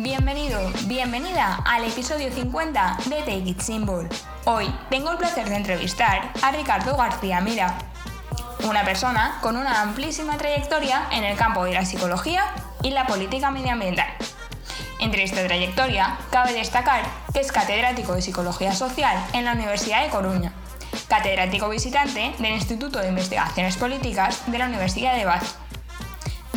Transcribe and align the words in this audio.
Bienvenido, 0.00 0.60
bienvenida 0.84 1.60
al 1.64 1.84
episodio 1.84 2.30
50 2.32 2.98
de 3.06 3.16
Take 3.16 3.42
It 3.46 3.60
Symbol. 3.60 4.08
Hoy 4.44 4.72
tengo 4.90 5.10
el 5.10 5.18
placer 5.18 5.48
de 5.48 5.56
entrevistar 5.56 6.30
a 6.40 6.52
Ricardo 6.52 6.96
García 6.96 7.40
Mira, 7.40 7.76
una 8.62 8.84
persona 8.84 9.38
con 9.40 9.56
una 9.56 9.82
amplísima 9.82 10.36
trayectoria 10.36 11.08
en 11.10 11.24
el 11.24 11.36
campo 11.36 11.64
de 11.64 11.72
la 11.72 11.84
psicología 11.84 12.44
y 12.84 12.90
la 12.90 13.08
política 13.08 13.50
medioambiental. 13.50 14.06
Entre 15.00 15.24
esta 15.24 15.44
trayectoria, 15.44 16.16
cabe 16.30 16.52
destacar 16.52 17.02
que 17.34 17.40
es 17.40 17.50
catedrático 17.50 18.14
de 18.14 18.22
Psicología 18.22 18.72
Social 18.74 19.20
en 19.32 19.46
la 19.46 19.54
Universidad 19.54 20.04
de 20.04 20.10
Coruña, 20.10 20.52
catedrático 21.08 21.68
visitante 21.68 22.34
del 22.38 22.52
Instituto 22.52 23.00
de 23.00 23.08
Investigaciones 23.08 23.76
Políticas 23.76 24.42
de 24.46 24.58
la 24.58 24.66
Universidad 24.66 25.16
de 25.16 25.24
Bath, 25.24 25.67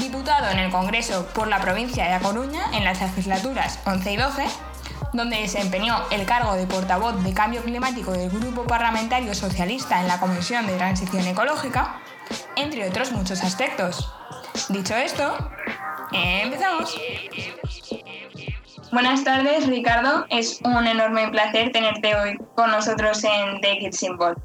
diputado 0.02 0.50
en 0.50 0.60
el 0.60 0.72
Congreso 0.72 1.28
por 1.34 1.48
la 1.48 1.60
provincia 1.60 2.06
de 2.06 2.14
A 2.14 2.20
Coruña 2.20 2.66
en 2.74 2.84
las 2.84 3.00
legislaturas 3.00 3.80
11 3.86 4.12
y 4.12 4.18
12, 4.18 4.46
donde 5.14 5.38
desempeñó 5.38 5.96
el 6.10 6.26
cargo 6.26 6.56
de 6.56 6.66
portavoz 6.66 7.24
de 7.24 7.34
Cambio 7.34 7.62
Climático 7.62 8.12
del 8.12 8.30
Grupo 8.30 8.64
Parlamentario 8.64 9.34
Socialista 9.36 10.02
en 10.02 10.08
la 10.08 10.20
Comisión 10.20 10.66
de 10.66 10.76
Transición 10.76 11.26
Ecológica, 11.28 12.02
entre 12.56 12.90
otros 12.90 13.12
muchos 13.12 13.44
aspectos. 13.44 14.12
Dicho 14.70 14.96
esto, 14.96 15.38
empezamos. 16.12 17.00
Buenas 18.92 19.24
tardes, 19.24 19.68
Ricardo. 19.68 20.26
Es 20.30 20.60
un 20.64 20.88
enorme 20.88 21.30
placer 21.30 21.72
tenerte 21.72 22.16
hoy 22.16 22.38
con 22.56 22.72
nosotros 22.72 23.24
en 23.24 23.62
The 23.62 23.78
Kid 23.78 23.94
Symbol. 23.94 24.36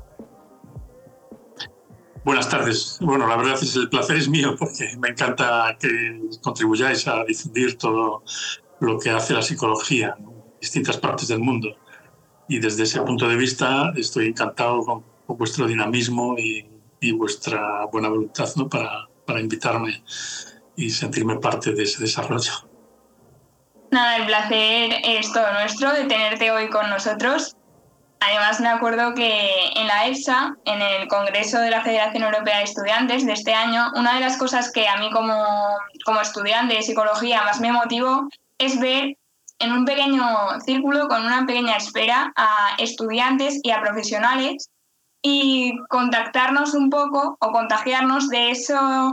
Buenas 2.27 2.49
tardes. 2.49 2.99
Bueno, 3.01 3.29
la 3.29 3.37
verdad 3.37 3.55
es 3.55 3.73
que 3.73 3.79
el 3.79 3.89
placer 3.89 4.17
es 4.17 4.29
mío 4.29 4.57
porque 4.59 4.97
me 4.99 5.11
encanta 5.11 5.77
que 5.79 6.23
contribuyáis 6.43 7.07
a 7.07 7.23
difundir 7.25 7.79
todo 7.79 8.25
lo 8.81 8.99
que 8.99 9.11
hace 9.11 9.33
la 9.33 9.43
psicología 9.43 10.17
en 10.19 10.35
distintas 10.61 10.97
partes 10.97 11.29
del 11.29 11.39
mundo. 11.39 11.77
Y 12.49 12.59
desde 12.59 12.83
ese 12.83 13.01
punto 13.03 13.29
de 13.29 13.37
vista 13.37 13.93
estoy 13.95 14.27
encantado 14.27 14.85
con, 14.85 15.05
vuestro 15.39 15.69
dinamismo 15.69 16.35
y, 16.37 16.69
vuestra 17.13 17.87
buena 17.93 18.09
voluntad 18.09 18.49
para, 18.69 19.07
para 19.25 19.41
invitarme 19.41 20.03
y 20.75 20.91
sentirme 20.91 21.37
parte 21.37 21.75
de 21.75 21.85
ese 21.85 22.03
desarrollo. 22.03 22.51
Nada, 23.93 24.17
el 24.17 24.27
placer 24.27 24.95
es 25.05 25.33
todo 25.33 25.53
nuestro 25.53 25.93
de 25.93 26.07
tenerte 26.07 26.51
hoy 26.51 26.71
con 26.71 26.91
nosotros. 26.91 27.55
Además, 28.21 28.61
me 28.61 28.69
acuerdo 28.69 29.15
que 29.15 29.69
en 29.75 29.87
la 29.87 30.07
EFSA, 30.07 30.57
en 30.65 30.81
el 30.81 31.09
Congreso 31.09 31.59
de 31.61 31.71
la 31.71 31.83
Federación 31.83 32.23
Europea 32.23 32.59
de 32.59 32.65
Estudiantes 32.65 33.27
de 33.27 33.33
este 33.33 33.53
año, 33.53 33.93
una 33.95 34.15
de 34.15 34.21
las 34.21 34.37
cosas 34.37 34.73
que 34.73 34.89
a 34.89 34.97
mí 34.97 35.11
como, 35.11 35.45
como 36.05 36.21
estudiante 36.21 36.75
de 36.75 36.83
psicología 36.83 37.43
más 37.45 37.61
me 37.61 37.73
motivó 37.73 38.29
es 38.59 38.81
ver 38.81 39.17
en 39.59 39.73
un 39.73 39.85
pequeño 39.85 40.25
círculo, 40.65 41.09
con 41.09 41.25
una 41.25 41.47
pequeña 41.47 41.77
espera, 41.77 42.33
a 42.37 42.77
estudiantes 42.79 43.61
y 43.63 43.71
a 43.71 43.81
profesionales 43.81 44.71
y 45.23 45.75
contactarnos 45.89 46.75
un 46.75 46.91
poco 46.91 47.37
o 47.41 47.53
contagiarnos 47.53 48.29
de 48.29 48.51
eso 48.51 49.13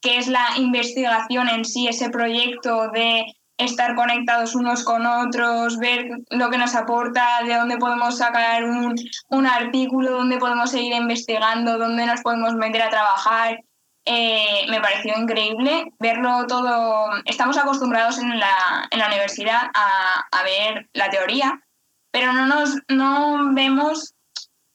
que 0.00 0.18
es 0.18 0.26
la 0.28 0.58
investigación 0.58 1.48
en 1.48 1.64
sí, 1.64 1.86
ese 1.86 2.10
proyecto 2.10 2.88
de 2.88 3.24
estar 3.64 3.94
conectados 3.94 4.54
unos 4.54 4.84
con 4.84 5.06
otros, 5.06 5.78
ver 5.78 6.08
lo 6.30 6.50
que 6.50 6.58
nos 6.58 6.74
aporta, 6.74 7.40
de 7.44 7.54
dónde 7.54 7.78
podemos 7.78 8.18
sacar 8.18 8.64
un, 8.64 8.94
un 9.28 9.46
artículo, 9.46 10.12
dónde 10.12 10.38
podemos 10.38 10.70
seguir 10.70 10.92
investigando, 10.94 11.78
dónde 11.78 12.06
nos 12.06 12.20
podemos 12.22 12.54
meter 12.54 12.82
a 12.82 12.90
trabajar. 12.90 13.58
Eh, 14.04 14.66
me 14.68 14.80
pareció 14.80 15.16
increíble 15.16 15.92
verlo 15.98 16.46
todo. 16.46 17.10
Estamos 17.24 17.56
acostumbrados 17.56 18.18
en 18.18 18.38
la, 18.38 18.88
en 18.90 18.98
la 18.98 19.06
universidad 19.06 19.70
a, 19.74 20.26
a, 20.30 20.42
ver 20.42 20.88
la 20.92 21.08
teoría, 21.08 21.60
pero 22.10 22.32
no, 22.32 22.46
nos, 22.46 22.76
no 22.88 23.52
vemos, 23.54 24.14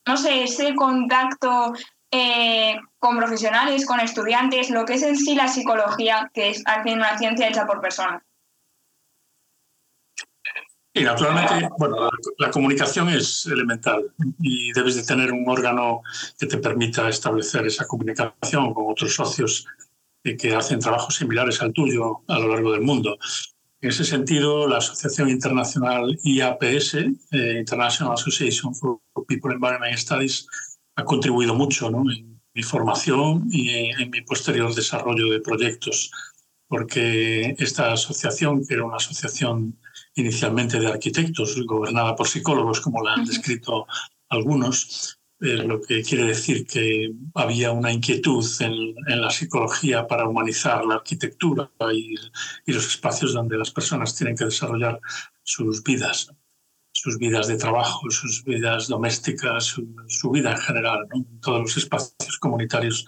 no 0.05 0.15
sé, 0.15 0.43
ese 0.43 0.75
contacto 0.75 1.73
eh, 2.11 2.77
con 2.99 3.17
profesionales, 3.17 3.85
con 3.85 3.99
estudiantes, 3.99 4.69
lo 4.69 4.85
que 4.85 4.93
es 4.93 5.03
en 5.03 5.17
sí 5.17 5.35
la 5.35 5.49
psicología, 5.49 6.31
que 6.33 6.49
es 6.49 6.63
una 6.85 7.17
ciencia 7.17 7.49
hecha 7.49 7.67
por 7.67 7.81
personas. 7.81 8.21
Y 10.97 11.03
naturalmente, 11.03 11.69
bueno, 11.77 12.09
la, 12.37 12.49
comunicación 12.49 13.09
es 13.09 13.45
elemental 13.45 14.11
y 14.41 14.71
debes 14.73 14.95
de 14.95 15.03
tener 15.03 15.31
un 15.31 15.47
órgano 15.47 16.01
que 16.39 16.47
te 16.47 16.57
permita 16.57 17.07
establecer 17.07 17.67
esa 17.67 17.85
comunicación 17.85 18.73
con 18.73 18.85
otros 18.91 19.13
socios 19.13 19.65
que 20.23 20.55
hacen 20.55 20.79
trabajos 20.79 21.15
similares 21.15 21.61
al 21.61 21.71
tuyo 21.71 22.21
a 22.27 22.39
lo 22.39 22.47
largo 22.49 22.71
del 22.71 22.81
mundo. 22.81 23.17
En 23.79 23.89
ese 23.89 24.03
sentido, 24.03 24.67
la 24.67 24.77
Asociación 24.77 25.29
Internacional 25.29 26.17
IAPS, 26.23 26.95
eh, 26.95 27.57
International 27.59 28.13
Association 28.13 28.73
for 28.73 28.99
People 29.27 29.53
Environment 29.53 29.95
Studies, 29.97 30.47
ha 30.95 31.05
contribuido 31.05 31.53
mucho 31.53 31.89
en 31.89 32.41
mi 32.53 32.63
formación 32.63 33.47
y 33.51 33.69
en 34.01 34.09
mi 34.09 34.21
posterior 34.21 34.73
desarrollo 34.73 35.29
de 35.29 35.41
proyectos, 35.41 36.11
porque 36.67 37.55
esta 37.59 37.93
asociación, 37.93 38.65
que 38.65 38.73
era 38.73 38.83
una 38.83 38.97
asociación 38.97 39.77
inicialmente 40.17 40.79
de 40.79 40.87
arquitectos, 40.87 41.63
gobernada 41.65 42.15
por 42.15 42.27
psicólogos, 42.27 42.81
como 42.81 43.03
la 43.03 43.13
han 43.13 43.25
descrito 43.25 43.87
algunos, 44.29 45.19
eh, 45.39 45.57
lo 45.57 45.79
que 45.79 46.01
quiere 46.01 46.25
decir 46.25 46.65
que 46.65 47.13
había 47.35 47.71
una 47.71 47.91
inquietud 47.91 48.43
en, 48.59 49.21
la 49.21 49.29
psicología 49.29 50.07
para 50.07 50.27
humanizar 50.27 50.83
la 50.85 50.95
arquitectura 50.95 51.71
y, 51.93 52.15
los 52.65 52.87
espacios 52.87 53.33
donde 53.33 53.57
las 53.57 53.69
personas 53.69 54.15
tienen 54.15 54.35
que 54.35 54.45
desarrollar 54.45 54.99
sus 55.43 55.83
vidas, 55.83 56.31
sus 56.91 57.19
vidas 57.19 57.47
de 57.47 57.57
trabajo, 57.57 58.09
sus 58.09 58.43
vidas 58.43 58.87
domésticas, 58.87 59.65
su, 60.07 60.31
vida 60.31 60.51
en 60.51 60.57
general, 60.57 61.07
todos 61.41 61.61
los 61.61 61.77
espacios 61.77 62.39
comunitarios 62.39 63.05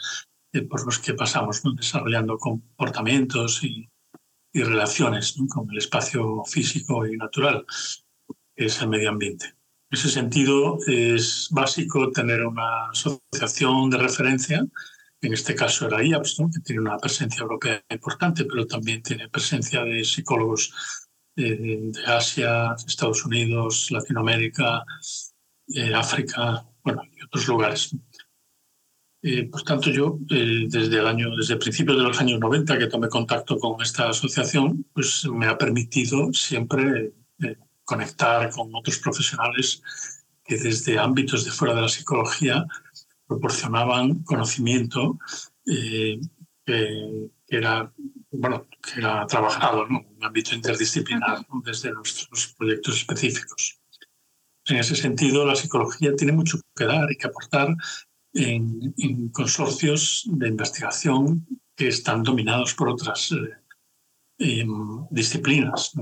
eh, 0.53 0.61
por 0.61 0.85
los 0.85 0.99
que 0.99 1.15
pasamos, 1.15 1.63
desarrollando 1.75 2.37
comportamientos 2.37 3.63
y, 3.63 3.88
y 4.51 4.63
relaciones 4.63 5.35
con 5.49 5.69
el 5.69 5.77
espacio 5.77 6.43
físico 6.45 7.05
y 7.05 7.17
natural, 7.17 7.65
que 8.55 8.65
es 8.65 8.81
el 8.81 8.89
medio 8.89 9.09
ambiente. 9.09 9.45
En 9.91 9.97
ese 9.97 10.09
sentido, 10.09 10.77
es 10.87 11.47
básico 11.51 12.11
tener 12.11 12.45
una 12.45 12.89
asociación 12.89 13.89
de 13.89 13.97
referencia, 13.97 14.65
en 15.21 15.33
este 15.33 15.55
caso 15.55 15.88
era 15.88 16.03
IAPS, 16.03 16.38
que 16.53 16.61
tiene 16.61 16.81
una 16.81 16.97
presencia 16.97 17.41
europea 17.41 17.83
importante, 17.89 18.45
pero 18.45 18.65
también 18.65 19.01
tiene 19.01 19.29
presencia 19.29 19.83
de 19.83 20.03
psicólogos 20.03 20.71
eh, 21.35 21.91
de 21.91 22.05
Asia, 22.05 22.75
Estados 22.88 23.25
Unidos, 23.25 23.91
Latinoamérica, 23.91 24.85
eh, 25.67 25.93
África, 25.93 26.65
bueno, 26.83 27.01
y 27.15 27.23
otros 27.23 27.47
lugares. 27.47 27.95
Eh, 29.22 29.50
por 29.50 29.63
tanto, 29.63 29.90
yo 29.90 30.18
eh, 30.30 30.66
desde 30.68 30.97
el 30.97 31.06
año, 31.06 31.35
desde 31.35 31.57
principios 31.57 31.97
de 31.97 32.03
los 32.03 32.19
años 32.22 32.40
90 32.40 32.78
que 32.78 32.88
tomé 32.88 33.09
contacto 33.09 33.57
con 33.57 33.81
esta 33.81 34.09
asociación, 34.09 34.85
pues 34.94 35.25
me 35.25 35.47
ha 35.47 35.57
permitido 35.57 36.31
siempre 36.31 37.12
eh, 37.40 37.57
conectar 37.84 38.50
con 38.52 38.74
otros 38.74 38.97
profesionales 39.00 39.81
que 40.46 40.57
desde 40.57 40.97
ámbitos 40.97 41.44
de 41.44 41.52
fuera 41.52 41.75
de 41.75 41.81
la 41.81 41.90
psicología 41.90 42.66
proporcionaban 43.28 44.24
conocimiento 44.24 45.19
que, 45.66 46.19
era 47.47 47.91
bueno 48.31 48.68
que 48.81 49.00
era 49.00 49.25
trabajado 49.28 49.86
en 49.86 49.96
un 49.96 50.18
ámbito 50.22 50.56
interdisciplinar 50.56 51.46
desde 51.63 51.91
nuestros 51.91 52.56
proyectos 52.57 52.97
específicos. 52.97 53.80
En 54.66 54.78
ese 54.78 54.96
sentido, 54.96 55.46
la 55.46 55.56
psicología 55.56 56.16
tiene 56.16 56.34
mucho 56.34 56.59
que 56.75 56.86
dar 56.86 57.12
y 57.12 57.18
que 57.18 57.28
aportar 57.28 57.75
en, 58.34 59.29
consorcios 59.29 60.23
de 60.28 60.47
investigación 60.47 61.47
que 61.75 61.88
están 61.88 62.23
dominados 62.23 62.73
por 62.73 62.90
otras 62.90 63.31
eh, 63.31 64.62
em, 64.62 65.06
disciplinas. 65.09 65.94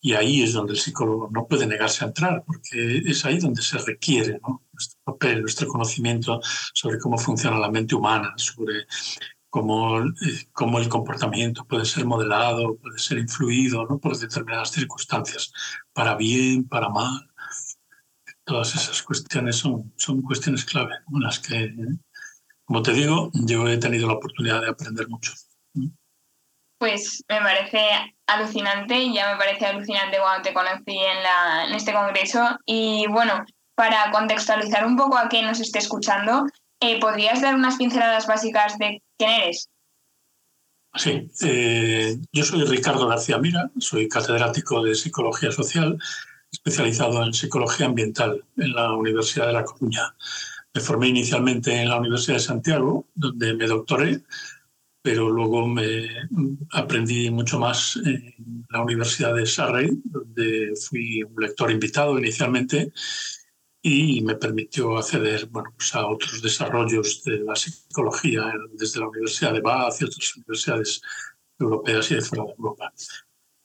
Y 0.00 0.12
ahí 0.14 0.42
es 0.42 0.52
donde 0.52 0.72
el 0.72 0.78
psicólogo 0.78 1.28
no 1.32 1.46
puede 1.46 1.66
negarse 1.66 2.04
a 2.04 2.08
entrar, 2.08 2.44
porque 2.46 3.02
es 3.06 3.24
ahí 3.24 3.38
donde 3.38 3.62
se 3.62 3.78
requiere 3.78 4.40
nuestro 4.72 5.00
papel, 5.04 5.42
nuestro 5.42 5.68
conocimiento 5.68 6.40
sobre 6.72 6.98
cómo 6.98 7.18
funciona 7.18 7.58
la 7.58 7.70
mente 7.70 7.94
humana, 7.94 8.34
sobre 8.36 8.86
cómo, 9.50 10.00
eh, 10.00 10.48
cómo 10.52 10.78
el 10.78 10.88
comportamiento 10.88 11.64
puede 11.64 11.84
ser 11.84 12.04
modelado, 12.04 12.76
puede 12.76 12.98
ser 12.98 13.18
influido 13.18 13.86
¿no? 13.86 13.98
por 13.98 14.16
determinadas 14.18 14.72
circunstancias, 14.72 15.52
para 15.92 16.16
bien, 16.16 16.68
para 16.68 16.88
mal 16.88 17.33
todas 18.44 18.74
esas 18.74 19.02
cuestiones 19.02 19.56
son, 19.56 19.92
son 19.96 20.22
cuestiones 20.22 20.64
clave, 20.64 20.94
en 21.12 21.20
las 21.20 21.38
que, 21.38 21.74
como 22.64 22.82
te 22.82 22.92
digo, 22.92 23.30
yo 23.32 23.66
he 23.68 23.78
tenido 23.78 24.08
la 24.08 24.14
oportunidad 24.14 24.60
de 24.60 24.68
aprender 24.68 25.08
mucho. 25.08 25.32
Pues 26.78 27.24
me 27.28 27.38
parece 27.38 27.80
alucinante, 28.26 28.98
y 28.98 29.14
ya 29.14 29.32
me 29.32 29.38
parece 29.38 29.66
alucinante 29.66 30.18
cuando 30.18 30.42
te 30.42 30.54
conocí 30.54 30.98
en, 30.98 31.22
la, 31.22 31.66
en 31.66 31.74
este 31.74 31.92
congreso. 31.92 32.58
Y 32.66 33.06
bueno, 33.08 33.44
para 33.74 34.10
contextualizar 34.10 34.86
un 34.86 34.96
poco 34.96 35.16
a 35.16 35.28
quien 35.28 35.46
nos 35.46 35.60
esté 35.60 35.78
escuchando, 35.78 36.46
eh, 36.80 37.00
¿podrías 37.00 37.40
dar 37.40 37.54
unas 37.54 37.76
pinceladas 37.76 38.26
básicas 38.26 38.76
de 38.78 39.02
quién 39.16 39.30
eres? 39.30 39.68
Sí, 40.96 41.28
eh, 41.42 42.16
yo 42.32 42.44
soy 42.44 42.64
Ricardo 42.64 43.08
García 43.08 43.38
Mira, 43.38 43.70
soy 43.78 44.08
catedrático 44.08 44.82
de 44.82 44.94
Psicología 44.94 45.50
Social, 45.50 45.98
especializado 46.54 47.24
en 47.24 47.34
Psicología 47.34 47.86
Ambiental 47.86 48.44
en 48.56 48.74
la 48.74 48.92
Universidad 48.92 49.48
de 49.48 49.52
La 49.54 49.64
Coruña. 49.64 50.14
Me 50.72 50.80
formé 50.80 51.08
inicialmente 51.08 51.82
en 51.82 51.88
la 51.88 51.98
Universidad 51.98 52.36
de 52.36 52.42
Santiago, 52.42 53.06
donde 53.14 53.54
me 53.54 53.66
doctoré, 53.66 54.22
pero 55.02 55.30
luego 55.30 55.66
me 55.66 56.08
aprendí 56.70 57.28
mucho 57.30 57.58
más 57.58 57.96
en 57.96 58.66
la 58.70 58.82
Universidad 58.82 59.34
de 59.34 59.46
Surrey, 59.46 59.90
donde 60.04 60.72
fui 60.88 61.22
un 61.24 61.34
lector 61.42 61.70
invitado 61.70 62.18
inicialmente 62.18 62.92
y 63.82 64.22
me 64.22 64.36
permitió 64.36 64.96
acceder 64.96 65.46
bueno, 65.46 65.74
pues 65.76 65.94
a 65.94 66.06
otros 66.06 66.40
desarrollos 66.40 67.22
de 67.24 67.38
la 67.40 67.56
psicología 67.56 68.52
desde 68.72 69.00
la 69.00 69.08
Universidad 69.08 69.52
de 69.52 69.60
Bath 69.60 70.00
y 70.00 70.04
otras 70.04 70.36
universidades 70.36 71.02
europeas 71.58 72.10
y 72.10 72.14
de 72.14 72.22
fuera 72.22 72.44
de 72.44 72.50
Europa. 72.52 72.92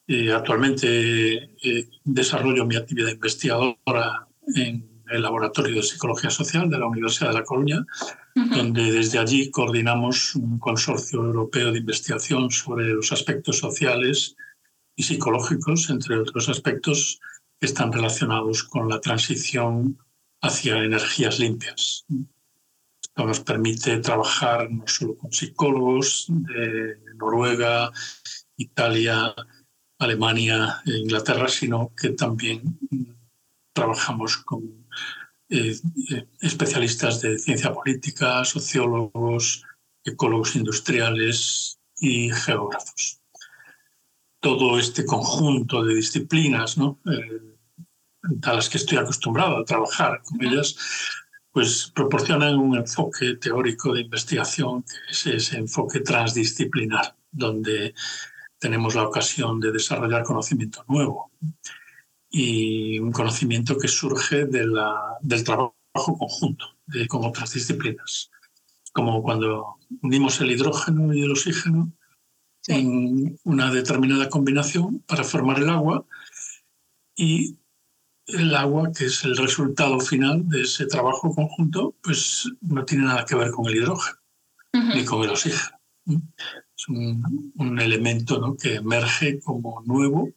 Y 0.09 0.31
actualmente 0.31 1.55
eh, 1.61 1.87
desarrollo 2.03 2.65
mi 2.65 2.75
actividad 2.75 3.11
investigadora 3.11 4.27
en 4.55 5.03
el 5.07 5.21
Laboratorio 5.21 5.75
de 5.75 5.83
Psicología 5.83 6.31
Social 6.31 6.67
de 6.67 6.79
la 6.79 6.87
Universidad 6.87 7.27
de 7.27 7.35
La 7.35 7.43
Coruña, 7.43 7.85
donde 8.33 8.91
desde 8.91 9.19
allí 9.19 9.51
coordinamos 9.51 10.33
un 10.33 10.57
consorcio 10.57 11.23
europeo 11.23 11.71
de 11.71 11.77
investigación 11.77 12.49
sobre 12.49 12.87
los 12.87 13.11
aspectos 13.11 13.59
sociales 13.59 14.35
y 14.95 15.03
psicológicos, 15.03 15.91
entre 15.91 16.17
otros 16.17 16.49
aspectos 16.49 17.19
que 17.59 17.67
están 17.67 17.91
relacionados 17.91 18.63
con 18.63 18.89
la 18.89 18.99
transición 18.99 19.99
hacia 20.41 20.83
energías 20.83 21.37
limpias. 21.37 22.07
Esto 22.99 23.27
nos 23.27 23.41
permite 23.41 23.99
trabajar 23.99 24.71
no 24.71 24.87
solo 24.87 25.17
con 25.17 25.31
psicólogos 25.31 26.25
de 26.29 26.97
Noruega, 27.15 27.91
Italia, 28.57 29.35
Alemania 29.99 30.81
e 30.85 30.97
Inglaterra, 30.97 31.47
sino 31.47 31.93
que 31.95 32.09
también 32.11 32.79
trabajamos 33.73 34.37
con 34.37 34.87
eh, 35.49 35.75
eh, 36.11 36.27
especialistas 36.41 37.21
de 37.21 37.37
ciencia 37.37 37.73
política, 37.73 38.43
sociólogos, 38.45 39.63
ecólogos 40.03 40.55
industriales 40.55 41.79
y 41.99 42.31
geógrafos. 42.31 43.19
Todo 44.39 44.79
este 44.79 45.05
conjunto 45.05 45.83
de 45.83 45.95
disciplinas, 45.95 46.77
¿no? 46.77 46.99
Eh, 47.11 47.57
a 48.43 48.53
las 48.53 48.69
que 48.69 48.77
estoy 48.77 48.97
acostumbrado 48.97 49.57
a 49.57 49.65
trabajar 49.65 50.21
con 50.23 50.41
ellas, 50.43 50.75
pues 51.51 51.91
proporcionan 51.93 52.57
un 52.57 52.77
enfoque 52.77 53.35
teórico 53.35 53.93
de 53.93 54.01
investigación 54.01 54.83
que 54.83 55.11
es 55.11 55.25
ese 55.25 55.57
enfoque 55.57 56.01
transdisciplinar, 56.01 57.15
donde 57.31 57.93
tenemos 58.59 58.95
la 58.95 59.03
ocasión 59.03 59.59
de 59.59 59.71
desarrollar 59.71 60.23
conocimiento 60.23 60.83
nuevo 60.87 61.31
y 62.29 62.99
un 62.99 63.11
conocimiento 63.11 63.77
que 63.77 63.87
surge 63.87 64.45
de 64.45 64.67
la, 64.67 65.17
del 65.21 65.43
trabajo 65.43 65.73
conjunto 65.93 66.65
con 67.07 67.25
otras 67.25 67.53
disciplinas. 67.53 68.29
Como 68.91 69.23
cuando 69.23 69.77
unimos 70.01 70.39
el 70.41 70.51
hidrógeno 70.51 71.13
y 71.13 71.23
el 71.23 71.31
oxígeno 71.31 71.91
en 72.67 73.39
una 73.43 73.71
determinada 73.71 74.29
combinación 74.29 74.99
para 75.07 75.23
formar 75.23 75.59
el 75.59 75.69
agua 75.69 76.05
y 77.15 77.57
el 78.27 78.55
agua, 78.55 78.91
que 78.91 79.05
es 79.05 79.23
el 79.23 79.35
resultado 79.37 79.99
final 79.99 80.47
de 80.49 80.61
ese 80.61 80.85
trabajo 80.85 81.33
conjunto, 81.33 81.95
pues 82.03 82.47
no 82.61 82.85
tiene 82.85 83.05
nada 83.05 83.25
que 83.25 83.35
ver 83.35 83.51
con 83.51 83.65
el 83.67 83.77
hidrógeno 83.77 84.17
ni 84.73 85.03
con 85.03 85.23
el 85.23 85.31
oxígeno. 85.31 85.79
Es 86.79 86.87
un, 86.87 87.77
elemento 87.81 88.55
que 88.55 88.75
emerge 88.75 89.41
como 89.41 89.81
nuevo 89.85 90.29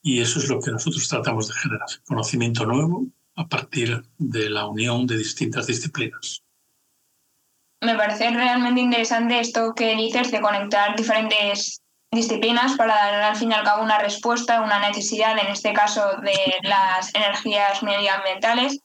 y 0.00 0.20
eso 0.20 0.38
es 0.38 0.48
lo 0.48 0.60
que 0.60 0.70
nosotros 0.70 1.08
tratamos 1.08 1.48
de 1.48 1.54
generar, 1.54 1.88
conocimiento 2.06 2.64
nuevo 2.64 3.06
a 3.34 3.48
partir 3.48 4.04
de 4.18 4.50
la 4.50 4.66
unión 4.66 5.04
de 5.08 5.18
distintas 5.18 5.66
disciplinas. 5.66 6.44
Me 7.80 7.96
parece 7.96 8.30
realmente 8.30 8.80
interesante 8.80 9.40
esto 9.40 9.74
que 9.74 9.96
dices 9.96 10.30
de 10.30 10.40
conectar 10.40 10.94
diferentes 10.94 11.82
disciplinas 12.12 12.76
para 12.76 12.94
dar 12.94 13.14
al 13.14 13.36
fin 13.36 13.50
y 13.50 13.54
al 13.54 13.64
cabo 13.64 13.82
una 13.82 13.98
respuesta, 13.98 14.62
una 14.62 14.78
necesidad, 14.78 15.36
en 15.40 15.48
este 15.48 15.72
caso 15.72 16.20
de 16.22 16.38
las 16.62 17.12
energías 17.16 17.82
medioambientales. 17.82 18.78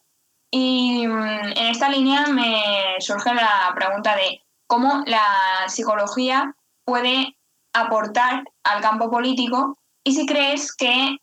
Y 0.49 1.05
mm, 1.05 1.53
en 1.55 1.67
esta 1.67 1.89
línea 1.89 2.25
me 2.29 2.95
surge 2.99 3.31
la 3.35 3.71
pregunta 3.75 4.15
de 4.15 4.41
cómo 4.65 5.03
la 5.05 5.23
psicología 5.67 6.55
puede 6.85 7.37
aportar 7.73 8.43
al 8.63 8.81
campo 8.81 9.09
político 9.09 9.77
y 10.03 10.13
si 10.13 10.25
crees 10.25 10.73
que 10.75 11.17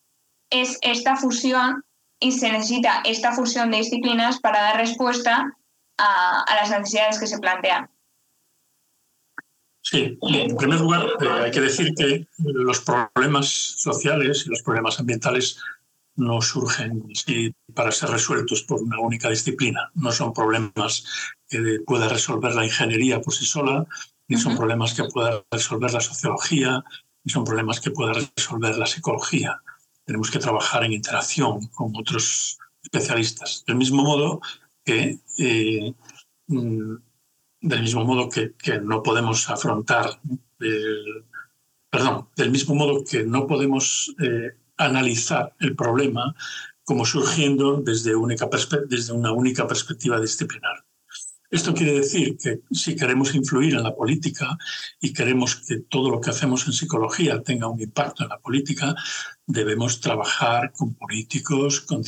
es 0.51 0.79
esta 0.83 1.17
fusión 1.17 1.85
y 2.19 2.33
se 2.33 2.53
necesita 2.53 3.03
esta 3.05 3.33
fusión 3.33 3.71
de 3.71 3.79
disciplinas 3.79 4.41
para 4.41 4.61
dar 4.61 4.77
respuesta 4.77 5.57
a, 5.99 6.45
las 6.55 6.71
necesidades 6.71 7.19
que 7.19 7.27
se 7.27 7.39
plantean. 7.39 7.89
Sí, 9.83 10.19
en 10.21 10.57
primer 10.57 10.81
lugar 10.81 11.07
eh, 11.21 11.29
hay 11.45 11.51
que 11.51 11.63
decir 11.63 11.93
que 11.97 12.27
los 12.39 12.81
problemas 12.81 13.49
sociales 13.49 14.45
y 14.47 14.51
los 14.51 14.63
problemas 14.63 15.01
ambientales 15.01 15.59
no 16.17 16.43
surgen 16.43 17.03
para 17.75 17.91
ser 17.91 18.11
resueltos 18.11 18.63
por 18.63 18.83
una 18.83 19.01
única 19.01 19.31
disciplina. 19.31 19.91
No 19.95 20.13
son 20.13 20.35
problemas 20.35 21.05
que 21.49 21.79
pueda 21.87 22.09
resolver 22.09 22.55
la 22.55 22.65
ingeniería 22.65 23.21
por 23.21 23.33
sí 23.33 23.47
sola, 23.47 23.87
ni 24.31 24.39
son 24.39 24.57
problemas 24.57 24.95
que 24.95 25.05
pueda 25.05 25.45
resolver 25.51 25.93
la 25.93 26.01
sociología, 26.01 26.85
ni 27.25 27.33
son 27.33 27.45
problemas 27.45 27.81
que 27.81 27.91
pueda 27.91 28.13
resolver 28.13 28.79
la 28.79 28.87
psicología. 28.87 29.61
Tenemos 30.05 30.31
que 30.31 30.39
trabajar 30.39 30.85
en 30.85 30.93
interacción 30.93 31.67
con 31.67 31.93
otros 31.97 32.57
especialistas. 32.81 33.65
Del 33.67 33.77
mismo 33.77 34.05
modo 34.05 34.41
que 34.85 35.19
eh, 35.37 35.95
mm, 36.47 36.95
del 37.61 37.83
mismo 37.83 38.05
modo 38.05 38.29
que, 38.29 38.55
no 38.81 39.03
podemos 39.03 39.51
afrontar, 39.51 40.21
perdón, 41.91 42.29
del 42.37 42.51
mismo 42.51 42.75
modo 42.75 43.05
que 43.05 43.25
no 43.25 43.47
podemos 43.49 44.15
eh, 44.23 44.57
analizar 44.77 45.55
el 45.59 45.75
problema 45.75 46.35
como 46.85 47.05
surgiendo 47.05 47.83
desde, 47.83 48.15
única 48.15 48.49
desde 48.89 49.13
una 49.13 49.33
única 49.33 49.67
perspectiva 49.67 50.21
disciplinar. 50.21 50.85
Esto 51.51 51.75
quiere 51.75 51.95
decir 51.95 52.37
que 52.39 52.61
si 52.71 52.95
queremos 52.95 53.35
influir 53.35 53.75
en 53.75 53.83
la 53.83 53.95
política 53.95 54.57
y 55.01 55.13
queremos 55.13 55.57
que 55.57 55.79
todo 55.81 56.09
lo 56.09 56.21
que 56.21 56.31
hacemos 56.31 56.65
en 56.67 56.73
psicología 56.73 57.43
tenga 57.43 57.67
un 57.67 57.81
impacto 57.81 58.23
en 58.23 58.29
la 58.29 58.39
política, 58.39 58.95
debemos 59.47 60.01
trabajar 60.01 60.73
con 60.73 60.95
políticos, 60.95 61.81
con, 61.81 62.05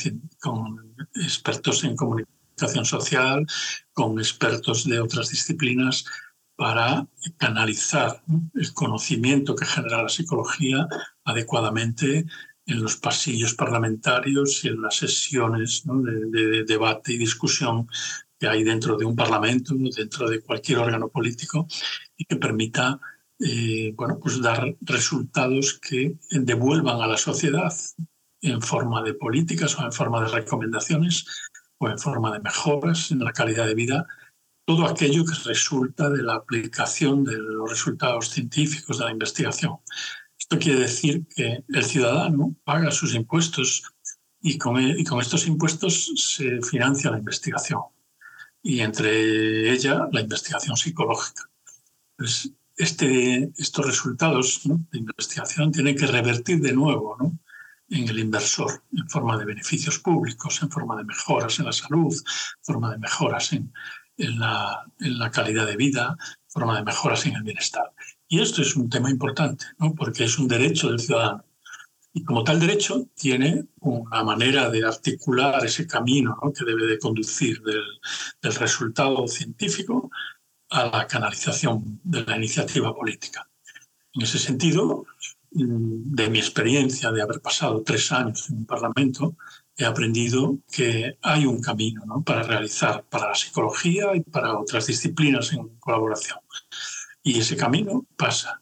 expertos 1.17 1.83
en 1.83 1.97
comunicación 1.97 2.85
social, 2.85 3.45
con 3.93 4.21
expertos 4.21 4.85
de 4.89 5.01
otras 5.01 5.31
disciplinas 5.31 6.05
para 6.55 7.09
canalizar 7.37 8.23
el 8.55 8.73
conocimiento 8.73 9.57
que 9.57 9.67
genera 9.67 10.05
la 10.05 10.09
psicología 10.09 10.87
adecuadamente 11.25 12.27
en 12.67 12.81
los 12.81 12.97
pasillos 12.97 13.55
parlamentarios 13.55 14.65
y 14.65 14.69
en 14.69 14.83
las 14.83 14.97
sesiones 14.97 15.83
de, 15.85 16.63
debate 16.65 17.15
y 17.15 17.19
discusión 17.19 17.89
que 18.43 18.49
hay 18.49 18.65
dentro 18.65 18.97
de 18.97 19.05
un 19.05 19.15
parlamento, 19.15 19.73
dentro 19.97 20.29
de 20.29 20.41
cualquier 20.41 20.79
órgano 20.79 21.07
político, 21.09 21.69
y 22.17 22.25
que 22.25 22.35
permita 22.35 23.01
eh, 23.39 23.93
bueno, 23.95 24.19
pues 24.19 24.43
dar 24.43 24.75
resultados 24.81 25.79
que 25.79 26.17
devuelvan 26.29 27.01
a 27.01 27.07
la 27.07 27.17
sociedad 27.17 27.73
en 28.41 28.61
forma 28.61 29.01
de 29.05 29.15
políticas 29.15 29.79
o 29.79 29.85
en 29.85 29.93
forma 29.93 30.21
de 30.23 30.33
recomendaciones 30.41 31.25
o 31.79 31.89
en 31.89 32.01
forma 32.01 32.33
de 32.33 32.41
mejoras 32.41 33.13
en 33.13 33.21
la 33.21 33.33
calidad 33.33 33.69
de 33.69 33.77
vida, 33.77 34.09
todo 34.67 34.89
aquello 34.89 35.25
que 35.25 35.49
resulta 35.49 36.11
de 36.11 36.25
la 36.25 36.35
aplicación 36.35 37.23
de 37.23 37.39
los 37.39 37.71
resultados 37.71 38.29
científicos 38.31 38.99
de 38.99 39.05
la 39.05 39.13
investigación. 39.13 39.77
Esto 40.37 40.59
quiere 40.59 40.81
decir 40.81 41.29
que 41.29 41.63
el 41.69 41.85
ciudadano 41.85 42.57
paga 42.65 42.91
sus 42.91 43.15
impuestos 43.15 43.85
y 44.41 44.55
e, 44.55 45.01
y 45.01 45.05
con 45.05 45.21
estos 45.21 45.47
impuestos 45.47 46.11
se 46.17 46.61
financia 46.61 47.13
la 47.13 47.19
investigación 47.19 47.83
y 48.63 48.81
entre 48.81 49.73
ella 49.73 50.09
la 50.13 50.21
investigación 50.21 50.77
psicológica. 50.77 51.49
Pues 52.17 52.51
este, 52.77 53.53
estos 53.57 53.87
resultados 53.87 54.63
de 54.65 54.99
investigación 54.99 55.73
tienen 55.73 55.97
que 55.97 56.07
revertir 56.07 56.61
de 56.61 56.73
nuevo 56.73 57.17
¿no? 57.19 57.39
en 57.91 58.09
el 58.09 58.19
inversor, 58.19 58.83
en 58.97 59.09
forma 59.09 59.37
de 59.37 59.45
beneficios 59.45 59.99
públicos, 59.99 60.63
en 60.63 60.71
forma 60.71 60.97
de 60.97 61.05
mejoras 61.05 61.59
en 61.59 61.67
la 61.67 61.73
salud, 61.73 62.15
en 62.15 62.65
forma 62.65 62.91
de 62.91 62.99
mejoras 62.99 63.53
en, 63.53 63.73
en, 64.17 64.39
la, 64.39 64.85
en 65.01 65.19
la, 65.19 65.31
calidad 65.31 65.67
de 65.67 65.77
vida, 65.77 66.17
en 66.19 66.51
forma 66.51 66.77
de 66.77 66.85
mejoras 66.85 67.27
en 67.27 67.37
el 67.37 67.43
bienestar. 67.43 67.93
Y 68.29 68.41
esto 68.41 68.63
es 68.63 68.77
un 68.77 68.89
tema 68.89 69.11
importante, 69.11 69.67
¿no? 69.79 69.95
porque 69.95 70.25
es 70.25 70.39
un 70.39 70.49
derecho 70.49 70.89
del 70.89 71.01
ciudadano. 71.01 71.45
Y 72.15 72.25
como 72.25 72.45
tal 72.45 72.61
derecho 72.61 73.09
tiene 73.15 73.65
una 73.81 74.23
manera 74.23 74.69
de 74.69 74.85
articular 74.85 75.65
ese 75.65 75.87
camino 75.87 76.39
¿no? 76.43 76.53
que 76.53 76.65
debe 76.65 76.87
de 76.87 76.99
conducir 76.99 77.63
del, 77.63 77.83
del 78.43 78.55
resultado 78.55 79.27
científico 79.27 80.11
a 80.71 80.87
la 80.87 81.07
canalización 81.07 82.01
de 82.03 82.25
la 82.25 82.37
iniciativa 82.37 82.95
política. 82.95 83.49
En 84.15 84.23
ese 84.23 84.39
sentido, 84.39 85.07
mm, 85.53 86.15
de 86.15 86.31
mi 86.31 86.39
experiencia 86.39 87.11
de 87.13 87.23
haber 87.23 87.41
pasado 87.41 87.83
tres 87.83 88.11
años 88.13 88.49
en 88.51 88.59
un 88.59 88.67
Parlamento, 88.67 89.37
he 89.77 89.85
aprendido 89.85 90.59
que 90.71 91.19
hay 91.23 91.47
un 91.47 91.61
camino 91.61 92.23
para 92.25 92.43
realizar 92.43 93.05
para 93.05 93.29
la 93.29 93.35
psicología 93.35 94.15
y 94.15 94.21
para 94.21 94.59
otras 94.59 94.87
disciplinas 94.87 95.53
en 95.53 95.69
colaboración. 95.79 96.39
Y 97.23 97.39
ese 97.39 97.57
camino 97.57 98.07
pasa 98.17 98.62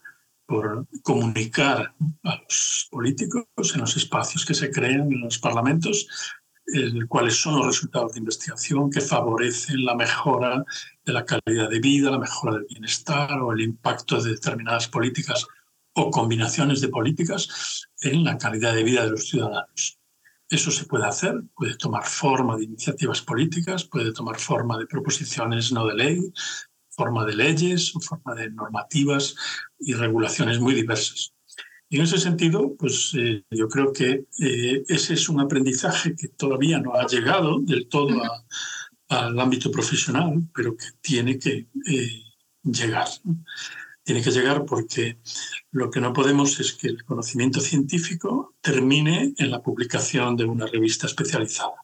por 0.50 0.88
comunicar 1.04 1.94
a 2.24 2.36
los 2.42 2.88
políticos 2.90 3.46
en 3.72 3.82
los 3.82 3.96
espacios 3.96 4.44
que 4.44 4.52
se 4.52 4.72
crean 4.72 5.12
en 5.12 5.20
los 5.20 5.38
parlamentos 5.38 6.08
cuáles 7.08 7.40
son 7.40 7.56
los 7.56 7.66
resultados 7.66 8.12
de 8.12 8.18
investigación 8.18 8.90
que 8.90 9.00
favorecen 9.00 9.84
la 9.84 9.94
mejora 9.94 10.64
de 11.04 11.12
la 11.12 11.24
calidad 11.24 11.70
de 11.70 11.78
vida, 11.78 12.10
la 12.10 12.18
mejora 12.18 12.54
del 12.54 12.66
bienestar 12.68 13.40
o 13.40 13.52
el 13.52 13.60
impacto 13.60 14.20
de 14.20 14.30
determinadas 14.30 14.88
políticas 14.88 15.46
o 15.92 16.10
combinaciones 16.10 16.80
de 16.80 16.88
políticas 16.88 17.86
en 18.00 18.24
la 18.24 18.36
calidad 18.36 18.74
de 18.74 18.82
vida 18.82 19.04
de 19.04 19.10
los 19.10 19.28
ciudadanos. 19.28 20.00
Eso 20.48 20.72
se 20.72 20.84
puede 20.84 21.06
hacer, 21.06 21.44
puede 21.54 21.76
tomar 21.76 22.04
forma 22.04 22.56
de 22.56 22.64
iniciativas 22.64 23.22
políticas, 23.22 23.84
puede 23.84 24.12
tomar 24.12 24.40
forma 24.40 24.76
de 24.78 24.86
proposiciones 24.86 25.70
no 25.70 25.86
de 25.86 25.94
ley, 25.94 26.32
forma 27.00 27.24
de 27.24 27.34
leyes, 27.34 27.92
forma 27.92 28.34
de 28.34 28.50
normativas 28.50 29.34
y 29.78 29.94
regulaciones 29.94 30.60
muy 30.60 30.74
diversas. 30.74 31.32
Y 31.88 31.96
en 31.96 32.02
ese 32.02 32.18
sentido, 32.18 32.76
pues 32.78 33.12
eh, 33.14 33.42
yo 33.50 33.68
creo 33.68 33.90
que 33.90 34.26
eh, 34.38 34.84
ese 34.86 35.14
es 35.14 35.30
un 35.30 35.40
aprendizaje 35.40 36.14
que 36.14 36.28
todavía 36.28 36.78
no 36.78 36.94
ha 36.94 37.06
llegado 37.06 37.58
del 37.58 37.88
todo 37.88 38.20
al 39.08 39.40
ámbito 39.40 39.70
profesional, 39.70 40.42
pero 40.54 40.76
que 40.76 40.88
tiene 41.00 41.38
que 41.38 41.68
eh, 41.94 42.22
llegar. 42.62 43.08
Tiene 44.04 44.22
que 44.22 44.30
llegar 44.30 44.66
porque 44.66 45.18
lo 45.70 45.90
que 45.90 46.02
no 46.02 46.12
podemos 46.12 46.60
es 46.60 46.74
que 46.74 46.88
el 46.88 47.02
conocimiento 47.02 47.60
científico 47.60 48.54
termine 48.60 49.32
en 49.38 49.50
la 49.50 49.62
publicación 49.62 50.36
de 50.36 50.44
una 50.44 50.66
revista 50.66 51.06
especializada, 51.06 51.78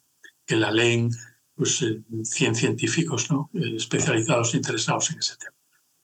que 0.45 0.57
la 0.57 0.71
leen 0.71 1.11
pues, 1.57 1.85
100 2.23 2.55
científicos 2.55 3.31
¿no? 3.31 3.51
especializados 3.55 4.55
e 4.55 4.59
interesados 4.59 5.11
en 5.11 5.19
ese 5.19 5.37
tema. 5.37 5.57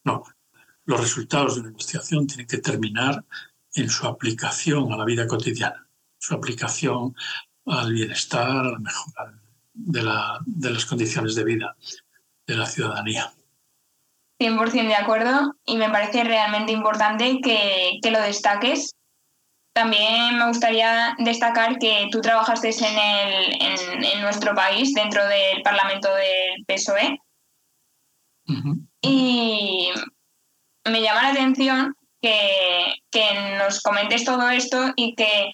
No, 0.04 0.24
los 0.84 1.00
resultados 1.00 1.54
de 1.54 1.60
una 1.60 1.70
investigación 1.70 2.26
tienen 2.26 2.46
que 2.46 2.58
terminar 2.58 3.24
en 3.74 3.88
su 3.88 4.06
aplicación 4.06 4.92
a 4.92 4.96
la 4.96 5.04
vida 5.04 5.26
cotidiana, 5.26 5.86
su 6.18 6.34
aplicación 6.34 7.14
al 7.66 7.92
bienestar, 7.92 8.66
a 8.66 8.72
la 8.72 8.78
mejora 8.78 9.34
de, 9.72 10.02
la, 10.02 10.40
de 10.44 10.70
las 10.70 10.84
condiciones 10.84 11.34
de 11.34 11.44
vida 11.44 11.76
de 12.46 12.56
la 12.56 12.66
ciudadanía. 12.66 13.32
100% 14.40 14.88
de 14.88 14.94
acuerdo 14.94 15.54
y 15.64 15.76
me 15.76 15.88
parece 15.88 16.24
realmente 16.24 16.72
importante 16.72 17.40
que, 17.40 18.00
que, 18.02 18.10
lo 18.10 18.20
destaques. 18.20 18.96
También 19.74 20.38
me 20.38 20.48
gustaría 20.48 21.14
destacar 21.18 21.78
que 21.78 22.08
tú 22.10 22.20
trabajaste 22.20 22.70
en, 22.70 22.98
el, 22.98 23.62
en, 23.62 24.04
en 24.04 24.20
nuestro 24.20 24.54
país 24.54 24.92
dentro 24.92 25.26
del 25.26 25.62
Parlamento 25.62 26.14
del 26.14 26.64
PSOE 26.66 27.18
y 29.00 29.90
me 30.84 31.00
llama 31.00 31.22
la 31.22 31.30
atención 31.30 31.94
que, 32.20 32.94
nos 33.58 33.80
comentes 33.80 34.24
todo 34.24 34.48
esto 34.50 34.92
y 34.96 35.14
que 35.14 35.52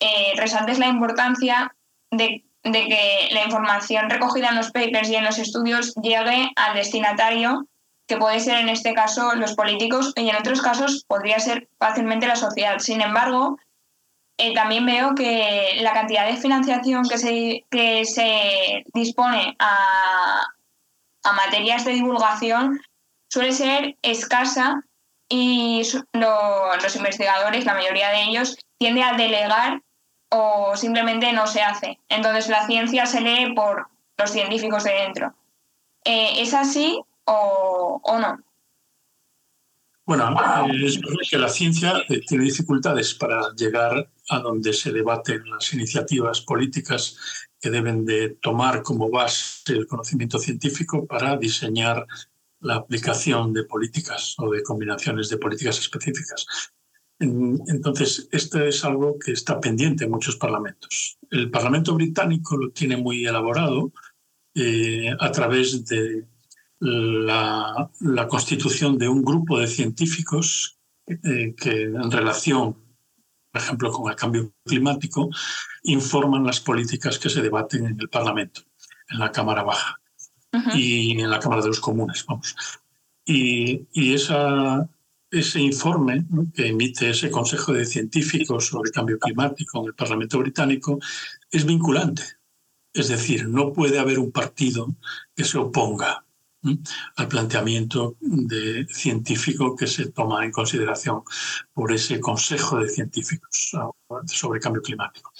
eh, 0.00 0.32
resaltes 0.36 0.78
la 0.78 0.86
importancia 0.86 1.74
de, 2.10 2.44
que 2.62 3.28
la 3.32 3.44
información 3.44 4.10
recogida 4.10 4.48
en 4.48 4.56
los 4.56 4.70
papers 4.70 5.10
y 5.10 5.16
en 5.16 5.24
los 5.24 5.38
estudios 5.38 5.94
llegue 6.02 6.50
al 6.56 6.74
destinatario, 6.74 7.66
que 8.10 8.16
puede 8.16 8.40
ser 8.40 8.58
en 8.58 8.68
este 8.68 8.92
caso 8.92 9.36
los 9.36 9.54
políticos 9.54 10.12
y 10.16 10.28
en 10.28 10.34
otros 10.34 10.60
casos 10.60 11.04
podría 11.06 11.38
ser 11.38 11.68
fácilmente 11.78 12.26
la 12.26 12.34
sociedad. 12.34 12.80
Sin 12.80 13.00
embargo, 13.00 13.56
eh, 14.36 14.52
también 14.52 14.84
veo 14.84 15.14
que 15.14 15.78
la 15.80 15.92
cantidad 15.92 16.26
de 16.26 16.36
financiación 16.36 17.08
que 17.08 17.18
se, 17.18 17.64
que 17.70 18.04
se 18.04 18.82
dispone 18.92 19.54
a, 19.60 20.42
a 21.22 21.32
materias 21.34 21.84
de 21.84 21.92
divulgación 21.92 22.80
suele 23.28 23.52
ser 23.52 23.96
escasa 24.02 24.82
y 25.28 25.82
los 26.12 26.96
investigadores, 26.96 27.64
la 27.64 27.74
mayoría 27.74 28.10
de 28.10 28.22
ellos, 28.22 28.58
tiende 28.76 29.04
a 29.04 29.12
delegar 29.12 29.82
o 30.30 30.76
simplemente 30.76 31.32
no 31.32 31.46
se 31.46 31.62
hace. 31.62 32.00
Entonces 32.08 32.48
la 32.48 32.66
ciencia 32.66 33.06
se 33.06 33.20
lee 33.20 33.54
por 33.54 33.86
los 34.18 34.32
científicos 34.32 34.82
de 34.82 34.94
dentro. 34.94 35.32
Eh, 36.04 36.42
¿Es 36.42 36.54
así 36.54 37.04
o, 37.30 38.18
no? 38.18 38.44
Bueno, 40.04 40.30
eh, 40.30 40.86
es 40.86 41.00
verdad 41.00 41.16
que 41.30 41.38
la 41.38 41.48
ciencia 41.48 42.02
eh, 42.08 42.20
tiene 42.26 42.44
dificultades 42.44 43.14
para 43.14 43.54
llegar 43.54 44.10
a 44.28 44.38
donde 44.40 44.72
se 44.72 44.92
debaten 44.92 45.48
las 45.48 45.72
iniciativas 45.72 46.40
políticas 46.40 47.16
que 47.60 47.70
deben 47.70 48.04
de 48.04 48.30
tomar 48.40 48.82
como 48.82 49.10
base 49.10 49.72
el 49.72 49.86
conocimiento 49.86 50.38
científico 50.38 51.06
para 51.06 51.36
diseñar 51.36 52.06
la 52.60 52.76
aplicación 52.76 53.52
de 53.52 53.64
políticas 53.64 54.34
o 54.38 54.50
de 54.50 54.62
combinaciones 54.62 55.28
de 55.28 55.38
políticas 55.38 55.78
específicas. 55.78 56.46
Entonces, 57.18 58.28
esto 58.32 58.64
es 58.64 58.82
algo 58.82 59.18
que 59.18 59.32
está 59.32 59.60
pendiente 59.60 60.04
en 60.04 60.10
muchos 60.10 60.36
parlamentos. 60.36 61.18
El 61.30 61.50
Parlamento 61.50 61.94
británico 61.94 62.56
lo 62.56 62.70
tiene 62.70 62.96
muy 62.96 63.26
elaborado 63.26 63.92
eh, 64.54 65.14
a 65.18 65.30
través 65.30 65.84
de 65.84 66.24
la, 66.80 68.26
constitución 68.28 68.98
de 68.98 69.08
un 69.08 69.22
grupo 69.22 69.58
de 69.58 69.66
científicos 69.66 70.78
eh, 71.06 71.54
que 71.56 71.82
en 71.82 72.10
relación, 72.10 72.76
por 73.52 73.60
ejemplo, 73.60 73.92
con 73.92 74.10
el 74.10 74.16
cambio 74.16 74.52
climático, 74.64 75.28
informan 75.82 76.44
las 76.44 76.60
políticas 76.60 77.18
que 77.18 77.28
se 77.28 77.42
debaten 77.42 77.86
en 77.86 78.00
el 78.00 78.08
Parlamento, 78.08 78.62
en 79.08 79.18
la 79.18 79.30
Cámara 79.30 79.62
Baja 79.62 79.96
y 80.74 81.20
en 81.20 81.30
la 81.30 81.38
Cámara 81.38 81.62
de 81.62 81.68
los 81.68 81.80
Comunes, 81.80 82.24
vamos. 82.26 82.56
Y, 83.24 83.86
y 83.92 84.14
esa, 84.14 84.88
ese 85.30 85.60
informe 85.60 86.26
que 86.54 86.68
emite 86.68 87.10
ese 87.10 87.30
Consejo 87.30 87.72
de 87.72 87.86
Científicos 87.86 88.66
sobre 88.66 88.88
el 88.88 88.94
Cambio 88.94 89.18
Climático 89.18 89.80
en 89.80 89.86
el 89.86 89.94
Parlamento 89.94 90.38
Británico 90.38 90.98
es 91.50 91.64
vinculante. 91.64 92.22
Es 92.92 93.08
decir, 93.08 93.48
no 93.48 93.72
puede 93.72 94.00
haber 94.00 94.18
un 94.18 94.32
partido 94.32 94.96
que 95.36 95.44
se 95.44 95.58
oponga 95.58 96.24
al 97.16 97.28
planteamiento 97.28 98.16
de 98.20 98.86
científico 98.90 99.74
que 99.74 99.86
se 99.86 100.10
toma 100.10 100.44
en 100.44 100.52
consideración 100.52 101.22
por 101.72 101.92
ese 101.92 102.20
Consejo 102.20 102.78
de 102.78 102.88
Científicos 102.88 103.72
sobre 104.26 104.60
Cambio 104.60 104.82
Climático. 104.82 105.32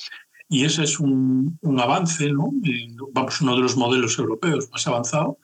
Y 0.49 0.65
ese 0.65 0.83
es 0.83 0.99
un, 0.99 1.59
avance, 1.79 2.33
¿no? 2.33 2.51
vamos, 3.13 3.41
uno 3.41 3.55
de 3.55 3.63
los 3.63 3.77
modelos 3.77 4.19
europeos 4.19 4.69
más 4.73 4.85
avanzados, 4.87 5.37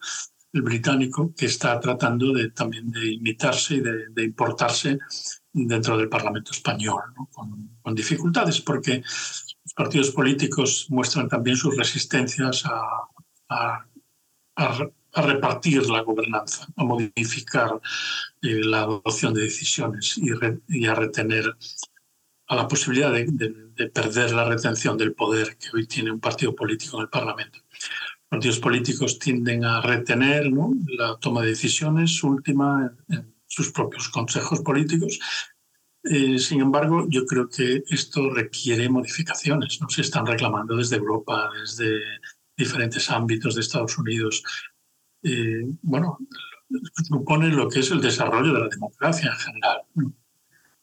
el 0.53 0.63
británico, 0.63 1.33
que 1.37 1.47
está 1.47 1.79
tratando 1.79 2.33
de, 2.33 2.51
también 2.51 2.91
de 2.91 3.13
imitarse 3.13 3.77
y 3.77 3.81
de, 3.81 4.25
importarse 4.25 4.99
dentro 5.53 5.97
del 5.97 6.09
Parlamento 6.09 6.51
español, 6.51 7.03
con, 7.31 7.95
dificultades, 7.95 8.61
porque 8.61 8.97
los 8.99 9.75
partidos 9.75 10.11
políticos 10.11 10.87
muestran 10.89 11.29
también 11.29 11.57
sus 11.57 11.77
resistencias 11.77 12.65
a, 12.67 13.87
a, 14.57 14.89
repartir 15.23 15.89
la 15.89 16.03
gobernanza, 16.03 16.67
a 16.77 16.85
modificar 16.85 17.81
eh, 18.43 18.61
la 18.63 18.83
adopción 18.83 19.33
de 19.35 19.43
decisiones 19.43 20.19
y, 20.19 20.87
a 20.87 20.95
retener 20.95 21.57
a 22.49 22.57
la 22.57 22.69
posibilidad 22.69 23.13
de, 23.13 23.89
perder 23.93 24.33
la 24.33 24.45
retención 24.45 24.97
del 24.97 25.15
poder 25.15 25.57
que 25.57 25.69
hoy 25.75 25.87
tiene 25.87 26.11
un 26.11 26.21
partido 26.21 26.55
político 26.55 26.97
en 26.97 27.03
el 27.03 27.09
Parlamento. 27.09 27.59
Partidos 28.29 28.59
políticos 28.59 29.19
tienden 29.19 29.65
a 29.65 29.81
retener 29.81 30.51
la 30.99 31.17
toma 31.19 31.43
de 31.43 31.49
decisiones 31.49 32.23
última 32.23 32.93
en, 33.09 33.35
sus 33.47 33.71
propios 33.71 34.09
consejos 34.09 34.61
políticos. 34.61 35.19
Eh, 36.03 36.39
sin 36.39 36.61
embargo, 36.61 37.07
yo 37.09 37.25
creo 37.25 37.49
que 37.49 37.85
esto 37.89 38.29
requiere 38.31 38.89
modificaciones. 38.89 39.81
¿no? 39.81 39.89
Se 39.89 40.03
están 40.03 40.27
reclamando 40.27 40.77
desde 40.77 40.97
Europa, 40.97 41.51
desde 41.59 42.01
diferentes 42.57 43.11
ámbitos 43.11 43.55
de 43.55 43.61
Estados 43.61 43.97
Unidos. 43.99 44.43
Eh, 45.29 45.67
bueno, 45.83 46.19
supone 47.05 47.49
lo 47.49 47.69
que 47.69 47.81
es 47.81 47.91
el 47.91 48.01
desarrollo 48.01 48.53
de 48.53 48.61
la 48.61 48.69
democracia 48.69 49.33
en 49.33 49.39
general 49.39 49.83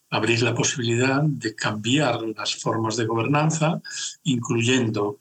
abrir 0.10 0.44
la 0.44 0.54
posibilidad 0.54 1.24
de 1.24 1.56
cambiar 1.56 2.22
las 2.36 2.56
formas 2.56 2.98
de 2.98 3.06
gobernanza, 3.06 3.82
incluyendo 4.24 5.18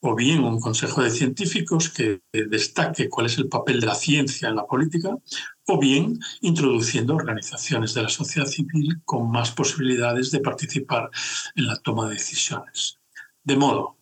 o 0.00 0.14
bien 0.14 0.44
un 0.44 0.60
consejo 0.60 1.02
de 1.02 1.10
científicos 1.10 1.88
que 1.88 2.20
destaque 2.32 3.08
cuál 3.08 3.26
es 3.26 3.38
el 3.38 3.48
papel 3.48 3.80
de 3.80 3.86
la 3.86 3.94
ciencia 3.96 4.48
en 4.48 4.56
la 4.56 4.66
política, 4.66 5.16
o 5.66 5.80
bien 5.80 6.20
introduciendo 6.42 7.16
organizaciones 7.16 7.94
de 7.94 8.02
la 8.02 8.08
sociedad 8.08 8.46
civil 8.46 9.00
con 9.04 9.30
más 9.30 9.50
posibilidades 9.50 10.30
de 10.30 10.40
participar 10.40 11.10
en 11.56 11.66
la 11.66 11.76
toma 11.76 12.06
de 12.06 12.14
decisiones. 12.14 13.00
De 13.42 13.56
modo 13.56 13.96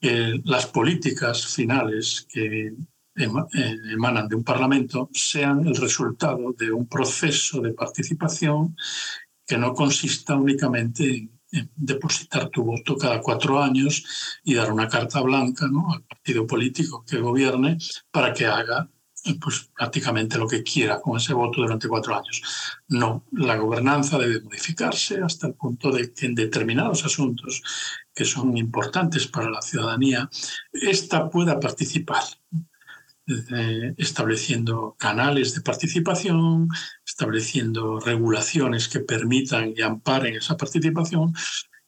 que 0.00 0.40
las 0.44 0.66
políticas 0.66 1.46
finales 1.46 2.26
que 2.32 2.74
emanan 3.16 4.28
de 4.28 4.36
un 4.36 4.44
parlamento 4.44 5.08
sean 5.12 5.66
el 5.66 5.76
resultado 5.76 6.52
de 6.58 6.72
un 6.72 6.86
proceso 6.86 7.60
de 7.60 7.72
participación 7.72 8.76
que 9.46 9.58
no 9.58 9.74
consista 9.74 10.34
únicamente 10.34 11.04
en, 11.52 11.70
depositar 11.76 12.48
tu 12.48 12.64
voto 12.64 12.96
cada 12.96 13.20
cuatro 13.20 13.62
años 13.62 14.04
y 14.42 14.54
dar 14.54 14.72
una 14.72 14.88
carta 14.88 15.20
blanca 15.20 15.66
al 15.66 16.02
partido 16.02 16.46
político 16.46 17.04
que 17.06 17.18
gobierne 17.20 17.78
para 18.10 18.32
que 18.32 18.46
haga 18.46 18.90
pues 19.40 19.70
prácticamente 19.74 20.36
lo 20.36 20.46
que 20.46 20.62
quiera 20.62 21.00
con 21.00 21.16
ese 21.16 21.32
voto 21.32 21.62
durante 21.62 21.88
cuatro 21.88 22.14
años. 22.14 22.42
No, 22.88 23.24
la 23.32 23.56
gobernanza 23.56 24.18
debe 24.18 24.42
modificarse 24.42 25.22
hasta 25.22 25.46
el 25.46 25.54
punto 25.54 25.90
de 25.90 26.12
que 26.12 26.26
en 26.26 26.34
determinados 26.34 27.04
asuntos 27.04 27.62
que 28.14 28.24
son 28.24 28.56
importantes 28.56 29.26
para 29.26 29.48
la 29.48 29.62
ciudadanía, 29.62 30.28
ésta 30.72 31.30
pueda 31.30 31.58
participar, 31.58 32.22
estableciendo 33.96 34.96
canales 34.98 35.54
de 35.54 35.62
participación, 35.62 36.68
estableciendo 37.06 38.00
regulaciones 38.00 38.88
que 38.88 39.00
permitan 39.00 39.72
y 39.76 39.82
amparen 39.82 40.36
esa 40.36 40.56
participación 40.56 41.32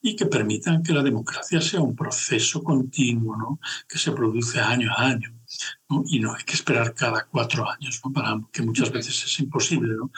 y 0.00 0.16
que 0.16 0.26
permitan 0.26 0.83
que 0.83 0.93
la 0.93 1.02
democracia 1.02 1.61
sea 1.61 1.81
un 1.81 1.97
proceso 1.97 2.62
continuo, 2.62 3.37
¿no? 3.37 3.61
que 3.88 3.99
se 3.99 4.12
produce 4.12 4.61
año 4.61 4.90
a 4.97 5.09
año. 5.09 5.33
Y 6.07 6.21
no 6.21 6.35
hay 6.35 6.45
que 6.45 6.55
esperar 6.55 6.95
cada 6.95 7.26
cuatro 7.26 7.69
años, 7.71 8.00
¿no? 8.05 8.12
Para, 8.12 8.40
que 8.52 8.62
muchas 8.62 8.90
veces 8.90 9.25
es 9.25 9.40
imposible, 9.40 9.95
¿no? 9.95 10.11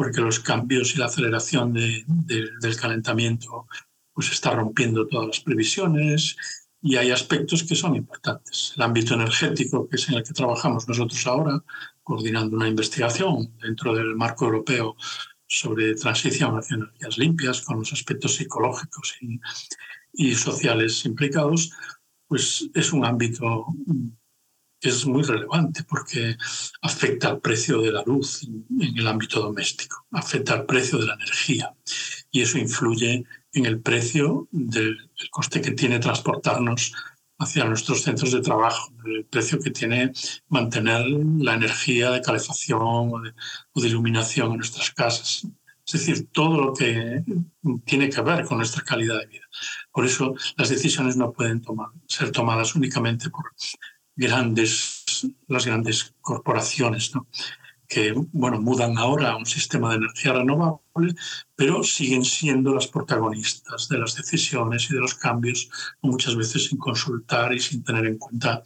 porque 0.00 0.22
los 0.22 0.40
cambios 0.40 0.94
y 0.94 0.98
la 0.98 1.06
aceleración 1.06 1.74
del 1.74 2.76
calentamiento 2.80 3.66
pues 4.14 4.32
está 4.32 4.50
rompiendo 4.52 5.06
todas 5.06 5.26
las 5.26 5.40
previsiones 5.40 6.36
y 6.82 6.96
hay 6.96 7.10
aspectos 7.10 7.62
que 7.64 7.74
son 7.74 7.96
importantes. 7.96 8.72
El 8.76 8.82
ámbito 8.82 9.14
energético, 9.14 9.88
que 9.88 9.96
es 9.96 10.08
en 10.08 10.16
el 10.16 10.22
que 10.22 10.32
trabajamos 10.32 10.88
nosotros 10.88 11.26
ahora, 11.26 11.62
coordinando 12.02 12.56
una 12.56 12.68
investigación 12.68 13.54
dentro 13.60 13.94
del 13.94 14.16
marco 14.16 14.46
europeo 14.46 14.96
sobre 15.46 15.94
transición 15.94 16.56
hacia 16.56 16.76
energías 16.76 17.18
limpias, 17.18 17.60
con 17.62 17.78
los 17.78 17.92
aspectos 17.92 18.36
psicológicos 18.36 19.16
y, 19.20 19.40
y 20.12 20.34
sociales 20.34 21.04
implicados, 21.04 21.72
pues 22.26 22.68
es 22.74 22.92
un 22.92 23.04
ámbito 23.04 23.66
es 24.80 25.04
muy 25.04 25.22
relevante 25.22 25.84
porque 25.84 26.36
afecta 26.80 27.28
al 27.28 27.40
precio 27.40 27.80
de 27.82 27.92
la 27.92 28.02
luz 28.04 28.42
en 28.44 28.98
el 28.98 29.06
ámbito 29.06 29.40
doméstico, 29.40 30.06
afecta 30.12 30.54
al 30.54 30.66
precio 30.66 30.98
de 30.98 31.06
la 31.06 31.14
energía 31.14 31.74
y 32.30 32.40
eso 32.40 32.58
influye 32.58 33.24
en 33.52 33.66
el 33.66 33.80
precio 33.80 34.48
del 34.50 35.10
coste 35.30 35.60
que 35.60 35.72
tiene 35.72 35.98
transportarnos 35.98 36.92
hacia 37.38 37.64
nuestros 37.64 38.02
centros 38.02 38.32
de 38.32 38.42
trabajo, 38.42 38.92
el 39.06 39.24
precio 39.24 39.58
que 39.58 39.70
tiene 39.70 40.12
mantener 40.48 41.06
la 41.38 41.54
energía 41.54 42.10
de 42.10 42.20
calefacción 42.20 42.80
o 42.82 43.20
de, 43.80 43.88
iluminación 43.88 44.50
en 44.52 44.56
nuestras 44.58 44.90
casas. 44.90 45.46
Es 45.86 45.92
decir, 45.92 46.28
todo 46.30 46.60
lo 46.60 46.74
que 46.74 47.24
tiene 47.84 48.10
que 48.10 48.20
ver 48.20 48.44
con 48.44 48.58
nuestra 48.58 48.84
calidad 48.84 49.18
de 49.18 49.26
vida. 49.26 49.48
Por 49.90 50.04
eso 50.04 50.34
las 50.56 50.68
decisiones 50.68 51.16
no 51.16 51.32
pueden 51.32 51.62
ser 52.06 52.30
tomadas 52.30 52.74
únicamente 52.76 53.30
por 53.30 53.46
grandes, 54.14 55.04
las 55.48 55.66
grandes 55.66 56.14
corporaciones, 56.20 57.14
¿no? 57.14 57.26
Que 57.90 58.14
bueno, 58.32 58.60
mudan 58.60 58.96
ahora 58.96 59.32
a 59.32 59.36
un 59.36 59.46
sistema 59.46 59.90
de 59.90 59.96
energía 59.96 60.32
renovable, 60.32 61.14
pero 61.56 61.82
siguen 61.82 62.24
siendo 62.24 62.72
las 62.72 62.86
protagonistas 62.86 63.88
de 63.88 63.98
las 63.98 64.14
decisiones 64.14 64.88
y 64.88 64.94
de 64.94 65.00
los 65.00 65.16
cambios, 65.16 65.68
muchas 66.00 66.36
veces 66.36 66.66
sin 66.66 66.78
consultar 66.78 67.52
y 67.52 67.58
sin 67.58 67.82
tener 67.82 68.06
en 68.06 68.16
cuenta 68.16 68.62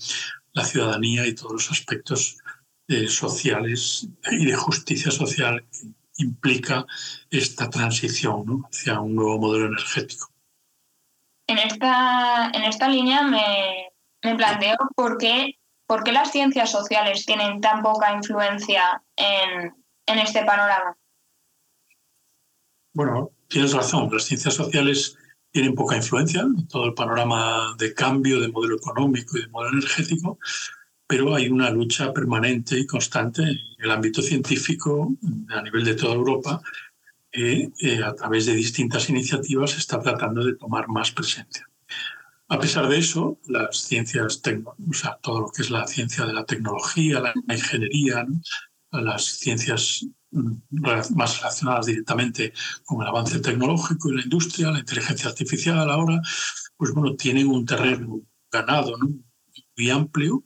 la 0.52 0.64
ciudadanía 0.64 1.26
y 1.26 1.35
todos 1.35 1.52
los 1.52 1.71
aspectos 1.71 2.37
eh, 2.87 3.09
sociales 3.09 4.07
y 4.31 4.45
de 4.45 4.57
justicia 4.57 5.11
social 5.11 5.64
que 5.73 6.23
implica 6.23 6.85
esta 7.31 7.71
transición 7.71 8.66
hacia 8.71 9.00
un 9.00 9.16
nuevo 9.16 9.38
modelo 9.38 9.66
energético. 9.69 10.31
En 11.47 11.59
esta, 11.59 12.50
en 12.52 12.64
esta 12.64 12.88
línea 12.88 13.23
me, 13.23 13.88
me 14.23 14.35
planteo 14.37 14.76
por 14.95 15.16
qué, 15.16 15.59
por 15.86 16.02
qué 16.02 16.12
las 16.12 16.32
ciencias 16.32 16.70
sociales 16.70 17.26
tienen 17.26 17.60
tan 17.60 17.82
poca 17.82 18.12
influencia 18.12 19.02
en, 19.16 19.75
en 20.06 20.18
este 20.18 20.44
panorama. 20.44 20.97
Bueno, 22.92 23.30
tienes 23.49 23.73
razón, 23.73 24.08
las 24.12 24.25
ciencias 24.25 24.54
sociales 24.54 25.16
tienen 25.50 25.75
poca 25.75 25.97
influencia 25.97 26.40
en 26.40 26.66
todo 26.68 26.86
el 26.86 26.94
panorama 26.94 27.75
de 27.78 27.94
cambio 27.94 28.40
de 28.40 28.49
modelo 28.49 28.76
económico 28.76 29.38
y 29.38 29.42
de 29.42 29.49
modelo 29.49 29.78
energético, 29.78 30.38
pero 31.06 31.34
hay 31.34 31.49
una 31.49 31.70
lucha 31.70 32.12
permanente 32.12 32.78
y 32.78 32.86
constante 32.86 33.42
en 33.42 33.58
el 33.78 33.90
ámbito 33.90 34.23
científico 34.23 35.14
a 35.50 35.62
nivel 35.62 35.84
de 35.84 35.94
toda 35.94 36.14
Europa 36.14 36.60
que 37.30 37.70
eh, 37.80 38.02
a 38.02 38.14
través 38.14 38.47
de 38.47 38.54
distintas 38.54 39.10
iniciativas 39.10 39.76
está 39.76 40.00
tratando 40.00 40.44
de 40.44 40.54
tomar 40.54 40.88
más 40.88 41.10
presencia. 41.10 41.68
A 42.54 42.60
pesar 42.60 42.88
de 42.88 42.99
eso, 42.99 43.40
las 43.49 43.78
ciencias, 43.78 44.40
o 44.88 44.93
sea, 44.93 45.19
todo 45.21 45.40
lo 45.40 45.49
que 45.49 45.62
es 45.62 45.71
la 45.71 45.88
ciencia 45.88 46.25
de 46.25 46.32
la 46.32 46.45
tecnología, 46.45 47.19
la 47.19 47.32
ingeniería, 47.52 48.25
las 48.93 49.25
ciencias 49.25 50.06
mm, 50.30 50.52
más 50.71 51.38
relacionadas 51.38 51.86
directamente 51.86 52.52
con 52.84 53.02
el 53.02 53.08
avance 53.08 53.40
tecnológico 53.40 54.08
y 54.08 54.17
la 54.19 54.23
industria, 54.23 54.71
la 54.71 54.78
inteligencia 54.78 55.30
artificial 55.30 55.90
ahora, 55.90 56.23
pues 56.76 56.93
bueno, 56.93 57.17
tienen 57.17 57.49
un 57.49 57.67
terreno 57.67 58.21
ganado 58.52 58.97
muy 59.76 59.90
amplio 59.90 60.45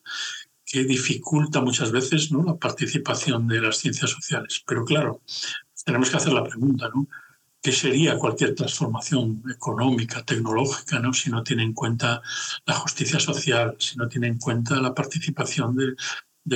que 0.65 0.85
dificulta 0.85 1.61
muchas 1.61 1.93
veces 1.93 2.33
¿no? 2.33 2.43
la 2.43 2.57
participación 2.57 3.47
de 3.47 3.61
las 3.61 3.77
ciencias 3.77 4.11
sociales. 4.11 4.63
Pero 4.67 4.87
claro, 4.87 5.21
tenemos 5.85 6.09
que 6.09 6.17
hacer 6.17 6.33
la 6.33 6.45
pregunta, 6.45 6.89
¿no? 6.95 7.07
¿Qué 7.69 7.75
sería 7.75 8.17
cualquier 8.17 8.55
transformación 8.55 9.43
económica, 9.55 10.25
tecnológica, 10.25 11.01
¿no? 11.01 11.13
si 11.13 11.29
no 11.29 11.43
tiene 11.43 11.65
en 11.65 11.75
cuenta 11.75 12.23
la 12.65 12.73
justicia 12.73 13.21
social, 13.21 13.77
si 13.79 13.99
no 13.99 14.09
tiene 14.09 14.29
en 14.29 14.39
cuenta 14.39 14.81
la 14.81 14.95
participación 14.95 15.77
de, 15.77 15.95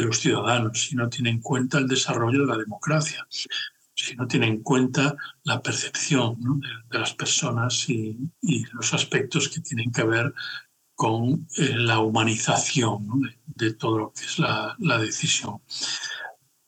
los 0.01 0.21
ciudadanos, 0.21 0.81
si 0.81 0.97
no 0.97 1.11
tiene 1.11 1.29
en 1.29 1.41
cuenta 1.43 1.77
el 1.77 1.87
desarrollo 1.87 2.41
de 2.41 2.47
la 2.47 2.57
democracia, 2.57 3.27
si 3.31 4.17
no 4.17 4.27
tiene 4.27 4.47
en 4.47 4.63
cuenta 4.63 5.15
la 5.45 5.61
percepción 5.61 6.39
de, 6.91 6.99
las 6.99 7.13
personas 7.13 7.91
y, 7.91 8.17
los 8.73 8.95
aspectos 8.95 9.51
que 9.51 9.61
tienen 9.61 9.93
que 9.93 10.05
ver 10.05 10.33
con 10.95 11.47
eh, 11.59 11.75
la 11.77 11.99
humanización 11.99 13.21
de, 13.21 13.39
de, 13.67 13.75
todo 13.75 13.99
lo 13.99 14.13
que 14.15 14.25
es 14.25 14.39
la, 14.39 14.75
la 14.79 14.97
decisión. 14.97 15.61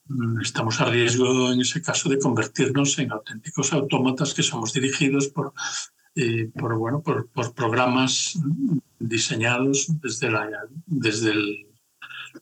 Mm, 0.07 0.41
estamos 0.43 0.81
a 0.81 0.85
riesgo 0.85 1.53
en 1.53 1.61
ese 1.61 1.81
caso 1.81 2.09
de 2.11 2.19
convertirnos 2.19 2.99
en 2.99 3.11
auténticos 3.11 3.73
autómatas 3.73 4.35
que 4.35 4.43
somos 4.43 4.73
dirigidos 4.73 5.29
por, 5.29 5.55
eh, 6.15 6.51
por, 6.55 6.77
bueno, 6.77 7.01
por, 7.01 7.29
por, 7.29 7.55
programas 7.55 8.39
diseñados 8.99 9.87
desde, 10.03 10.31
la, 10.31 10.47
desde 10.87 11.33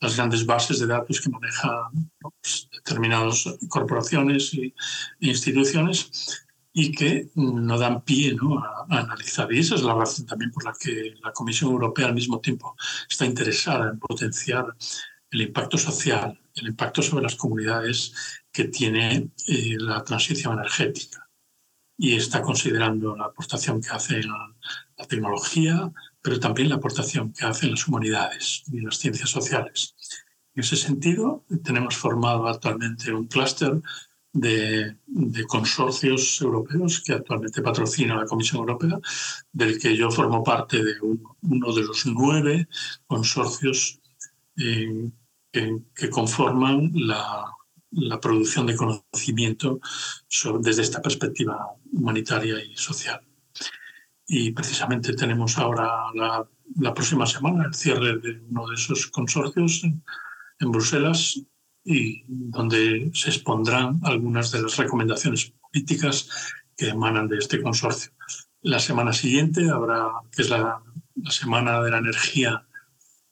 las 0.01 0.17
grandes 0.17 0.45
bases 0.45 0.79
de 0.79 0.87
datos 0.87 1.21
que 1.21 1.29
manejan 1.29 2.11
pues, 2.19 2.67
determinadas 2.71 3.45
corporaciones 3.69 4.53
e 4.53 4.73
instituciones 5.21 6.45
y 6.73 6.91
que 6.91 7.29
no 7.35 7.77
dan 7.77 8.01
pie 8.01 8.33
¿no? 8.33 8.59
a, 8.59 8.85
a, 8.89 8.99
analizar. 8.99 9.47
Y 9.53 9.59
esa 9.59 9.75
es 9.75 9.83
la 9.83 9.93
razón 9.93 10.25
también 10.25 10.51
por 10.51 10.65
la 10.65 10.73
que 10.77 11.15
la 11.23 11.31
Comisión 11.31 11.71
Europea 11.71 12.07
al 12.07 12.13
mismo 12.13 12.41
tiempo 12.41 12.75
está 13.09 13.25
interesada 13.25 13.89
en 13.89 13.99
potenciar 13.99 14.75
el 15.31 15.41
impacto 15.41 15.77
social, 15.77 16.37
el 16.55 16.67
impacto 16.67 17.01
sobre 17.01 17.23
las 17.23 17.35
comunidades 17.35 18.13
que 18.51 18.65
tiene 18.65 19.29
eh, 19.47 19.75
la 19.79 20.03
transición 20.03 20.53
energética. 20.53 21.29
Y 21.97 22.15
está 22.15 22.41
considerando 22.41 23.15
la 23.15 23.25
aportación 23.25 23.81
que 23.81 23.89
hace 23.89 24.23
la, 24.23 24.49
tecnología, 25.07 25.91
pero 26.21 26.39
también 26.39 26.69
la 26.69 26.75
aportación 26.75 27.33
que 27.33 27.45
hacen 27.45 27.71
las 27.71 27.85
humanidades 27.87 28.63
y 28.71 28.79
las 28.79 28.97
ciencias 28.97 29.29
sociales. 29.29 29.95
En 30.55 30.63
ese 30.63 30.77
sentido, 30.77 31.43
tenemos 31.61 31.97
formado 31.97 32.47
actualmente 32.47 33.11
un 33.11 33.27
clúster 33.27 33.81
de, 34.31 34.95
consorcios 35.47 36.39
europeos 36.41 37.01
que 37.01 37.13
actualmente 37.13 37.61
patrocina 37.61 38.15
la 38.15 38.25
Comisión 38.25 38.59
Europea, 38.61 38.97
del 39.51 39.77
que 39.77 39.97
yo 39.97 40.09
formo 40.09 40.41
parte 40.41 40.81
de 40.81 41.01
un, 41.01 41.21
uno 41.41 41.73
de 41.73 41.83
los 41.83 42.05
nueve 42.05 42.67
consorcios 43.05 43.99
eh, 44.57 45.11
que, 45.53 46.09
conforman 46.09 46.91
la, 46.95 47.51
producción 48.19 48.65
de 48.65 48.75
conocimiento 48.75 49.79
desde 50.61 50.81
esta 50.81 50.99
perspectiva 51.01 51.67
humanitaria 51.91 52.55
y 52.63 52.75
social. 52.75 53.21
Y 54.25 54.51
precisamente 54.51 55.13
tenemos 55.13 55.57
ahora 55.59 55.87
la, 56.15 56.93
próxima 56.93 57.27
semana 57.27 57.65
el 57.65 57.75
cierre 57.75 58.17
de 58.17 58.41
uno 58.49 58.67
de 58.67 58.75
esos 58.75 59.07
consorcios 59.07 59.83
en, 59.83 60.03
Bruselas 60.71 61.39
y 61.83 62.23
donde 62.25 63.11
se 63.13 63.29
expondrán 63.29 63.99
algunas 64.03 64.49
de 64.51 64.61
las 64.61 64.77
recomendaciones 64.77 65.53
políticas 65.61 66.29
que 66.77 66.89
emanan 66.89 67.27
de 67.27 67.37
este 67.37 67.61
consorcio. 67.61 68.11
La 68.61 68.79
semana 68.79 69.11
siguiente 69.11 69.69
habrá, 69.69 70.07
que 70.31 70.41
es 70.41 70.49
la 70.49 70.81
Semana 71.29 71.81
de 71.81 71.91
la 71.91 71.97
Energía 71.97 72.65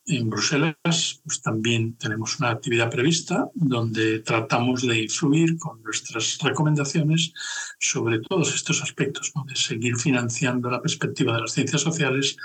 en 0.05 0.29
Bruselas 0.29 0.75
pues 1.23 1.41
también 1.41 1.95
tenemos 1.97 2.39
una 2.39 2.49
actividad 2.49 2.89
prevista 2.89 3.49
donde 3.53 4.19
tratamos 4.19 4.81
de 4.81 5.03
influir 5.03 5.57
con 5.57 5.81
nuestras 5.83 6.37
recomendaciones 6.41 7.33
sobre 7.79 8.19
todos 8.19 8.53
estos 8.55 8.81
aspectos, 8.81 9.31
de 9.45 9.55
seguir 9.55 9.97
financiando 9.97 10.69
la 10.69 10.81
perspectiva 10.81 11.33
de 11.33 11.41
las 11.41 11.53
ciencias 11.53 11.81
sociales 11.81 12.37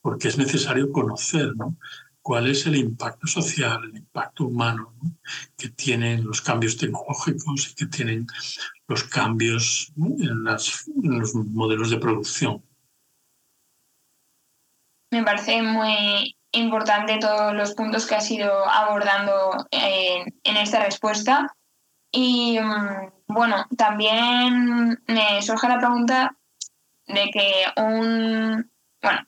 porque 0.00 0.28
es 0.28 0.38
necesario 0.38 0.90
conocer 0.92 1.52
cuál 2.22 2.48
es 2.48 2.66
el 2.66 2.76
impacto 2.76 3.26
social, 3.26 3.84
el 3.84 3.96
impacto 3.98 4.44
humano 4.44 4.94
que 5.56 5.70
tienen 5.70 6.24
los 6.24 6.40
cambios 6.40 6.76
tecnológicos 6.76 7.70
y 7.70 7.74
que 7.74 7.86
tienen 7.86 8.26
los 8.88 9.04
cambios 9.04 9.92
en 9.96 10.44
los 11.18 11.34
modelos 11.34 11.90
de 11.90 11.98
producción. 11.98 12.62
Me 15.12 15.24
parece 15.24 15.60
muy 15.60 16.36
importante 16.52 17.18
todos 17.18 17.54
los 17.54 17.74
puntos 17.74 18.06
que 18.06 18.16
has 18.16 18.30
ido 18.30 18.68
abordando 18.68 19.66
en, 19.70 20.56
esta 20.56 20.84
respuesta. 20.84 21.54
Y 22.12 22.58
mm, 22.58 23.12
bueno, 23.28 23.66
también 23.76 25.02
me 25.06 25.42
surge 25.42 25.68
la 25.68 25.78
pregunta 25.78 26.36
de 27.06 27.30
que 27.30 27.64
un, 27.76 28.70
bueno, 29.02 29.26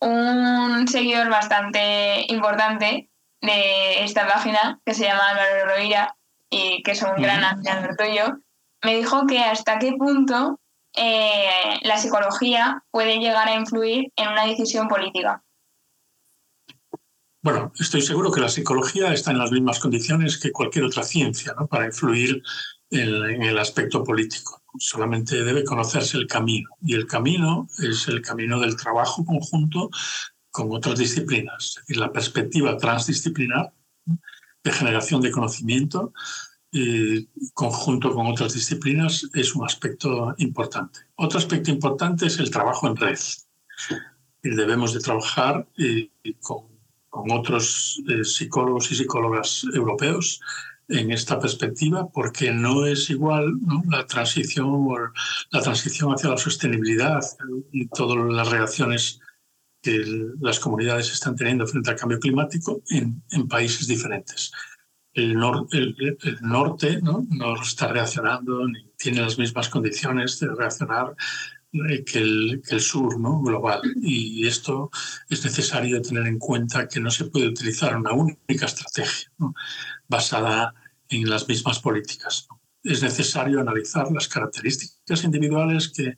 un 0.00 0.88
seguidor 0.88 1.28
bastante 1.28 2.26
importante 2.32 3.10
de 3.40 4.04
esta 4.04 4.26
página, 4.26 4.80
que 4.84 4.94
se 4.94 5.04
llama 5.04 5.30
Álvaro 5.30 5.66
Roira 5.66 6.16
y 6.50 6.82
que 6.82 6.92
es 6.92 7.02
un 7.02 7.14
gran 7.16 7.44
admirador 7.44 7.96
tuyo, 7.96 8.38
me 8.82 8.96
dijo 8.96 9.26
que 9.26 9.40
hasta 9.40 9.78
qué 9.78 9.92
punto 9.92 10.60
eh, 10.94 11.78
la 11.82 11.98
psicología 11.98 12.82
puede 12.90 13.18
llegar 13.18 13.48
a 13.48 13.54
influir 13.54 14.12
en 14.16 14.28
una 14.28 14.46
decisión 14.46 14.88
política. 14.88 15.42
Bueno, 17.42 17.72
estoy 17.78 18.02
seguro 18.02 18.30
que 18.30 18.40
la 18.40 18.50
psicología 18.50 19.14
está 19.14 19.30
en 19.30 19.38
las 19.38 19.50
mismas 19.50 19.78
condiciones 19.78 20.38
que 20.38 20.52
cualquier 20.52 20.84
otra 20.84 21.02
ciencia 21.02 21.54
¿no? 21.58 21.66
para 21.66 21.86
influir 21.86 22.42
en, 22.90 23.42
el 23.42 23.58
aspecto 23.58 24.04
político. 24.04 24.62
Solamente 24.78 25.42
debe 25.42 25.64
conocerse 25.64 26.18
el 26.18 26.26
camino. 26.26 26.68
Y 26.82 26.94
el 26.94 27.06
camino 27.06 27.66
es 27.78 28.08
el 28.08 28.20
camino 28.20 28.60
del 28.60 28.76
trabajo 28.76 29.24
conjunto 29.24 29.88
con 30.50 30.70
otras 30.70 30.98
disciplinas. 30.98 31.68
Es 31.68 31.74
decir, 31.86 31.96
la 31.96 32.12
perspectiva 32.12 32.76
transdisciplinar 32.76 33.72
de 34.62 34.72
generación 34.72 35.22
de 35.22 35.30
conocimiento 35.30 36.12
eh, 36.72 37.26
conjunto 37.54 38.12
con 38.12 38.26
otras 38.26 38.52
disciplinas 38.52 39.28
es 39.32 39.54
un 39.54 39.64
aspecto 39.64 40.34
importante. 40.36 41.00
Otro 41.16 41.38
aspecto 41.38 41.70
importante 41.70 42.26
es 42.26 42.38
el 42.38 42.50
trabajo 42.50 42.86
en 42.86 42.96
red. 42.96 43.18
Y 44.42 44.50
debemos 44.50 44.92
de 44.92 45.00
trabajar 45.00 45.66
eh, 45.78 46.10
con 46.40 46.79
con 47.10 47.30
otros 47.32 48.02
eh, 48.08 48.24
psicólogos 48.24 48.90
y 48.92 48.94
psicólogas 48.94 49.66
europeos 49.74 50.40
en 50.88 51.12
esta 51.12 51.38
perspectiva, 51.38 52.08
porque 52.08 52.52
no 52.52 52.86
es 52.86 53.10
igual 53.10 53.54
la 53.88 54.06
transición 54.06 54.88
la 55.50 55.60
transición 55.60 56.12
hacia 56.12 56.30
la 56.30 56.36
sostenibilidad 56.36 57.20
y 57.70 57.86
todas 57.88 58.18
las 58.32 58.50
reacciones 58.50 59.20
que 59.82 60.04
las 60.40 60.58
comunidades 60.58 61.12
están 61.12 61.36
teniendo 61.36 61.66
frente 61.66 61.90
al 61.90 61.96
cambio 61.96 62.18
climático 62.18 62.82
en, 62.88 63.22
en 63.30 63.48
países 63.48 63.86
diferentes. 63.86 64.52
El, 65.12 65.36
el, 65.72 66.16
norte 66.42 67.00
¿no? 67.02 67.26
no 67.30 67.60
está 67.60 67.88
reaccionando 67.88 68.66
ni 68.68 68.90
tiene 68.96 69.22
las 69.22 69.38
mismas 69.38 69.68
condiciones 69.68 70.38
de 70.38 70.54
reaccionar 70.54 71.16
que 71.72 72.18
el, 72.18 72.62
que 72.66 72.74
el, 72.74 72.80
sur 72.80 73.18
¿no? 73.18 73.40
global. 73.40 73.80
Y 74.02 74.46
esto 74.46 74.90
es 75.28 75.44
necesario 75.44 76.02
tener 76.02 76.26
en 76.26 76.38
cuenta 76.38 76.88
que 76.88 77.00
no 77.00 77.10
se 77.10 77.26
puede 77.26 77.48
utilizar 77.48 77.96
una 77.96 78.12
única 78.12 78.66
estrategia 78.66 79.30
basada 80.08 80.74
en 81.08 81.28
las 81.28 81.48
mismas 81.48 81.78
políticas. 81.78 82.48
Es 82.82 83.02
necesario 83.02 83.60
analizar 83.60 84.10
las 84.10 84.26
características 84.28 85.24
individuales 85.24 85.88
que, 85.88 86.16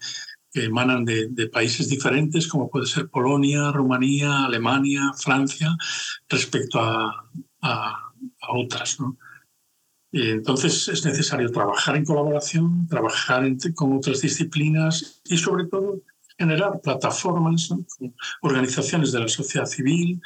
que 0.53 0.65
emanan 0.65 1.05
de, 1.05 1.29
de, 1.29 1.49
países 1.49 1.89
diferentes, 1.89 2.47
como 2.47 2.71
puede 2.71 2.87
ser 2.87 3.09
Polonia, 3.09 3.73
Rumanía, 3.73 4.45
Alemania, 4.45 5.13
Francia, 5.17 5.77
respecto 6.29 6.81
a, 6.81 7.31
a, 7.63 8.13
a 8.41 8.53
otras. 8.55 9.01
¿no? 9.01 9.19
Entonces 10.13 10.89
es 10.89 11.05
necesario 11.05 11.51
trabajar 11.51 11.97
en 11.97 12.05
colaboración, 12.05 12.87
trabajar 12.87 13.45
con 13.75 13.97
otras 13.97 14.21
disciplinas 14.21 15.23
y 15.25 15.39
sobre 15.39 15.67
todo 15.67 16.03
generar 16.39 16.81
plataformas 16.83 17.69
con 17.69 18.15
organizaciones 18.43 19.13
de 19.13 19.21
la 19.21 19.29
sociedad 19.29 19.67
civil 19.67 20.21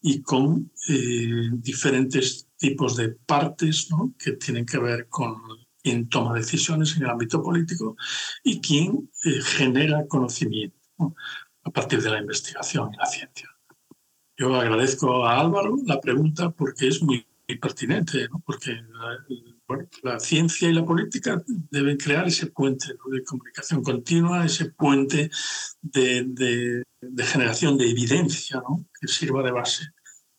y 0.00 0.22
con 0.22 0.70
eh, 0.88 1.50
diferentes 1.54 2.48
tipos 2.56 2.96
de 2.96 3.10
partes 3.10 3.88
que 4.18 4.32
tienen 4.32 4.66
que 4.66 4.78
ver 4.78 5.08
con 5.08 5.36
quien 5.82 6.08
toma 6.08 6.34
decisiones 6.34 6.96
en 6.96 7.04
el 7.04 7.10
ámbito 7.10 7.42
político 7.42 7.96
y 8.44 8.60
quien 8.60 9.10
eh, 9.24 9.40
genera 9.42 10.06
conocimiento 10.06 10.76
a 11.64 11.70
partir 11.70 12.00
de 12.02 12.10
la 12.10 12.20
investigación 12.20 12.92
y 12.92 12.96
la 12.96 13.06
ciencia. 13.06 13.48
Yo 14.36 14.54
agradezco 14.54 15.24
a 15.24 15.40
Álvaro 15.40 15.76
la 15.84 16.00
pregunta 16.00 16.50
porque 16.50 16.88
es 16.88 17.02
muy 17.02 17.26
pertinente, 17.56 18.28
porque 18.44 18.82
la, 20.02 20.18
ciencia 20.20 20.68
y 20.68 20.72
la 20.72 20.84
política 20.84 21.42
deben 21.46 21.96
crear 21.96 22.26
ese 22.26 22.46
puente 22.46 22.94
de 23.10 23.24
comunicación 23.24 23.82
continua, 23.82 24.44
ese 24.44 24.66
puente 24.66 25.30
de, 25.80 26.82
generación 27.24 27.78
de 27.78 27.90
evidencia 27.90 28.62
que 29.00 29.08
sirva 29.08 29.42
de 29.42 29.50
base 29.50 29.84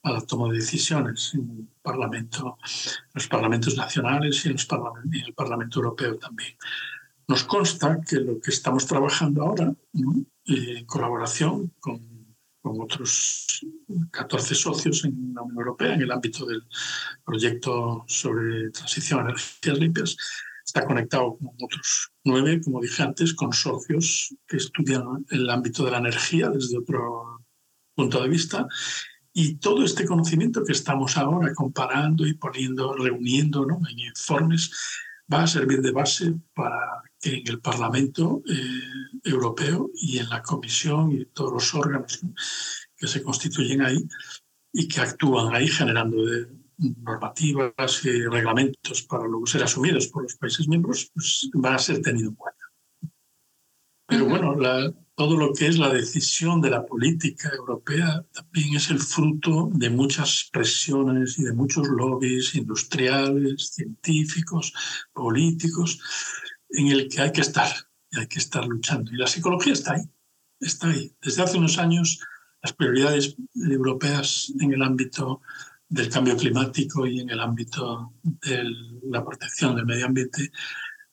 a 0.03 0.11
la 0.11 0.21
toma 0.21 0.49
de 0.49 0.57
decisiones 0.57 1.33
en 1.33 1.69
Parlamento, 1.81 2.57
los 3.13 3.27
parlamentos 3.27 3.77
nacionales 3.77 4.45
y 4.45 4.49
en, 4.49 4.57
el 5.25 5.33
Parlamento 5.33 5.79
Europeo 5.79 6.17
también. 6.17 6.55
Nos 7.27 7.45
consta 7.45 8.01
que 8.01 8.17
lo 8.17 8.39
que 8.39 8.51
estamos 8.51 8.85
trabajando 8.85 9.43
ahora, 9.43 9.73
eh, 10.45 10.77
en 10.77 10.85
colaboración 10.85 11.71
con 11.79 12.12
con 12.63 12.81
otros 12.81 13.59
14 14.09 14.55
socios 14.55 15.03
en 15.03 15.33
la 15.35 15.41
Unión 15.41 15.57
Europea 15.57 15.93
en 15.93 16.01
el 16.01 16.11
ámbito 16.11 16.45
del 16.45 16.63
proyecto 17.23 18.05
sobre 18.07 18.71
transición 18.71 19.19
a 19.19 19.29
energías 19.29 19.77
limpias. 19.77 20.17
Está 20.65 20.85
conectado 20.85 21.37
con 21.37 21.49
otros 21.61 22.13
nueve, 22.23 22.61
como 22.63 22.79
dije 22.79 23.03
antes, 23.03 23.33
con 23.33 23.51
socios 23.51 24.33
que 24.47 24.57
estudian 24.57 25.25
el 25.29 25.49
ámbito 25.49 25.83
de 25.83 25.91
la 25.91 25.97
energía 25.97 26.49
desde 26.49 26.77
otro 26.77 27.45
punto 27.95 28.23
de 28.23 28.29
vista. 28.29 28.65
Y 29.33 29.55
todo 29.55 29.83
este 29.83 30.05
conocimiento 30.05 30.63
que 30.63 30.71
estamos 30.71 31.17
ahora 31.17 31.53
comparando 31.53 32.25
y 32.25 32.33
poniendo, 32.33 32.93
reuniendo 32.93 33.67
en 33.89 33.99
informes, 33.99 34.71
va 35.31 35.43
a 35.43 35.47
servir 35.47 35.81
de 35.81 35.91
base 35.91 36.33
para 36.53 37.03
en 37.23 37.47
el 37.47 37.59
Parlamento 37.59 38.43
eh, 38.47 38.53
Europeo 39.23 39.89
y 39.95 40.19
en 40.19 40.29
la 40.29 40.41
Comisión 40.41 41.11
y 41.11 41.25
todos 41.25 41.53
los 41.53 41.73
órganos 41.73 42.21
que 42.95 43.07
se 43.07 43.23
constituyen 43.23 43.81
ahí 43.81 44.05
y 44.71 44.87
que 44.87 45.01
actúan 45.01 45.55
ahí 45.55 45.67
generando 45.67 46.17
normativas 46.77 48.03
y 48.05 48.25
reglamentos 48.25 49.03
para 49.03 49.25
luego 49.25 49.45
ser 49.45 49.63
asumidos 49.63 50.07
por 50.07 50.23
los 50.23 50.35
países 50.35 50.67
miembros, 50.67 51.11
pues 51.13 51.49
va 51.63 51.75
a 51.75 51.79
ser 51.79 52.01
tenido 52.01 52.29
en 52.29 52.35
cuenta. 52.35 52.63
Pero 54.07 54.25
bueno, 54.25 54.55
todo 55.15 55.37
lo 55.37 55.53
que 55.53 55.67
es 55.67 55.77
la 55.77 55.93
decisión 55.93 56.59
de 56.59 56.71
la 56.71 56.85
política 56.85 57.51
europea 57.55 58.25
también 58.33 58.75
es 58.75 58.89
el 58.89 58.99
fruto 58.99 59.69
de 59.73 59.89
muchas 59.89 60.49
presiones 60.51 61.37
y 61.39 61.43
de 61.43 61.53
muchos 61.53 61.87
lobbies 61.87 62.55
industriales, 62.55 63.69
científicos, 63.73 64.73
políticos, 65.13 65.99
en 66.73 66.87
el 66.87 67.07
que 67.07 67.21
hay 67.21 67.31
que 67.31 67.41
estar, 67.41 67.71
y 68.11 68.19
hay 68.19 68.27
que 68.27 68.39
estar 68.39 68.65
luchando. 68.65 69.11
Y 69.11 69.17
la 69.17 69.27
psicología 69.27 69.73
está 69.73 69.93
ahí, 69.93 70.03
está 70.59 70.89
ahí. 70.89 71.15
Desde 71.21 71.43
hace 71.43 71.57
unos 71.57 71.77
años 71.77 72.19
las 72.61 72.73
prioridades 72.73 73.35
europeas 73.55 74.51
en 74.59 74.73
el 74.73 74.81
ámbito 74.81 75.41
del 75.89 76.09
cambio 76.09 76.35
climático 76.37 77.05
y 77.05 77.19
en 77.19 77.29
el 77.29 77.39
ámbito 77.39 78.13
de 78.23 78.63
la 79.03 79.23
protección 79.23 79.75
del 79.75 79.85
medio 79.85 80.05
ambiente 80.05 80.51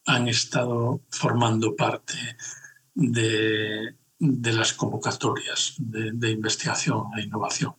han 0.06 0.28
estado 0.28 1.02
formando 1.10 1.76
parte 1.76 2.14
de, 2.94 3.96
de 4.18 4.52
las 4.52 4.72
convocatorias 4.72 5.74
de, 5.78 6.12
de, 6.12 6.30
investigación 6.30 7.04
e 7.16 7.22
innovación. 7.22 7.74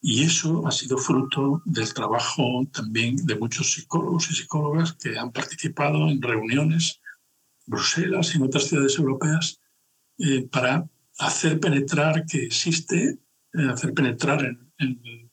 Y 0.00 0.24
eso 0.24 0.66
ha 0.66 0.70
sido 0.70 0.96
fruto 0.96 1.62
del 1.64 1.92
trabajo 1.92 2.66
también 2.72 3.16
de 3.26 3.34
muchos 3.36 3.72
psicólogos 3.72 4.30
y 4.30 4.34
psicólogas 4.34 4.94
que 4.94 5.18
han 5.18 5.32
participado 5.32 6.08
en 6.08 6.22
reuniones 6.22 7.00
Bruselas 7.70 8.34
y 8.34 8.38
en 8.38 8.42
otras 8.44 8.64
ciudades 8.64 8.98
europeas 8.98 9.60
eh, 10.18 10.46
para 10.50 10.86
hacer 11.18 11.60
penetrar 11.60 12.26
que 12.26 12.44
existe, 12.44 13.18
eh, 13.54 13.68
hacer 13.72 13.94
penetrar 13.94 14.44
en, 14.44 14.70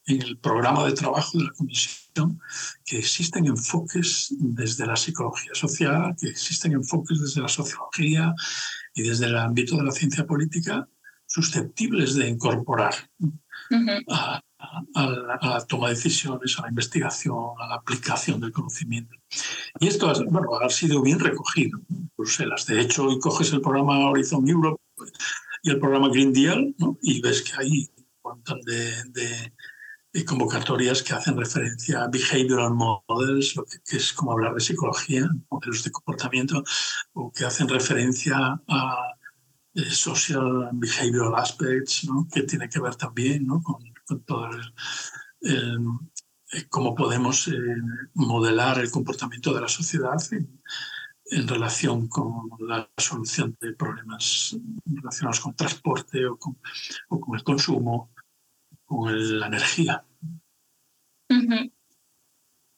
el 0.06 0.38
programa 0.38 0.86
de 0.86 0.94
trabajo 0.94 1.38
de 1.38 1.44
la 1.44 1.52
Comisión 1.52 2.40
que 2.86 3.00
existen 3.00 3.46
enfoques 3.46 4.34
desde 4.40 4.86
la 4.86 4.96
psicología 4.96 5.52
social, 5.54 6.16
que 6.18 6.30
existen 6.30 6.72
enfoques 6.72 7.20
desde 7.20 7.42
la 7.42 7.50
sociología 7.50 8.34
y 8.94 9.02
desde 9.02 9.26
el 9.26 9.38
ámbito 9.38 9.76
de 9.76 9.84
la 9.84 9.92
ciencia 9.92 10.26
política 10.26 10.88
susceptibles 11.26 12.16
de 12.16 12.30
incorporar 12.30 12.94
a, 14.10 14.42
la, 14.94 15.66
toma 15.68 15.90
de 15.90 15.96
decisiones, 15.96 16.58
a 16.58 16.64
la 16.64 16.70
investigación, 16.70 17.54
a 17.60 17.68
la 17.68 17.76
aplicación 17.76 18.40
del 18.40 18.52
conocimiento. 18.52 19.16
Y 19.80 19.88
esto 19.88 20.12
bueno, 20.30 20.50
ha 20.62 20.70
sido 20.70 21.02
bien 21.02 21.20
recogido 21.20 21.80
en 21.90 22.12
Bruselas. 22.18 22.66
De 22.66 22.80
hecho, 22.82 23.06
hoy 23.06 23.20
coges 23.20 23.52
el 23.54 23.62
programa 23.62 24.10
Horizon 24.10 24.48
Europe 24.48 24.82
y 25.64 25.70
el 25.70 25.80
programa 25.80 26.10
Green 26.10 26.34
Deal 26.34 26.76
y 27.02 27.22
ves 27.22 27.42
que 27.42 27.52
hay 27.58 27.90
un 27.98 28.32
montón 28.32 28.62
de, 28.62 29.54
convocatorias 30.26 31.04
que 31.04 31.14
hacen 31.14 31.38
referencia 31.38 32.02
a 32.02 32.08
behavioral 32.08 32.74
models, 32.74 33.56
lo 33.56 33.66
que, 33.66 33.98
es 33.98 34.12
como 34.14 34.32
hablar 34.32 34.56
de 34.56 34.62
psicología, 34.62 35.30
modelos 35.52 35.84
de 35.84 35.92
comportamiento, 35.92 36.64
o 37.14 37.32
que 37.32 37.46
hacen 37.46 37.70
referencia 37.70 38.60
a 38.68 39.18
eh, 39.76 39.92
social 39.92 40.64
and 40.64 40.80
behavioral 40.80 41.36
aspects, 41.36 42.04
¿no? 42.06 42.28
que 42.34 42.42
tiene 42.42 42.68
que 42.68 42.80
ver 42.80 42.96
también 42.96 43.46
¿no? 43.46 43.62
con, 43.62 43.78
el, 44.10 44.20
eh, 46.52 46.66
cómo 46.70 46.96
podemos 46.96 47.48
eh, 47.48 47.54
modelar 48.14 48.80
el 48.80 48.92
comportamiento 48.92 49.54
de 49.54 49.62
la 49.62 49.68
sociedad 49.68 50.18
en, 50.32 51.48
relación 51.48 52.08
con 52.08 52.50
la 52.60 52.90
solución 52.98 53.58
de 53.60 53.74
problemas 53.74 54.56
relacionados 54.86 55.42
con 55.42 55.56
transporte 55.56 56.26
o 56.26 56.38
con, 56.38 56.58
o 57.10 57.20
con 57.20 57.38
el 57.38 57.44
consumo, 57.44 58.12
con 58.86 59.40
la 59.40 59.48
energía. 59.48 60.06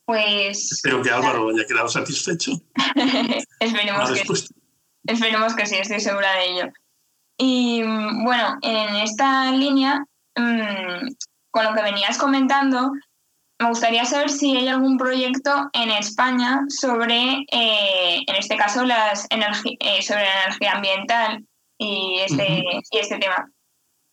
Pues. 0.09 0.71
Espero 0.71 1.03
que 1.03 1.11
Álvaro 1.11 1.49
haya 1.49 1.67
quedado 1.67 1.87
satisfecho. 1.87 2.53
esperemos, 3.59 4.11
que, 4.11 4.23
esperemos 5.03 5.53
que 5.53 5.67
sí, 5.67 5.75
estoy 5.75 5.99
segura 5.99 6.33
de 6.33 6.49
ello. 6.49 6.73
Y 7.37 7.83
bueno, 7.83 8.57
en 8.63 8.95
esta 8.95 9.51
línea, 9.51 10.03
mm, 10.39 11.08
con 11.52 11.63
lo 11.65 11.73
que 11.73 11.84
venías 11.84 12.17
comentando, 12.17 12.91
me 13.62 13.67
gustaría 13.67 14.06
saber 14.06 14.30
si 14.30 14.56
hay 14.56 14.69
algún 14.69 14.97
proyecto 14.97 15.69
en 15.73 15.89
España 15.89 16.62
sobre, 16.69 17.45
eh, 17.52 18.23
en 18.25 18.36
este 18.38 18.56
caso, 18.56 18.86
las 18.86 19.28
eh, 19.30 20.02
sobre 20.02 20.23
la 20.23 20.43
energía 20.45 20.71
ambiental 20.73 21.45
y 21.78 22.19
este, 22.19 22.63
y 22.91 22.97
este 22.97 23.17
tema. 23.17 23.52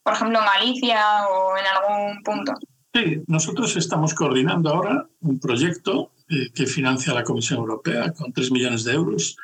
Por 0.02 0.14
ejemplo, 0.14 0.40
en 0.40 0.46
Galicia 0.46 1.28
o 1.28 1.56
en 1.56 1.64
algún 1.66 2.22
punto. 2.24 2.54
Sí, 2.92 3.22
nosotros 3.28 3.76
estamos 3.76 4.14
coordinando 4.14 4.70
ahora 4.70 5.06
un 5.20 5.38
proyecto 5.38 6.12
eh, 6.28 6.50
que 6.52 6.66
financia 6.66 7.14
la 7.14 7.22
Comisión 7.22 7.60
Europea 7.60 8.12
con 8.12 8.32
3 8.32 8.50
millones 8.50 8.82
de 8.82 8.94
euros 8.94 9.36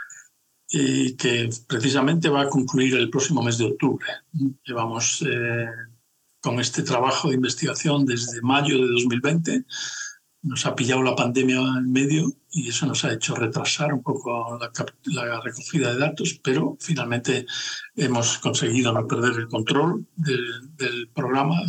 y 0.68 1.16
que 1.16 1.48
precisamente 1.68 2.28
va 2.28 2.42
a 2.42 2.48
concluir 2.48 2.96
el 2.96 3.10
próximo 3.10 3.42
mes 3.42 3.58
de 3.58 3.66
octubre. 3.66 4.06
Llevamos 4.64 5.22
con 6.42 6.60
este 6.60 6.82
trabajo 6.82 7.28
de 7.28 7.36
investigación 7.36 8.04
desde 8.04 8.42
mayo 8.42 8.76
de 8.76 8.90
2020. 8.90 9.64
Nos 10.42 10.66
ha 10.66 10.74
pillado 10.74 11.02
la 11.02 11.14
pandemia 11.14 11.58
en 11.78 11.90
medio 11.90 12.32
y 12.50 12.68
eso 12.68 12.84
nos 12.84 13.04
ha 13.04 13.12
hecho 13.12 13.34
retrasar 13.36 13.94
un 13.94 14.02
poco 14.02 14.58
la, 15.04 15.40
recogida 15.40 15.94
de 15.94 16.00
datos, 16.00 16.40
pero 16.42 16.76
finalmente 16.80 17.46
hemos 17.94 18.38
conseguido 18.38 18.92
no 18.92 19.06
perder 19.06 19.38
el 19.38 19.48
control 19.48 20.04
del, 20.16 21.08
programa 21.14 21.62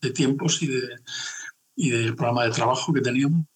de 0.00 0.10
tiempos 0.10 0.62
y 0.62 1.90
del 1.90 2.16
programa 2.16 2.44
de 2.44 2.50
trabajo 2.50 2.92
que 2.92 3.02
teníamos 3.02 3.46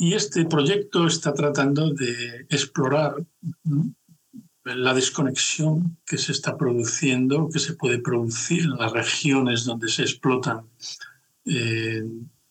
y 0.00 0.14
este 0.14 0.46
proyecto 0.46 1.06
está 1.06 1.34
tratando 1.34 1.92
de 1.92 2.46
explorar 2.48 3.16
la 4.74 4.94
desconexión 4.94 5.98
que 6.06 6.18
se 6.18 6.32
está 6.32 6.56
produciendo, 6.56 7.48
que 7.48 7.58
se 7.58 7.74
puede 7.74 7.98
producir 7.98 8.62
en 8.62 8.76
las 8.76 8.92
regiones 8.92 9.64
donde 9.64 9.88
se 9.88 10.02
explotan, 10.02 10.66
eh, 11.44 12.02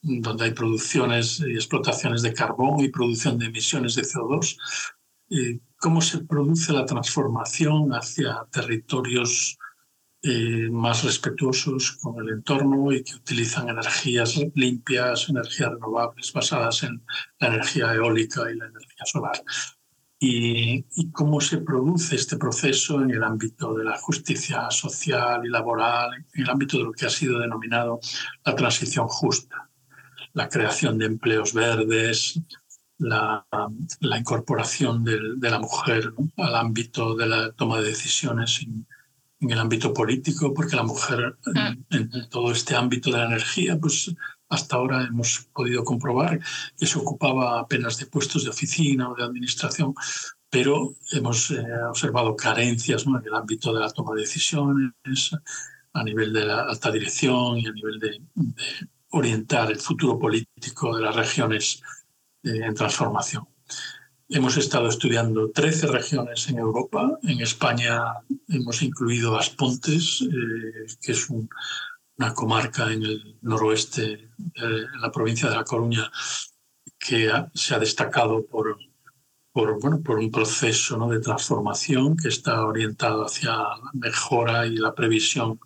donde 0.01 0.45
hay 0.45 0.51
producciones 0.51 1.39
y 1.39 1.53
explotaciones 1.53 2.21
de 2.21 2.33
carbón 2.33 2.79
y 2.79 2.89
producción 2.89 3.37
de 3.37 3.47
emisiones 3.47 3.95
de 3.95 4.03
CO2, 4.03 4.57
eh, 5.29 5.59
cómo 5.77 6.01
se 6.01 6.19
produce 6.19 6.73
la 6.73 6.85
transformación 6.85 7.91
hacia 7.91 8.45
territorios 8.51 9.57
eh, 10.21 10.69
más 10.69 11.05
respetuosos 11.05 11.93
con 11.93 12.21
el 12.21 12.33
entorno 12.33 12.91
y 12.91 13.03
que 13.03 13.15
utilizan 13.15 13.69
energías 13.69 14.37
limpias, 14.53 15.29
energías 15.29 15.71
renovables 15.71 16.33
basadas 16.33 16.83
en 16.83 17.01
la 17.39 17.47
energía 17.47 17.93
eólica 17.93 18.51
y 18.51 18.57
la 18.57 18.65
energía 18.65 19.05
solar. 19.05 19.41
Y, 20.21 20.85
y, 20.95 21.11
cómo 21.11 21.39
se 21.39 21.59
produce 21.59 22.15
este 22.15 22.35
proceso 22.35 23.01
en 23.01 23.11
el 23.11 23.23
ámbito 23.23 23.73
de 23.73 23.85
la 23.85 23.97
justicia 23.97 24.69
social 24.69 25.45
y 25.45 25.49
laboral, 25.49 26.25
en 26.33 26.43
el 26.43 26.49
ámbito 26.49 26.77
de 26.77 26.83
lo 26.83 26.91
que 26.91 27.05
ha 27.05 27.09
sido 27.09 27.39
denominado 27.39 28.01
la 28.43 28.53
transición 28.53 29.07
justa, 29.07 29.69
la 30.33 30.49
creación 30.49 30.97
de 30.97 31.05
empleos 31.05 31.53
verdes, 31.53 32.41
la, 32.97 33.45
la 34.01 34.17
incorporación 34.17 35.05
de, 35.05 35.19
de, 35.37 35.49
la 35.49 35.59
mujer 35.59 36.13
al 36.35 36.55
ámbito 36.55 37.15
de 37.15 37.25
la 37.25 37.51
toma 37.53 37.79
de 37.79 37.87
decisiones 37.87 38.59
en 39.41 39.51
el 39.51 39.59
ámbito 39.59 39.93
político, 39.93 40.53
porque 40.53 40.75
la 40.75 40.83
mujer 40.83 41.37
en, 41.89 42.05
mm. 42.05 42.29
todo 42.29 42.51
este 42.51 42.75
ámbito 42.75 43.11
de 43.11 43.17
la 43.17 43.25
energía, 43.25 43.79
pues 43.79 44.13
hasta 44.49 44.75
ahora 44.75 45.05
hemos 45.05 45.47
podido 45.53 45.83
comprobar 45.83 46.39
que 46.77 46.85
se 46.85 46.97
ocupaba 46.97 47.59
apenas 47.59 47.97
de 47.97 48.07
puestos 48.07 48.43
de 48.43 48.49
oficina 48.49 49.09
o 49.09 49.15
de 49.15 49.23
administración, 49.23 49.93
pero 50.49 50.95
hemos 51.11 51.51
eh, 51.51 51.63
observado 51.87 52.35
carencias 52.35 53.05
en 53.05 53.21
el 53.23 53.33
ámbito 53.33 53.73
de 53.73 53.79
la 53.79 53.91
toma 53.91 54.15
de 54.15 54.21
decisiones, 54.21 55.31
a 55.93 56.03
nivel 56.03 56.33
de 56.33 56.45
la 56.45 56.63
alta 56.63 56.91
dirección 56.91 57.57
y 57.57 57.67
a 57.67 57.71
nivel 57.71 57.99
de, 57.99 58.21
orientar 59.11 59.71
el 59.71 59.79
futuro 59.79 60.19
político 60.19 60.95
de 60.95 61.01
las 61.01 61.15
regiones 61.15 61.81
eh, 62.43 62.61
en 62.63 62.73
transformación. 62.73 63.47
Hemos 64.27 64.57
estado 64.57 64.89
estudiando 64.89 65.49
13 65.49 65.87
regiones 65.87 66.47
en 66.49 66.59
Europa. 66.59 67.17
En 67.23 67.41
España 67.41 68.03
hemos 68.47 68.83
incluido 68.83 69.35
Aspontes, 69.35 70.21
eh, 70.21 70.85
que 71.01 71.13
es 71.13 71.27
una 72.19 72.33
comarca 72.33 72.91
en 72.91 73.03
el 73.03 73.37
noroeste, 73.41 74.29
en 74.55 75.01
la 75.01 75.11
provincia 75.11 75.49
de 75.49 75.55
La 75.55 75.63
Coruña, 75.63 76.11
que 76.99 77.31
se 77.53 77.73
ha 77.73 77.79
destacado 77.79 78.45
por, 78.45 78.77
por, 79.53 79.79
bueno, 79.79 80.01
por 80.01 80.19
un 80.19 80.29
proceso 80.29 80.97
de 81.07 81.21
transformación 81.21 82.17
que 82.17 82.27
está 82.27 82.65
orientado 82.65 83.25
hacia 83.25 83.51
la 83.51 83.91
mejora 83.93 84.67
y 84.67 84.75
la 84.75 84.93
previsión 84.93 85.59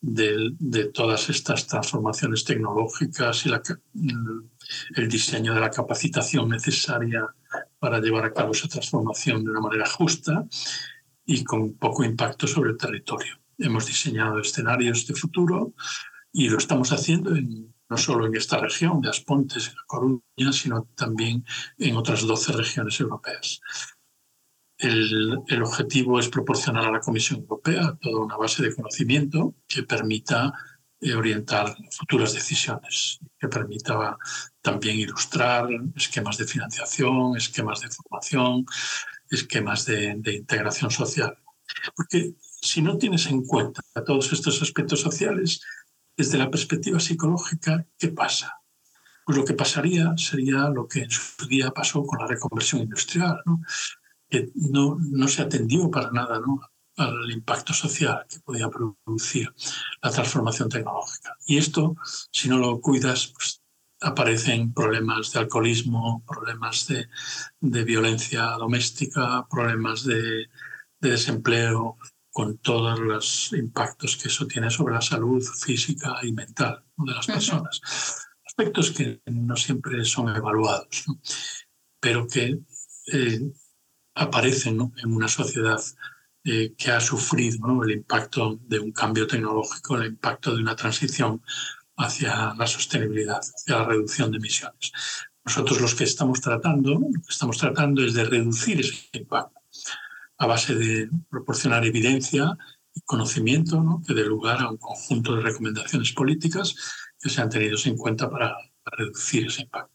de, 0.00 0.90
todas 0.94 1.28
estas 1.28 1.66
transformaciones 1.66 2.44
tecnológicas 2.44 3.44
y 3.44 3.50
la, 3.50 3.62
el 4.96 5.08
diseño 5.08 5.52
de 5.52 5.60
la 5.60 5.70
capacitación 5.70 6.48
necesaria 6.48 7.26
para 7.78 8.00
llevar 8.00 8.24
a 8.24 8.32
cabo 8.32 8.52
esa 8.52 8.68
transformación 8.68 9.44
de 9.44 9.50
una 9.50 9.60
manera 9.60 9.86
justa 9.86 10.46
y 11.26 11.44
con 11.44 11.74
poco 11.74 12.04
impacto 12.04 12.46
sobre 12.46 12.70
el 12.70 12.78
territorio. 12.78 13.39
Hemos 13.60 13.86
diseñado 13.86 14.40
escenarios 14.40 15.06
de 15.06 15.14
futuro 15.14 15.74
y 16.32 16.48
lo 16.48 16.58
estamos 16.58 16.92
haciendo 16.92 17.32
no 17.90 17.96
solo 17.96 18.26
en 18.26 18.36
esta 18.36 18.58
región 18.58 19.00
de 19.00 19.10
Aspontes, 19.10 19.68
en 19.68 19.74
La 19.74 19.84
Coruña, 19.86 20.52
sino 20.52 20.88
también 20.94 21.44
en 21.76 21.96
otras 21.96 22.22
12 22.22 22.52
regiones 22.52 23.00
europeas. 23.00 23.60
El, 24.78 25.40
el, 25.48 25.62
objetivo 25.62 26.18
es 26.18 26.28
proporcionar 26.28 26.84
a 26.84 26.92
la 26.92 27.00
Comisión 27.00 27.40
Europea 27.40 27.98
toda 28.00 28.24
una 28.24 28.36
base 28.36 28.62
de 28.62 28.74
conocimiento 28.74 29.56
que 29.66 29.82
permita 29.82 30.54
eh, 31.00 31.14
orientar 31.14 31.76
futuras 31.90 32.32
decisiones, 32.32 33.18
que 33.38 33.48
permita 33.48 34.16
también 34.62 34.98
ilustrar 34.98 35.68
esquemas 35.96 36.38
de 36.38 36.46
financiación, 36.46 37.36
esquemas 37.36 37.80
de 37.80 37.90
formación, 37.90 38.64
esquemas 39.30 39.84
de, 39.84 40.14
de 40.18 40.36
integración 40.36 40.90
social. 40.90 41.36
Porque 41.94 42.34
si 42.60 42.82
no 42.82 42.98
tienes 42.98 43.26
en 43.26 43.44
cuenta 43.44 43.82
todos 44.06 44.32
estos 44.32 44.60
aspectos 44.62 45.00
sociales, 45.00 45.60
desde 46.16 46.38
la 46.38 46.50
perspectiva 46.50 47.00
psicológica, 47.00 47.86
¿qué 47.98 48.08
pasa? 48.08 48.60
Pues 49.24 49.38
lo 49.38 49.44
que 49.44 49.54
pasaría 49.54 50.14
sería 50.16 50.68
lo 50.68 50.86
que 50.86 51.02
en 51.02 51.10
su 51.10 51.46
día 51.46 51.70
pasó 51.70 52.02
con 52.04 52.18
la 52.18 52.26
reconversión 52.26 52.82
industrial, 52.82 53.40
¿no? 53.46 53.60
que 54.28 54.50
no, 54.54 54.96
no 55.00 55.28
se 55.28 55.42
atendió 55.42 55.90
para 55.90 56.10
nada 56.10 56.40
al 56.96 57.30
impacto 57.30 57.72
social 57.72 58.26
que 58.28 58.40
podía 58.40 58.68
producir 58.68 59.52
la 60.02 60.10
transformación 60.10 60.68
tecnológica. 60.68 61.36
Y 61.46 61.58
esto, 61.58 61.96
si 62.30 62.48
no 62.48 62.58
lo 62.58 62.80
cuidas, 62.80 63.28
pues 63.28 63.62
aparecen 64.00 64.72
problemas 64.72 65.32
de 65.32 65.40
alcoholismo, 65.40 66.24
problemas 66.26 66.86
de, 66.86 67.84
violencia 67.84 68.42
doméstica, 68.58 69.46
problemas 69.50 70.04
de, 70.04 70.46
desempleo, 71.00 71.96
con 72.32 72.58
todos 72.58 72.98
los 72.98 73.52
impactos 73.52 74.16
que 74.16 74.28
eso 74.28 74.46
tiene 74.46 74.70
sobre 74.70 74.94
la 74.94 75.00
salud 75.00 75.42
física 75.42 76.18
y 76.22 76.32
mental 76.32 76.84
de 76.96 77.12
las 77.12 77.26
personas. 77.26 77.80
Aspectos 78.46 78.92
que 78.92 79.20
no 79.26 79.56
siempre 79.56 80.04
son 80.04 80.34
evaluados, 80.34 81.04
pero 82.00 82.26
que 82.26 82.60
eh, 83.12 83.52
aparecen 84.14 84.76
¿no? 84.76 84.92
en 85.02 85.12
una 85.12 85.28
sociedad 85.28 85.80
eh, 86.44 86.74
que 86.76 86.90
ha 86.90 87.00
sufrido 87.00 87.82
el 87.82 87.90
impacto 87.90 88.58
de 88.62 88.78
un 88.78 88.92
cambio 88.92 89.26
tecnológico, 89.26 89.96
el 89.96 90.06
impacto 90.06 90.54
de 90.54 90.62
una 90.62 90.76
transición 90.76 91.42
hacia 91.96 92.54
la 92.54 92.66
sostenibilidad, 92.66 93.40
hacia 93.40 93.78
la 93.78 93.84
reducción 93.84 94.30
de 94.30 94.38
emisiones. 94.38 94.92
Nosotros 95.44 95.80
los 95.80 95.94
que 95.94 96.04
estamos 96.04 96.40
tratando, 96.40 96.94
lo 96.94 97.00
que 97.00 97.28
estamos 97.28 97.58
tratando 97.58 98.02
es 98.02 98.14
de 98.14 98.24
reducir 98.24 98.80
ese 98.80 99.08
impacto 99.12 99.59
a 100.40 100.46
base 100.46 100.74
de 100.74 101.08
proporcionar 101.28 101.84
evidencia 101.84 102.56
y 102.94 103.00
conocimiento 103.02 103.80
¿no? 103.80 104.02
que 104.06 104.14
dé 104.14 104.24
lugar 104.24 104.60
a 104.60 104.70
un 104.70 104.78
conjunto 104.78 105.36
de 105.36 105.42
recomendaciones 105.42 106.12
políticas 106.12 106.74
que 107.20 107.28
sean 107.28 107.50
tenidos 107.50 107.86
en 107.86 107.96
cuenta 107.96 108.28
para, 108.28 108.56
reducir 108.92 109.46
ese 109.46 109.62
impacto. 109.62 109.94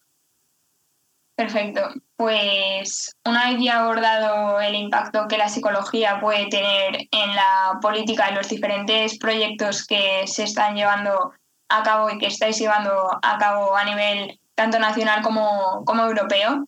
Perfecto. 1.35 1.81
Pues 2.15 3.11
una 3.25 3.49
vez 3.49 3.59
ya 3.61 3.83
abordado 3.83 4.61
el 4.61 4.75
impacto 4.75 5.27
que 5.27 5.37
la 5.37 5.49
psicología 5.49 6.21
puede 6.21 6.47
tener 6.47 7.07
en 7.11 7.35
la 7.35 7.79
política 7.81 8.31
y 8.31 8.35
los 8.35 8.47
diferentes 8.47 9.17
proyectos 9.17 9.85
que 9.85 10.25
se 10.27 10.43
están 10.43 10.75
llevando 10.75 11.33
a 11.67 11.83
cabo 11.83 12.09
y 12.09 12.19
que 12.19 12.27
estáis 12.27 12.57
llevando 12.57 13.19
a 13.21 13.37
cabo 13.37 13.75
a 13.75 13.83
nivel 13.83 14.39
tanto 14.53 14.79
nacional 14.79 15.21
como, 15.23 15.83
como 15.83 16.03
europeo, 16.03 16.65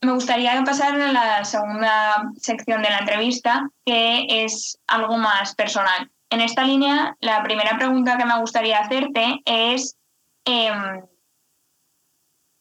me 0.00 0.12
gustaría 0.12 0.62
pasar 0.64 1.00
a 1.00 1.12
la 1.12 1.44
segunda 1.44 2.30
sección 2.36 2.82
de 2.82 2.90
la 2.90 2.98
entrevista, 2.98 3.68
que 3.84 4.26
es 4.44 4.78
algo 4.86 5.16
más 5.16 5.54
personal. 5.54 6.10
En 6.30 6.40
esta 6.40 6.64
línea, 6.64 7.16
la 7.20 7.42
primera 7.42 7.76
pregunta 7.76 8.16
que 8.16 8.24
me 8.24 8.38
gustaría 8.38 8.78
hacerte 8.78 9.40
es, 9.44 9.96
em, 10.44 11.02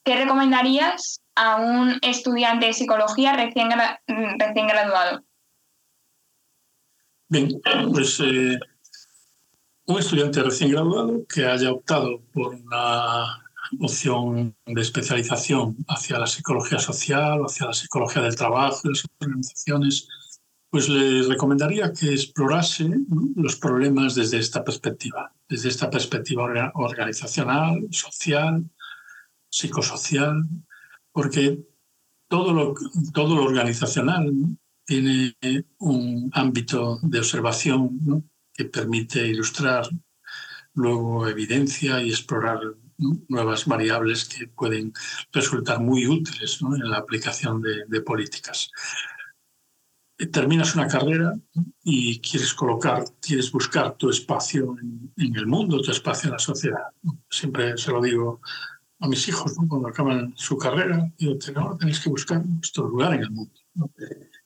¿qué 0.03 0.15
recomendarías 0.15 1.21
a 1.35 1.57
un 1.57 1.99
estudiante 2.01 2.67
de 2.67 2.73
psicología 2.73 3.33
recién, 3.33 3.69
graduado? 3.69 5.23
Bien, 7.29 7.49
pues 7.91 8.19
eh, 8.21 8.57
un 9.85 9.99
estudiante 9.99 10.41
recién 10.41 10.71
graduado 10.71 11.25
que 11.27 11.45
haya 11.45 11.71
optado 11.71 12.21
por 12.33 12.55
una 12.55 13.46
opción 13.79 14.55
de 14.65 14.81
especialización 14.81 15.77
hacia 15.87 16.19
la 16.19 16.27
psicología 16.27 16.79
social, 16.79 17.41
hacia 17.45 17.67
la 17.67 17.73
psicología 17.73 18.21
del 18.21 18.35
trabajo, 18.35 18.81
de 18.83 18.89
las 18.91 19.05
organizaciones, 19.19 20.07
pues 20.69 20.89
le 20.89 21.23
recomendaría 21.23 21.93
que 21.93 22.13
explorase 22.13 22.89
los 23.35 23.55
problemas 23.55 24.15
desde 24.15 24.37
esta 24.37 24.63
perspectiva, 24.63 25.33
desde 25.47 25.69
esta 25.69 25.89
perspectiva 25.89 26.71
organizacional, 26.75 27.87
social, 27.91 28.69
psicosocial, 29.49 30.43
porque 31.11 31.59
todo 32.27 32.53
lo, 32.53 32.73
todo 33.13 33.35
lo 33.35 33.43
organizacional 33.45 34.31
tiene 34.85 35.35
un 35.79 36.29
ámbito 36.33 36.99
de 37.01 37.19
observación 37.19 38.29
que 38.53 38.65
permite 38.65 39.27
ilustrar 39.27 39.87
luego 40.73 41.27
evidencia 41.27 42.01
y 42.01 42.09
explorar 42.09 42.59
nuevas 42.97 43.65
variables 43.65 44.25
que 44.25 44.47
pueden 44.47 44.93
resultar 45.31 45.79
muy 45.79 46.07
útiles 46.07 46.59
en 46.61 46.89
la 46.89 46.97
aplicación 46.97 47.61
de, 47.61 48.01
políticas. 48.01 48.71
Terminas 50.31 50.73
una 50.75 50.87
carrera 50.87 51.37
y 51.83 52.19
quieres 52.19 52.53
colocar, 52.53 53.03
quieres 53.21 53.51
buscar 53.51 53.95
tu 53.97 54.09
espacio 54.09 54.75
en, 54.81 55.35
el 55.35 55.45
mundo, 55.45 55.81
tu 55.81 55.91
espacio 55.91 56.27
en 56.27 56.33
la 56.33 56.39
sociedad. 56.39 56.87
Siempre 57.29 57.77
se 57.77 57.91
lo 57.91 58.01
digo 58.01 58.41
a 58.99 59.07
mis 59.07 59.27
hijos 59.27 59.53
cuando 59.67 59.87
acaban 59.87 60.33
su 60.35 60.57
carrera, 60.57 61.07
digo, 61.19 61.37
tenéis 61.77 61.99
que 61.99 62.09
buscar 62.09 62.41
vuestro 62.43 62.87
lugar 62.87 63.13
en 63.13 63.21
el 63.21 63.29
mundo. 63.29 63.53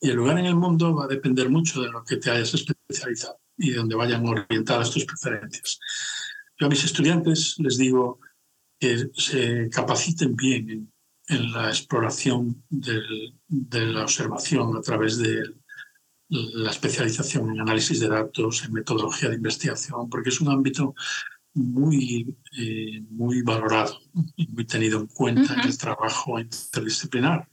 Y 0.01 0.09
el 0.09 0.17
lugar 0.17 0.39
en 0.39 0.45
el 0.45 0.55
mundo 0.55 0.93
va 0.93 1.05
a 1.05 1.07
depender 1.07 1.49
mucho 1.49 1.81
de 1.81 1.89
lo 1.89 2.03
que 2.03 2.17
te 2.17 2.31
hayas 2.31 2.53
especializado 2.53 3.39
y 3.55 3.71
de 3.71 3.77
donde 3.77 3.95
vayan 3.95 4.27
orientadas 4.27 4.91
tus 4.91 5.05
preferencias. 5.05 5.79
Yo 6.59 6.67
a 6.67 6.69
mis 6.69 6.83
estudiantes 6.83 7.55
les 7.59 7.77
digo, 7.77 8.19
que 8.81 9.11
se 9.13 9.69
capaciten 9.69 10.35
bien 10.35 10.91
en, 11.27 11.51
la 11.53 11.69
exploración 11.69 12.63
de 12.69 13.85
la 13.85 14.03
observación 14.03 14.75
a 14.75 14.81
través 14.81 15.17
de 15.17 15.43
la 16.29 16.71
especialización 16.71 17.51
en 17.51 17.61
análisis 17.61 17.99
de 17.99 18.09
datos, 18.09 18.65
en 18.65 18.73
metodología 18.73 19.29
de 19.29 19.35
investigación, 19.35 20.09
porque 20.09 20.29
es 20.29 20.41
un 20.41 20.49
ámbito 20.49 20.95
muy, 21.53 22.35
eh, 22.57 23.03
muy 23.09 23.43
valorado 23.43 23.99
y 24.35 24.47
muy 24.47 24.65
tenido 24.65 24.99
en 24.99 25.07
cuenta 25.07 25.53
en 25.53 25.67
el 25.67 25.77
trabajo 25.77 26.39
interdisciplinar. 26.39 27.47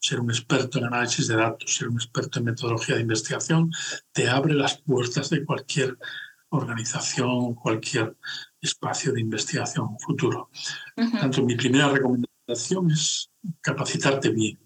Ser 0.00 0.20
un 0.20 0.30
experto 0.30 0.78
en 0.78 0.86
análisis 0.86 1.28
de 1.28 1.36
datos, 1.36 1.74
ser 1.74 1.88
un 1.88 1.96
experto 1.96 2.38
en 2.38 2.46
metodología 2.46 2.94
de 2.94 3.02
investigación, 3.02 3.70
te 4.12 4.28
abre 4.28 4.54
las 4.54 4.80
puertas 4.80 5.28
de 5.28 5.44
cualquier 5.44 5.98
organización, 6.48 7.54
cualquier 7.54 8.16
espacio 8.62 9.12
de 9.12 9.20
investigación 9.20 9.98
futuro. 9.98 10.50
Tanto 10.94 11.44
mi 11.44 11.56
primera 11.56 11.88
recomendación 11.88 12.90
es 12.90 13.30
capacitarte 13.60 14.30
bien 14.30 14.58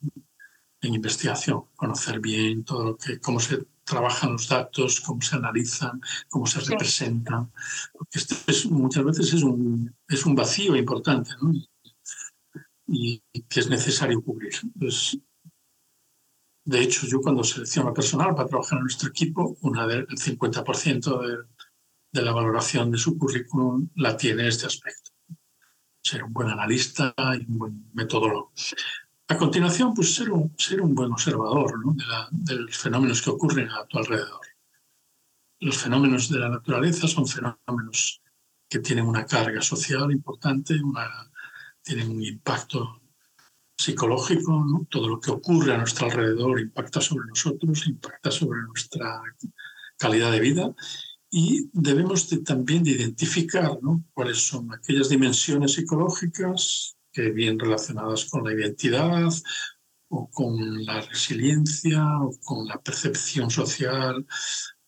en 0.83 0.95
investigación, 0.95 1.65
conocer 1.75 2.21
bien 2.21 2.63
todo 2.63 2.85
lo 2.85 2.97
que, 2.97 3.19
cómo 3.19 3.41
se 3.41 3.67
trabajan 3.83 4.33
los 4.33 4.49
datos, 4.49 5.01
cómo 5.01 5.23
se 5.23 5.37
analizan, 5.37 6.01
cómo 6.29 6.47
se 6.47 6.61
representan, 6.61 7.51
porque 7.93 8.19
este 8.19 8.35
es, 8.49 8.67
muchas 8.67 9.05
veces 9.05 9.33
es 9.33 9.43
un, 9.43 9.95
es 10.09 10.27
un 10.27 10.35
vacío 10.35 10.77
importante 10.77 11.31
y, 12.87 13.23
que 13.49 13.61
es 13.61 13.69
necesario 13.69 14.23
cubrir. 14.23 14.55
Pues, 14.79 15.19
de 16.65 16.81
hecho, 16.83 17.07
yo 17.07 17.21
cuando 17.21 17.45
selecciono 17.45 17.95
personal 17.95 18.35
para 18.35 18.49
trabajar 18.49 18.79
en 18.79 18.83
nuestro 18.83 19.09
equipo, 19.09 19.57
una 19.63 19.87
del 19.87 20.07
50% 20.09 21.21
de, 21.21 21.37
de 22.17 22.23
la 22.23 22.33
valoración 22.33 22.91
de 22.91 22.99
su 22.99 23.19
currículum 23.19 23.91
la 23.97 24.17
tiene 24.17 24.49
este 24.49 24.67
aspecto. 24.67 25.11
Ser 26.03 26.25
un 26.25 26.33
buen 26.33 26.49
analista 26.49 27.15
y 27.39 27.45
un 27.51 27.59
buen 27.59 27.91
metodólogo. 27.93 28.53
A 29.29 29.37
continuación, 29.37 29.93
pues 29.93 30.15
ser 30.15 30.31
un, 30.31 30.55
ser 30.57 30.81
un 30.81 30.95
buen 30.95 31.13
observador 31.13 31.75
de, 32.31 32.55
los 32.55 32.79
fenómenos 32.79 33.21
que 33.21 33.31
ocurren 33.31 33.69
a 33.71 33.85
tu 33.87 33.99
alrededor. 33.99 34.41
Los 35.61 35.77
fenómenos 35.77 36.29
de 36.31 36.39
la 36.39 36.49
naturaleza 36.49 37.07
son 37.07 37.27
fenómenos 37.27 38.23
que 38.69 38.79
tienen 38.79 39.07
una 39.07 39.27
carga 39.27 39.61
social 39.61 40.11
importante, 40.11 40.81
una, 40.83 41.31
tienen 41.83 42.11
un 42.11 42.23
impacto 42.23 43.03
psicológico, 43.77 44.65
todo 44.89 45.09
lo 45.09 45.21
que 45.21 45.33
ocurre 45.33 45.75
a 45.75 45.79
nuestro 45.79 46.07
alrededor 46.07 46.61
impacta 46.61 47.01
sobre 47.01 47.27
nosotros, 47.27 47.87
impacta 47.87 48.31
sobre 48.31 48.63
nuestra 48.63 49.21
calidad 49.99 50.33
de 50.33 50.41
vida 50.41 50.75
y 51.31 51.69
debemos 51.73 52.29
también 52.45 52.83
de 52.85 52.93
identificar 52.93 53.79
cuáles 54.13 54.39
son 54.39 54.73
aquellas 54.73 55.09
dimensiones 55.09 55.75
psicológicas 55.75 56.97
que 57.13 57.31
bien 57.31 57.59
relacionadas 57.59 58.27
con 58.27 58.45
la 58.45 58.53
identidad 58.53 59.33
o 60.09 60.31
con 60.31 60.85
la 60.85 61.01
resiliencia 61.01 62.05
o 62.21 62.39
con 62.41 62.67
la 62.67 62.81
percepción 62.81 63.51
social 63.51 64.25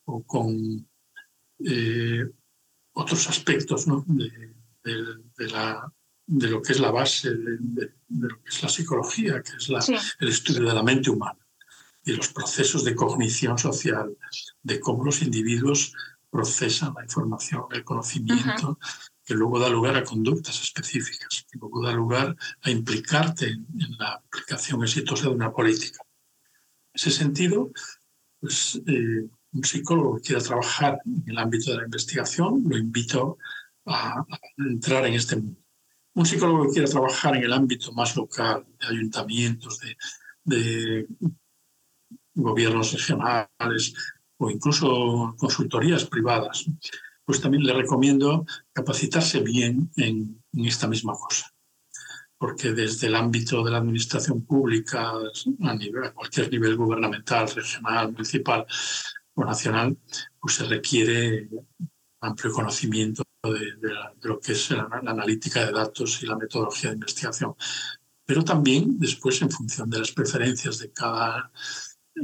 o 0.04 0.22
con 0.22 0.88
eh, 1.64 2.24
otros 2.92 3.28
aspectos 3.28 3.86
de, 3.86 5.50
la, 5.50 5.92
de, 6.26 6.48
lo 6.48 6.62
que 6.62 6.72
es 6.72 6.80
la 6.80 6.90
base 6.90 7.30
de, 7.30 7.92
lo 8.08 8.42
que 8.42 8.48
es 8.48 8.62
la 8.62 8.68
psicología, 8.68 9.42
que 9.42 9.52
es 9.56 9.68
el 10.20 10.28
estudio 10.28 10.68
de 10.68 10.74
la 10.74 10.82
mente 10.82 11.10
humana 11.10 11.38
y 12.04 12.12
los 12.12 12.28
procesos 12.28 12.84
de 12.84 12.94
cognición 12.94 13.58
social, 13.58 14.16
de 14.62 14.80
cómo 14.80 15.04
los 15.04 15.20
individuos 15.22 15.92
procesan 16.30 16.94
la 16.94 17.02
información, 17.02 17.64
el 17.70 17.84
conocimiento, 17.84 18.78
que 19.24 19.34
luego 19.34 19.58
da 19.58 19.68
lugar 19.68 19.96
a 19.96 20.04
conductas 20.04 20.60
específicas, 20.62 21.46
que 21.50 21.58
luego 21.58 21.82
da 21.82 21.92
lugar 21.92 22.36
a 22.62 22.70
implicarte 22.70 23.46
en, 23.46 23.66
la 23.98 24.12
aplicación 24.14 24.82
exitosa 24.82 25.28
de 25.28 25.34
una 25.34 25.52
política. 25.52 26.00
En 26.02 26.94
ese 26.94 27.10
sentido, 27.10 27.70
pues, 28.40 28.80
eh, 28.86 29.28
un 29.52 29.64
psicólogo 29.64 30.16
que 30.16 30.22
quiera 30.22 30.42
trabajar 30.42 31.00
en 31.04 31.24
el 31.26 31.38
ámbito 31.38 31.70
de 31.70 31.78
la 31.78 31.84
investigación, 31.84 32.64
lo 32.66 32.76
invito 32.76 33.38
a, 33.86 34.24
entrar 34.56 35.06
en 35.06 35.14
este 35.14 35.36
mundo. 35.36 35.60
Un 36.14 36.26
psicólogo 36.26 36.64
que 36.64 36.72
quiera 36.72 36.88
trabajar 36.88 37.36
en 37.36 37.44
el 37.44 37.52
ámbito 37.52 37.92
más 37.92 38.16
local, 38.16 38.66
de 38.80 38.86
ayuntamientos, 38.86 39.80
de 40.44 41.06
gobiernos 42.34 42.92
regionales, 42.92 43.94
o 44.38 44.50
incluso 44.50 45.34
consultorías 45.36 46.04
privadas, 46.04 46.66
pues 47.24 47.40
también 47.40 47.64
le 47.64 47.74
recomiendo 47.74 48.46
capacitarse 48.72 49.40
bien 49.40 49.90
en, 49.96 50.42
esta 50.64 50.88
misma 50.88 51.12
cosa. 51.12 51.52
Porque 52.38 52.72
desde 52.72 53.08
el 53.08 53.16
ámbito 53.16 53.62
de 53.62 53.70
la 53.70 53.78
administración 53.78 54.46
pública, 54.46 55.12
a, 55.60 55.74
nivel, 55.74 56.04
a 56.04 56.14
cualquier 56.14 56.50
nivel 56.50 56.76
gubernamental, 56.76 57.50
regional, 57.50 58.12
municipal 58.12 58.64
o 59.34 59.44
nacional, 59.44 59.96
pues 60.40 60.54
se 60.54 60.64
requiere 60.64 61.48
amplio 62.20 62.52
conocimiento 62.52 63.24
de, 63.42 63.74
lo 64.22 64.40
que 64.40 64.52
es 64.52 64.70
la, 64.70 64.88
la, 65.02 65.10
analítica 65.10 65.66
de 65.66 65.72
datos 65.72 66.22
y 66.22 66.26
la 66.26 66.36
metodología 66.36 66.90
de 66.90 66.96
investigación. 66.96 67.54
Pero 68.24 68.44
también 68.44 68.98
después, 68.98 69.40
en 69.42 69.50
función 69.50 69.90
de 69.90 69.98
las 69.98 70.12
preferencias 70.12 70.78
de 70.78 70.92
cada 70.92 71.50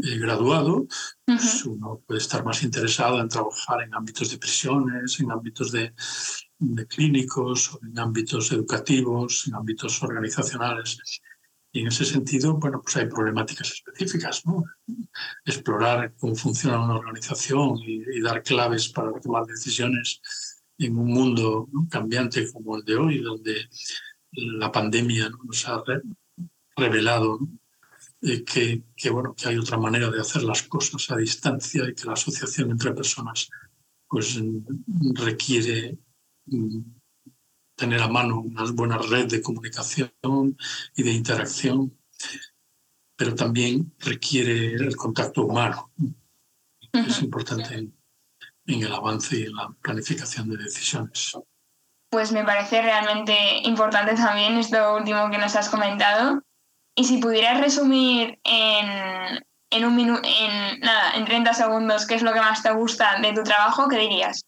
eh, 0.03 0.19
graduado, 0.19 0.87
pues 1.25 1.65
uno 1.67 2.03
puede 2.07 2.21
estar 2.21 2.45
más 2.45 2.63
interesado 2.63 3.21
en 3.21 3.29
trabajar 3.29 3.83
en 3.83 3.95
ámbitos 3.95 4.31
de 4.31 4.39
prisiones, 4.39 5.21
en 5.21 5.31
ámbitos 5.31 5.71
de, 5.73 5.95
de 6.59 6.87
clínicos, 6.87 7.79
en 7.83 7.99
ámbitos 7.99 8.51
educativos, 8.53 9.47
en 9.47 9.55
ámbitos 9.55 10.03
organizacionales. 10.03 10.99
Y 11.73 11.81
en 11.81 11.89
ese 11.89 12.05
sentido, 12.05 12.55
bueno, 12.55 12.81
pues 12.81 12.97
hay 12.97 13.07
problemáticas 13.07 13.73
específicas, 13.73 14.47
¿no? 14.47 14.63
Explorar 15.45 16.15
cómo 16.19 16.37
funciona 16.37 16.83
una 16.83 16.95
organización 16.95 17.79
y, 17.85 18.21
dar 18.21 18.43
claves 18.45 18.89
para 18.91 19.13
tomar 19.21 19.45
decisiones 19.45 20.21
en 20.79 20.97
un 20.97 21.09
mundo 21.09 21.69
cambiante 21.91 22.51
como 22.53 22.77
el 22.77 22.85
de 22.85 22.97
hoy, 22.97 23.19
donde 23.19 23.69
la 24.33 24.71
pandemia 24.71 25.31
nos 25.45 25.69
ha 25.69 25.83
revelado 26.77 27.41
eh, 28.27 28.43
que, 28.43 28.83
que, 28.97 29.11
bueno, 29.11 29.35
que 29.35 29.49
hay 29.49 29.59
otra 29.59 29.77
manera 29.77 30.11
de 30.11 30.19
hacer 30.19 30.45
las 30.45 30.63
cosas 30.63 31.11
a 31.11 31.17
distancia 31.17 31.87
y 31.87 31.95
que 31.95 32.07
la 32.07 32.15
asociación 32.15 32.71
entre 32.71 32.93
personas 32.93 33.51
pues, 34.09 34.41
requiere 35.15 35.99
mm, 36.47 36.81
tener 37.77 38.01
a 38.01 38.09
mano 38.09 38.41
una 38.41 38.65
buena 38.73 38.97
red 38.97 39.27
de 39.27 39.43
comunicación 39.43 40.57
y 40.97 41.03
de 41.03 41.13
interacción, 41.13 41.99
pero 43.15 43.35
también 43.35 43.93
requiere 43.99 44.75
el 44.75 44.97
contacto 44.97 45.45
humano. 45.45 45.93
Es 46.93 47.21
importante 47.21 47.75
en, 47.75 47.93
el 48.67 48.93
avance 48.93 49.37
y 49.37 49.43
en 49.43 49.55
la 49.55 49.69
planificación 49.83 50.49
de 50.49 50.57
decisiones. 50.57 51.37
Pues 52.09 52.33
me 52.33 52.45
parece 52.45 52.81
realmente 52.81 53.35
importante 53.65 54.15
también 54.15 54.57
esto 54.57 54.97
último 54.97 55.29
que 55.31 55.37
nos 55.37 55.55
has 55.57 55.69
comentado. 55.69 56.43
Y 56.97 57.05
si 57.05 57.19
pudieras 57.19 57.61
resumir 57.61 58.39
en, 58.45 59.45
en 59.71 59.85
un 59.85 59.97
minuto, 59.97 60.23
en 60.25 60.81
nada, 60.81 61.15
en 61.15 61.25
30 61.25 61.55
segundos, 61.55 62.07
qué 62.07 62.15
es 62.15 62.23
lo 62.23 62.33
que 62.33 62.41
más 62.41 62.63
te 62.63 62.73
gusta 62.73 63.21
de 63.21 63.33
tu 63.33 63.43
trabajo, 63.43 63.89
¿qué 63.89 63.99
dirías? 63.99 64.45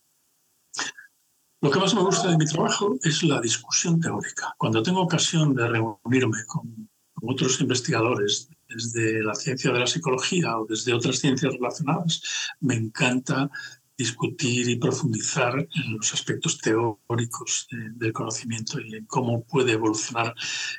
Lo 1.61 1.71
que 1.71 1.81
más 1.81 1.95
me 1.95 2.03
gusta 2.03 2.29
de 2.29 2.37
mi 2.37 2.45
trabajo 2.45 2.95
es 3.03 3.23
la 3.25 3.41
discusión 3.41 4.01
teórica. 4.01 4.55
Cuando 4.59 4.83
tengo 4.83 5.01
ocasión 5.01 5.55
de 5.55 5.67
reunirme 5.67 6.45
con, 6.47 6.89
otros 7.23 7.61
investigadores 7.61 8.51
desde 8.69 9.23
la 9.23 9.35
ciencia 9.35 9.73
de 9.73 9.81
la 9.81 9.87
psicología 9.87 10.59
o 10.59 10.67
desde 10.67 10.93
otras 10.93 11.19
ciencias 11.19 11.55
relacionadas, 11.55 12.23
me 12.61 12.75
encanta 12.75 13.51
discutir 13.97 14.69
y 14.69 14.77
profundizar 14.77 15.55
en 15.59 15.97
los 15.97 16.13
aspectos 16.13 16.59
teóricos 16.59 17.67
del 17.71 18.13
conocimiento 18.13 18.81
y 18.81 18.97
en 18.97 19.07
cómo 19.07 19.45
puede 19.45 19.73
evolucionar 19.73 20.35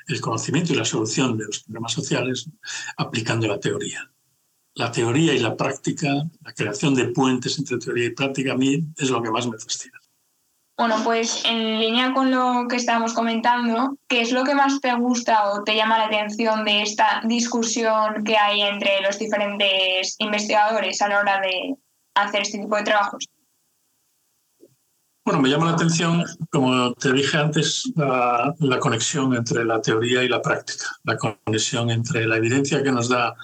el 0.08 0.22
conocimiento 0.22 0.74
y 0.74 0.76
la 0.76 0.86
solución 0.86 1.38
de 1.38 1.46
los 1.46 1.64
problemas 1.64 1.94
sociales 1.94 2.50
aplicando 2.98 3.48
la 3.48 3.60
teoría. 3.60 4.12
La 4.76 4.92
teoría 4.92 5.34
y 5.34 5.40
la 5.40 5.58
práctica, 5.58 6.08
la 6.42 6.54
creación 6.54 6.94
de 6.94 7.06
puentes 7.06 7.58
entre 7.58 7.80
teoría 7.80 8.06
y 8.06 8.12
práctica, 8.12 8.54
a 8.54 8.58
mí 8.58 8.86
es 8.98 9.10
lo 9.10 9.24
que 9.24 9.32
más 9.32 9.48
me 9.48 9.58
fascina. 9.58 9.98
Bueno, 10.78 10.98
pues 11.04 11.44
en 11.46 11.80
línea 11.80 12.14
con 12.14 12.30
lo 12.30 12.68
que 12.70 12.76
estábamos 12.76 13.16
comentando, 13.16 13.98
¿qué 14.08 14.22
es 14.22 14.32
lo 14.32 14.44
que 14.44 14.54
más 14.54 14.80
te 14.80 14.94
gusta 14.94 15.50
o 15.50 15.64
te 15.64 15.76
llama 15.76 15.98
la 15.98 16.06
atención 16.06 16.64
de 16.66 16.84
esta 16.84 17.24
discusión 17.26 18.24
que 18.24 18.38
hay 18.38 18.62
entre 18.62 19.02
los 19.02 19.18
diferentes 19.18 20.16
investigadores 20.20 21.02
a 21.02 21.08
la 21.08 21.20
hora 21.20 21.42
de 21.42 21.76
hacer 22.24 22.42
este 22.42 22.60
tipo 22.60 22.76
de 22.76 22.84
trabajos? 22.84 23.26
Bueno, 25.26 25.42
me 25.42 25.50
llama 25.50 25.66
la 25.66 25.74
atención, 25.74 26.24
como 26.50 26.94
te 26.94 27.12
dije 27.12 27.38
antes, 27.38 27.92
la, 27.96 28.56
la, 28.60 28.80
conexión 28.80 29.36
entre 29.36 29.66
la 29.66 29.82
teoría 29.82 30.24
y 30.24 30.30
la 30.30 30.42
práctica, 30.42 30.86
la 31.04 31.18
conexión 31.18 31.90
entre 31.90 32.26
la 32.26 32.38
evidencia 32.38 32.82
que 32.82 32.94
nos 32.94 33.10
da 33.10 33.36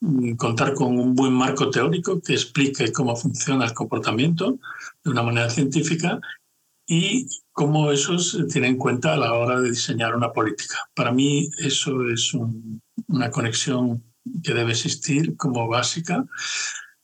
mm, 0.00 0.34
contar 0.34 0.74
con 0.74 0.98
un 0.98 1.14
buen 1.14 1.32
marco 1.32 1.70
teórico 1.70 2.20
que 2.20 2.34
explique 2.34 2.92
cómo 2.92 3.16
funciona 3.16 3.64
el 3.64 3.72
comportamiento 3.72 4.58
de 5.02 5.10
una 5.10 5.22
manera 5.22 5.48
científica 5.48 6.20
y 6.86 7.26
cómo 7.52 7.90
eso 7.90 8.18
se 8.18 8.44
tiene 8.44 8.68
en 8.68 8.76
cuenta 8.76 9.14
a 9.14 9.16
la 9.16 9.32
hora 9.32 9.58
de 9.58 9.70
diseñar 9.70 10.14
una 10.14 10.32
política. 10.32 10.76
Para 10.94 11.12
mí 11.12 11.48
eso 11.58 12.06
es 12.10 12.32
una 13.08 13.30
conexión 13.30 14.04
que 14.42 14.52
debe 14.52 14.72
existir 14.72 15.36
como 15.36 15.66
básica, 15.66 16.26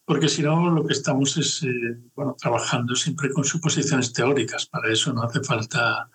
porque 0.08 0.30
si 0.30 0.40
no 0.40 0.70
lo 0.70 0.86
que 0.86 0.94
estamos 0.94 1.36
es 1.36 1.62
eh, 1.64 1.68
bueno, 2.14 2.34
trabajando 2.40 2.94
siempre 2.94 3.28
con 3.30 3.44
suposiciones 3.44 4.10
teóricas. 4.10 4.64
Para 4.64 4.90
eso 4.90 5.12
no 5.12 5.22
hace 5.22 5.42
falta 5.42 6.08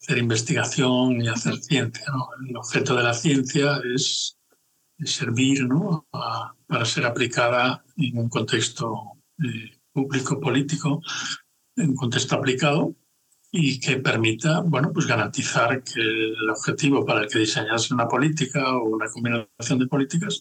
hacer 0.00 0.18
investigación 0.18 1.18
ni 1.18 1.26
hacer 1.26 1.56
ciencia. 1.56 2.06
El 2.48 2.56
objeto 2.56 2.94
de 2.94 3.02
la 3.02 3.12
ciencia 3.12 3.80
es, 3.92 4.38
servir 5.04 5.66
¿no? 5.66 6.06
para 6.68 6.84
ser 6.84 7.06
aplicada 7.06 7.84
en 7.96 8.18
un 8.18 8.28
contexto 8.28 8.94
eh, 9.42 9.80
público, 9.92 10.38
político, 10.38 11.02
en 11.74 11.90
un 11.90 11.96
contexto 11.96 12.36
aplicado 12.36 12.94
y 13.50 13.80
que 13.80 13.96
permita 13.96 14.60
bueno, 14.60 14.92
pues 14.92 15.08
garantizar 15.08 15.82
que 15.82 16.00
el 16.00 16.50
objetivo 16.50 17.04
para 17.04 17.22
el 17.22 17.28
que 17.28 17.40
diseñase 17.40 17.94
una 17.94 18.06
política 18.06 18.76
o 18.76 18.84
una 18.90 19.08
combinación 19.08 19.80
de 19.80 19.88
políticas 19.88 20.40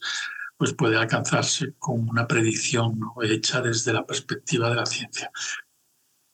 pues 0.63 0.75
puede 0.75 0.95
alcanzarse 0.95 1.73
con 1.77 2.07
una 2.07 2.25
predicción 2.25 2.97
hecha 3.21 3.59
desde 3.59 3.91
la 3.91 4.05
perspectiva 4.05 4.69
de 4.69 4.75
la 4.75 4.85
ciencia. 4.85 5.29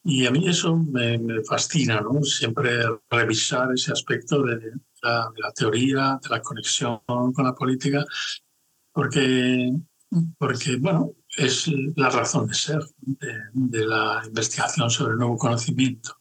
Y 0.04 0.28
a 0.28 0.30
mí 0.30 0.48
eso 0.48 0.78
me, 0.78 1.18
fascina, 1.44 2.00
¿no? 2.00 2.22
siempre 2.22 2.80
revisar 3.10 3.74
ese 3.74 3.92
aspecto 3.92 4.44
de 4.44 4.74
la, 5.02 5.32
de 5.34 5.42
la, 5.42 5.52
teoría, 5.52 6.20
de 6.22 6.30
la 6.30 6.44
conexión 6.44 7.02
con 7.08 7.44
la 7.44 7.56
política, 7.56 8.06
porque, 8.94 9.74
porque 10.38 10.76
bueno, 10.78 11.16
es 11.36 11.68
la 11.96 12.12
razón 12.12 12.46
de 12.46 12.54
ser 12.54 12.82
de, 13.00 13.84
la 13.88 14.22
investigación 14.28 14.92
sobre 14.92 15.14
el 15.14 15.18
nuevo 15.18 15.38
conocimiento. 15.38 16.18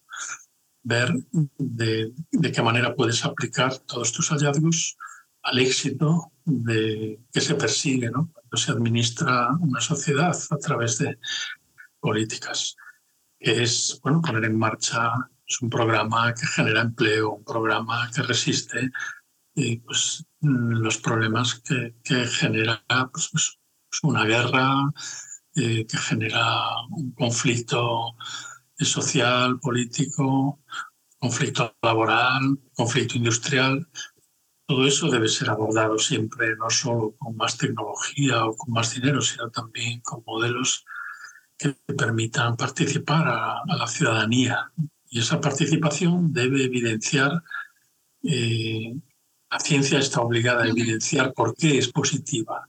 Ver 0.83 1.13
de, 1.59 2.15
qué 2.55 2.63
manera 2.63 2.97
puedes 2.97 3.23
aplicar 3.27 3.77
todos 3.81 4.13
tus 4.13 4.31
hallazgos 4.31 4.97
al 5.43 5.59
éxito 5.59 6.33
de, 6.49 7.21
que 7.33 7.41
se 7.41 7.55
persigue 7.55 8.11
¿no? 8.11 8.31
cuando 8.33 8.57
se 8.57 8.73
administra 8.73 9.51
una 9.61 9.81
sociedad 9.81 10.37
a 10.51 10.57
través 10.57 10.99
de 10.99 11.19
políticas, 12.01 12.77
que 13.39 13.63
es 13.63 14.01
bueno, 14.03 14.21
poner 14.23 14.45
en 14.45 14.59
marcha 14.59 15.13
un 15.61 15.71
programa 15.71 16.35
que 16.35 16.47
genera 16.47 16.83
empleo, 16.83 17.35
un 17.35 17.45
programa 17.45 18.11
que 18.15 18.23
resiste 18.23 18.91
y, 19.55 19.79
pues, 19.79 20.25
los 20.41 20.99
problemas 20.99 21.61
que, 21.61 21.95
que 22.05 22.27
genera 22.27 22.83
pues, 23.13 23.31
pues 23.33 23.59
una 24.03 24.25
guerra 24.25 24.93
eh, 25.57 25.87
que 25.87 25.99
genera 25.99 26.69
un 26.91 27.13
conflicto 27.13 28.15
social, 28.79 29.59
político, 29.59 30.61
conflicto 31.19 31.77
laboral, 31.83 32.59
conflicto 32.75 33.17
industrial. 33.17 33.89
Todo 34.69 34.87
eso 34.87 35.09
debe 35.09 35.29
ser 35.29 35.49
abordado 35.49 35.99
siempre, 35.99 36.55
no 36.57 36.69
solo 36.69 37.15
con 37.19 37.35
más 37.39 37.57
tecnología 37.57 38.45
o 38.45 38.55
con 38.55 38.71
más 38.75 38.95
dinero, 38.95 39.23
sino 39.23 39.49
también 39.51 40.03
con 40.03 40.23
modelos 40.27 40.85
que 41.57 41.71
permitan 41.97 42.55
participar 42.55 43.27
a, 43.29 43.63
la 43.67 43.87
ciudadanía. 43.87 44.71
Y 45.09 45.21
esa 45.21 45.41
participación 45.41 46.35
debe 46.35 46.65
evidenciar, 46.65 47.43
eh, 48.23 48.95
la 49.51 49.59
ciencia 49.59 49.99
está 50.01 50.21
obligada 50.21 50.65
a 50.65 50.69
evidenciar 50.69 51.33
por 51.33 51.55
qué 51.57 51.79
es 51.79 51.89
positiva, 51.89 52.69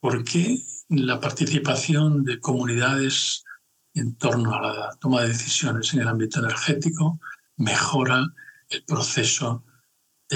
¿Por 0.00 0.24
qué 0.24 0.58
la 0.88 1.20
participación 1.20 2.24
de 2.24 2.40
comunidades 2.40 3.44
en 3.92 4.16
torno 4.16 4.54
a 4.54 4.60
la 4.60 4.96
toma 4.98 5.20
de 5.20 5.28
decisiones 5.28 5.92
en 5.92 6.00
el 6.00 6.08
ámbito 6.08 6.40
energético 6.40 7.20
mejora 7.58 8.26
el 8.70 8.82
proceso 8.84 9.64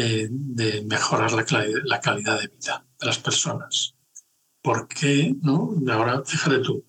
de, 0.01 0.85
mejorar 0.87 1.33
la, 1.33 1.45
la, 1.85 2.01
calidad 2.01 2.41
de 2.41 2.49
vida 2.49 2.87
de 3.01 3.07
las 3.07 3.19
personas? 3.19 3.95
¿Por 4.63 4.89
qué? 4.89 5.35
No? 5.43 5.75
Ahora, 5.91 6.23
fíjate 6.25 6.59
tú, 6.59 6.85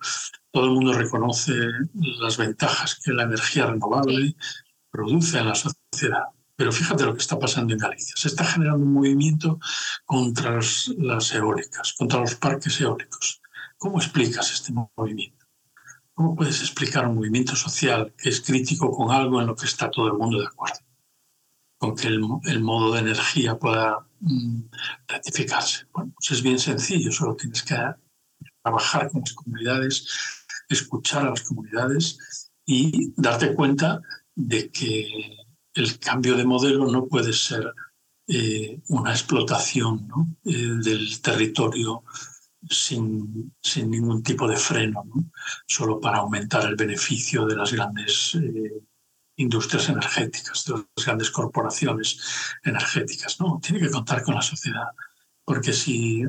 todo 0.52 0.66
el 0.66 0.72
mundo 0.72 0.94
reconoce 0.94 1.54
las 1.94 2.38
ventajas 2.38 3.00
que 3.04 3.14
la 3.14 3.24
energía 3.24 3.68
renovable 3.68 4.36
produce 4.90 5.38
en 5.38 5.48
la 5.48 5.56
sociedad. 5.56 6.26
Pero 6.56 6.72
fíjate 6.72 7.06
lo 7.06 7.14
que 7.14 7.22
está 7.22 7.38
pasando 7.38 7.74
en 7.74 7.80
Galicia. 7.80 8.16
Se 8.18 8.30
está 8.30 8.44
generando 8.44 8.84
un 8.84 8.94
movimiento 8.94 9.60
contra 10.06 10.56
las 10.56 11.34
eólicas, 11.34 11.94
contra 11.94 12.20
los 12.20 12.34
parques 12.34 12.82
eólicos. 12.82 13.42
¿Cómo 13.78 14.00
explicas 14.00 14.52
este 14.52 14.74
movimiento? 14.74 15.46
¿Cómo 16.16 16.36
puedes 16.36 16.62
explicar 16.62 17.08
un 17.08 17.14
movimiento 17.14 17.56
social 17.56 18.12
que 18.18 18.30
es 18.30 18.42
crítico 18.42 18.90
con 18.90 19.12
algo 19.12 19.40
en 19.40 19.46
lo 19.46 19.56
que 19.56 19.68
está 19.68 19.92
todo 19.92 20.08
el 20.08 20.14
mundo 20.14 20.40
de 20.40 20.48
acuerdo? 20.48 20.80
Con 21.78 21.96
que 21.96 22.08
el, 22.08 22.20
modo 22.20 22.94
de 22.94 23.02
energía 23.02 23.58
pueda 23.58 24.08
mm, 24.20 24.62
rectificarse. 25.08 25.86
Bueno, 25.94 26.12
pues 26.16 26.32
es 26.32 26.42
bien 26.42 26.58
sencillo, 26.58 27.12
solo 27.12 27.36
tienes 27.36 27.62
que 27.64 27.76
trabajar 28.64 29.12
con 29.12 29.22
las 29.22 29.34
comunidades, 29.34 30.08
escuchar 30.70 31.28
a 31.28 31.30
las 31.30 31.42
comunidades 31.42 32.18
y 32.66 33.14
darte 33.16 33.54
cuenta 33.54 34.02
de 34.36 34.70
que 34.70 35.38
el 35.74 36.00
cambio 36.00 36.36
de 36.36 36.46
modelo 36.46 36.88
no 36.88 37.08
puede 37.08 37.34
ser 37.34 37.74
eh, 38.28 38.82
una 38.90 39.12
explotación 39.12 40.38
eh, 40.44 40.52
del 40.84 41.22
territorio 41.22 42.04
sin, 42.70 43.54
sin, 43.62 43.90
ningún 43.90 44.22
tipo 44.22 44.48
de 44.48 44.58
freno, 44.58 45.06
solo 45.66 46.02
para 46.02 46.18
aumentar 46.18 46.66
el 46.68 46.76
beneficio 46.76 47.46
de 47.46 47.56
las 47.56 47.72
grandes 47.72 48.36
eh, 48.36 48.82
industrias 49.38 49.88
energéticas, 49.90 50.66
de 50.66 50.74
las 50.74 51.06
grandes 51.06 51.32
corporaciones 51.32 52.20
energéticas. 52.64 53.40
No, 53.40 53.60
tiene 53.62 53.80
que 53.80 53.92
contar 53.92 54.24
con 54.24 54.36
la 54.36 54.42
sociedad, 54.42 54.90
porque 55.46 55.74
si 55.74 56.24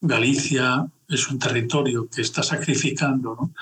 Galicia 0.00 0.86
es 1.08 1.28
un 1.28 1.38
territorio 1.38 2.08
que 2.08 2.22
está 2.22 2.42
sacrificando 2.42 3.52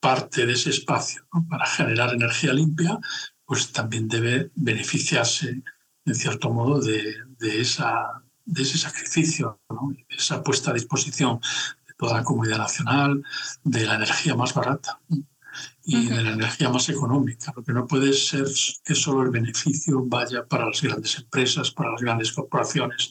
parte 0.00 0.46
de 0.46 0.52
ese 0.52 0.70
espacio 0.70 1.26
para 1.48 1.66
generar 1.66 2.14
energía 2.14 2.52
limpia, 2.52 2.98
pues 3.44 3.72
también 3.72 4.08
debe 4.08 4.50
beneficiarse, 4.54 5.62
en 6.04 6.14
cierto 6.14 6.50
modo, 6.50 6.80
de, 6.80 7.16
esa, 7.40 8.22
de 8.44 8.62
ese 8.62 8.78
sacrificio, 8.78 9.60
de 10.08 10.16
esa 10.16 10.42
puesta 10.42 10.70
a 10.70 10.74
disposición 10.74 11.40
de 11.86 11.94
toda 11.96 12.18
la 12.18 12.24
comunidad 12.24 12.58
nacional, 12.58 13.22
de 13.64 13.86
la 13.86 13.96
energía 13.96 14.34
más 14.34 14.54
barata 14.54 15.00
y 15.84 16.06
de 16.06 16.22
la 16.22 16.32
energía 16.32 16.68
más 16.68 16.88
económica. 16.88 17.52
Lo 17.56 17.62
que 17.62 17.72
no 17.72 17.86
puede 17.86 18.12
ser 18.12 18.44
que 18.84 18.94
solo 18.94 19.22
el 19.22 19.30
beneficio 19.30 20.04
vaya 20.04 20.46
para 20.46 20.66
las 20.66 20.82
grandes 20.82 21.16
empresas, 21.18 21.70
para 21.70 21.92
las 21.92 22.00
grandes 22.00 22.32
corporaciones. 22.32 23.10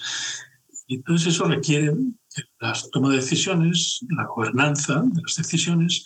Y 0.88 0.96
entonces 0.96 1.34
eso 1.34 1.46
requiere 1.46 1.94
que 2.34 2.44
la 2.60 2.74
toma 2.92 3.10
de 3.10 3.18
decisiones, 3.18 4.00
la 4.10 4.26
gobernanza 4.26 5.02
de 5.06 5.22
las 5.22 5.36
decisiones, 5.36 6.06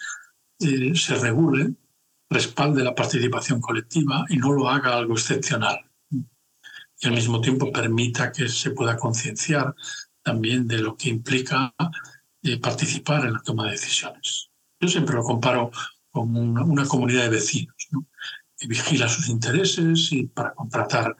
eh, 0.59 0.93
se 0.95 1.15
regule, 1.15 1.73
respalde 2.29 2.83
la 2.83 2.95
participación 2.95 3.59
colectiva 3.59 4.25
y 4.29 4.37
no 4.37 4.51
lo 4.51 4.69
haga 4.69 4.95
algo 4.95 5.13
excepcional. 5.13 5.79
Y 6.09 7.07
al 7.07 7.13
mismo 7.13 7.41
tiempo 7.41 7.71
permita 7.71 8.31
que 8.31 8.47
se 8.47 8.71
pueda 8.71 8.95
concienciar 8.95 9.75
también 10.23 10.67
de 10.67 10.77
lo 10.77 10.95
que 10.95 11.09
implica 11.09 11.73
eh, 12.43 12.59
participar 12.59 13.25
en 13.25 13.33
la 13.33 13.41
toma 13.41 13.65
de 13.65 13.71
decisiones. 13.71 14.49
Yo 14.79 14.87
siempre 14.87 15.15
lo 15.15 15.23
comparo 15.23 15.71
como 16.11 16.39
una, 16.39 16.85
comunidad 16.85 17.23
de 17.23 17.29
vecinos 17.29 17.75
que 18.57 18.67
vigila 18.67 19.09
sus 19.09 19.29
intereses 19.29 20.11
y 20.11 20.27
para 20.27 20.53
contratar 20.53 21.15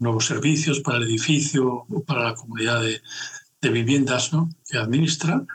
nuevos 0.00 0.26
servicios 0.26 0.80
para 0.80 0.98
el 0.98 1.04
edificio 1.04 1.86
o 1.88 2.04
para 2.04 2.24
la 2.24 2.34
comunidad 2.34 2.82
de, 2.82 3.00
viviendas 3.70 4.32
¿no? 4.32 4.50
que 4.66 4.76
administra, 4.76 5.46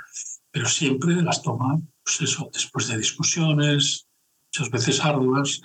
pero 0.51 0.67
siempre 0.69 1.21
las 1.21 1.41
toma 1.41 1.81
pues 2.03 2.21
eso, 2.21 2.49
después 2.53 2.87
de 2.87 2.97
discusiones, 2.97 4.07
muchas 4.45 4.71
veces 4.71 5.03
arduas, 5.03 5.59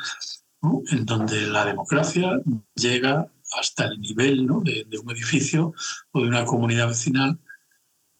en 0.90 1.06
donde 1.06 1.42
la 1.42 1.64
democracia 1.64 2.40
llega 2.74 3.30
hasta 3.52 3.84
el 3.84 4.00
nivel 4.00 4.48
de, 4.64 4.84
de, 4.88 4.98
un 4.98 5.10
edificio 5.12 5.72
o 6.10 6.20
de 6.20 6.28
una 6.28 6.44
comunidad 6.44 6.88
vecinal 6.88 7.38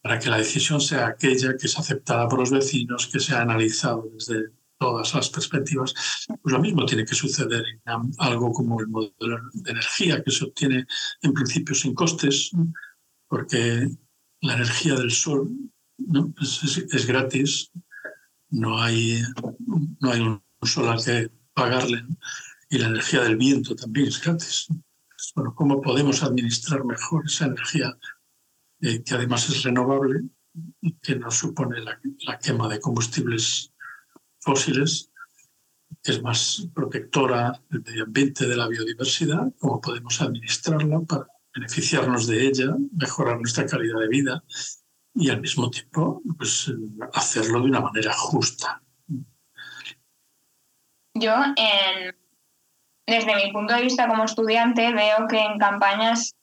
para 0.03 0.19
que 0.21 0.31
la 0.31 0.39
decisión 0.39 0.81
sea 0.81 1.07
aquella 1.07 1.57
que 1.57 1.67
es 1.67 1.79
aceptada 1.79 2.29
por 2.29 2.39
los 2.39 2.51
vecinos, 2.51 3.09
que 3.09 3.19
sea 3.19 3.41
analizado 3.41 4.09
desde 4.13 4.51
todas 4.83 5.15
las 5.15 5.31
perspectivas, 5.31 5.95
pues 6.43 6.53
lo 6.53 6.59
mismo 6.59 6.85
tiene 6.85 7.05
que 7.05 7.15
suceder 7.15 7.65
en 7.87 8.13
algo 8.19 8.53
como 8.53 8.81
el 8.81 8.89
modelo 8.89 9.39
de 9.53 9.71
energía, 9.71 10.25
que 10.25 10.33
se 10.33 10.45
obtiene 10.45 10.87
en 11.23 11.33
principio 11.33 11.73
sin 11.73 11.95
costes, 11.95 12.51
porque 13.29 13.89
la 14.41 14.55
energía 14.55 14.97
del 14.97 15.13
sol 15.13 15.49
es, 16.97 17.07
gratis, 17.07 17.71
no 18.51 18.83
hay, 18.83 19.23
no 20.01 20.11
hay 20.11 20.21
un 20.21 20.43
sol 20.63 20.89
al 20.89 21.05
que 21.05 21.31
pagarle, 21.55 22.05
y 22.69 22.79
la 22.79 22.89
energía 22.89 23.23
del 23.23 23.37
viento 23.37 23.77
también 23.77 24.09
es 24.09 24.21
gratis. 24.21 24.67
Bueno, 25.37 25.55
¿cómo 25.55 25.81
podemos 25.81 26.25
administrar 26.25 26.85
mejor 26.85 27.27
esa 27.27 27.47
energía 27.47 27.97
eh, 28.81 29.01
que 29.05 29.15
además 29.15 29.49
es 29.49 29.63
renovable 29.63 30.23
y 30.81 30.95
que 30.95 31.15
no 31.15 31.31
supone 31.31 31.77
la 31.81 32.39
quema 32.41 32.69
de 32.69 32.81
combustibles 32.81 33.72
fósiles, 34.43 35.11
es 36.05 36.23
más 36.23 36.67
protectora 36.75 37.61
del 37.71 37.83
medio 37.83 38.05
ambiente, 38.05 38.47
de 38.47 38.57
la 38.57 38.67
biodiversidad, 38.67 39.53
cómo 39.59 39.81
podemos 39.81 40.21
administrarla 40.21 41.01
para 41.01 41.27
beneficiarnos 41.55 42.27
de 42.27 42.47
ella, 42.47 42.75
mejorar 42.93 43.39
nuestra 43.39 43.67
calidad 43.67 44.01
de 44.01 44.09
vida 44.09 44.43
y 45.15 45.31
al 45.31 45.41
mismo 45.41 45.71
tiempo 45.71 46.23
pues, 46.37 46.73
hacerlo 47.13 47.61
de 47.61 47.67
una 47.67 47.81
manera 47.81 48.13
justa. 48.15 48.83
Yo, 51.15 51.35
desde 53.07 53.37
mi 53.37 53.53
punto 53.53 53.75
de 53.75 53.83
vista 53.83 54.09
como 54.09 54.25
estudiante, 54.25 54.93
veo 54.93 55.29
que 55.29 55.41
en 55.41 55.59
campañas 55.59 56.35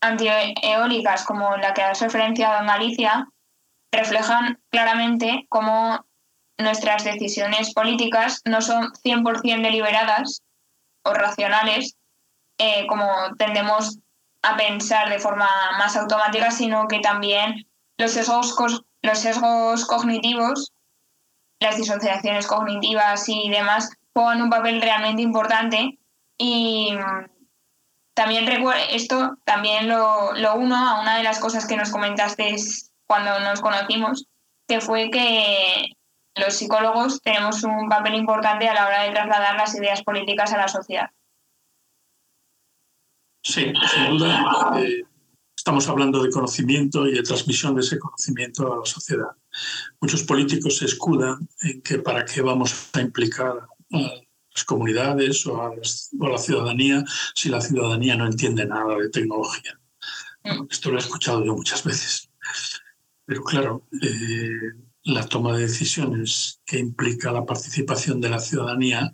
antieólicas 0.00 1.24
como 1.24 1.56
la 1.56 1.74
que 1.74 1.82
has 1.82 2.00
referenciado 2.00 2.60
en 2.60 2.66
Galicia, 2.68 3.28
reflejan 3.90 4.60
claramente 4.70 5.46
cómo 5.48 6.05
nuestras 6.58 7.04
decisiones 7.04 7.72
políticas 7.74 8.42
no 8.44 8.60
son 8.60 8.92
100% 9.04 9.62
deliberadas 9.62 10.42
o 11.02 11.12
racionales, 11.12 11.96
eh, 12.58 12.86
como 12.88 13.06
tendemos 13.38 13.98
a 14.42 14.56
pensar 14.56 15.10
de 15.10 15.18
forma 15.18 15.48
más 15.78 15.96
automática, 15.96 16.50
sino 16.50 16.88
que 16.88 17.00
también 17.00 17.66
los 17.98 18.12
sesgos, 18.12 18.84
los 19.02 19.18
sesgos 19.18 19.84
cognitivos, 19.86 20.72
las 21.58 21.76
disociaciones 21.76 22.46
cognitivas 22.46 23.28
y 23.28 23.48
demás 23.50 23.90
juegan 24.12 24.42
un 24.42 24.50
papel 24.50 24.80
realmente 24.80 25.22
importante 25.22 25.98
y 26.38 26.90
también 28.14 28.48
esto 28.90 29.36
también 29.44 29.88
lo, 29.88 30.32
lo 30.32 30.54
uno 30.54 30.76
a 30.76 31.00
una 31.00 31.18
de 31.18 31.22
las 31.22 31.38
cosas 31.38 31.66
que 31.66 31.76
nos 31.76 31.90
comentaste 31.90 32.56
cuando 33.06 33.38
nos 33.40 33.60
conocimos, 33.60 34.26
que 34.66 34.80
fue 34.80 35.10
que 35.10 35.95
los 36.36 36.54
psicólogos 36.54 37.20
tenemos 37.22 37.62
un 37.64 37.88
papel 37.88 38.14
importante 38.14 38.68
a 38.68 38.74
la 38.74 38.86
hora 38.86 39.02
de 39.04 39.10
trasladar 39.10 39.56
las 39.56 39.74
ideas 39.74 40.02
políticas 40.02 40.52
a 40.52 40.58
la 40.58 40.68
sociedad. 40.68 41.10
Sí, 43.42 43.72
sin 43.94 44.18
duda. 44.18 44.72
Eh, 44.78 45.02
estamos 45.56 45.88
hablando 45.88 46.22
de 46.22 46.30
conocimiento 46.30 47.06
y 47.06 47.14
de 47.14 47.22
transmisión 47.22 47.74
de 47.74 47.80
ese 47.80 47.98
conocimiento 47.98 48.72
a 48.72 48.78
la 48.78 48.84
sociedad. 48.84 49.30
Muchos 50.00 50.24
políticos 50.24 50.78
se 50.78 50.86
escudan 50.86 51.48
en 51.62 51.80
que 51.80 51.98
para 51.98 52.24
qué 52.24 52.42
vamos 52.42 52.90
a 52.92 53.00
implicar 53.00 53.66
a 53.92 53.98
las 54.52 54.64
comunidades 54.64 55.46
o 55.46 55.62
a, 55.62 55.74
la 55.74 56.38
ciudadanía 56.38 57.04
si 57.34 57.48
la 57.48 57.60
ciudadanía 57.60 58.16
no 58.16 58.26
entiende 58.26 58.66
nada 58.66 58.96
de 58.96 59.08
tecnología. 59.08 59.78
Mm. 60.44 60.66
esto 60.70 60.90
lo 60.90 60.98
he 60.98 61.00
escuchado 61.00 61.44
yo 61.44 61.54
muchas 61.54 61.82
veces. 61.82 62.30
Pero 63.24 63.42
claro, 63.42 63.88
eh, 64.02 64.85
la 65.06 65.24
toma 65.24 65.56
de 65.56 65.62
decisiones 65.62 66.60
que 66.66 66.80
implica 66.80 67.30
la 67.30 67.46
participación 67.46 68.20
de 68.20 68.28
la 68.28 68.40
ciudadanía 68.40 69.12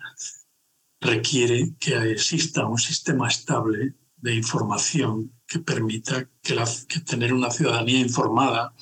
requiere 1.01 1.75
que 1.79 2.13
exista 2.13 2.67
un 2.67 2.79
sistema 2.79 3.29
estable 3.29 3.95
de 4.17 4.35
información 4.35 5.35
que 5.47 5.59
permita 5.59 6.31
que, 6.41 6.57
tener 7.01 7.35
una 7.35 7.51
ciudadanía 7.51 7.99
informada, 8.01 8.73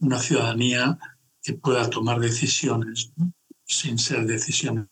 una 0.00 0.18
ciudadanía 0.18 0.98
que 1.40 1.54
pueda 1.54 1.88
tomar 1.88 2.18
decisiones 2.18 3.12
sin 3.64 3.96
ser 3.96 4.26
decisiones 4.26 4.88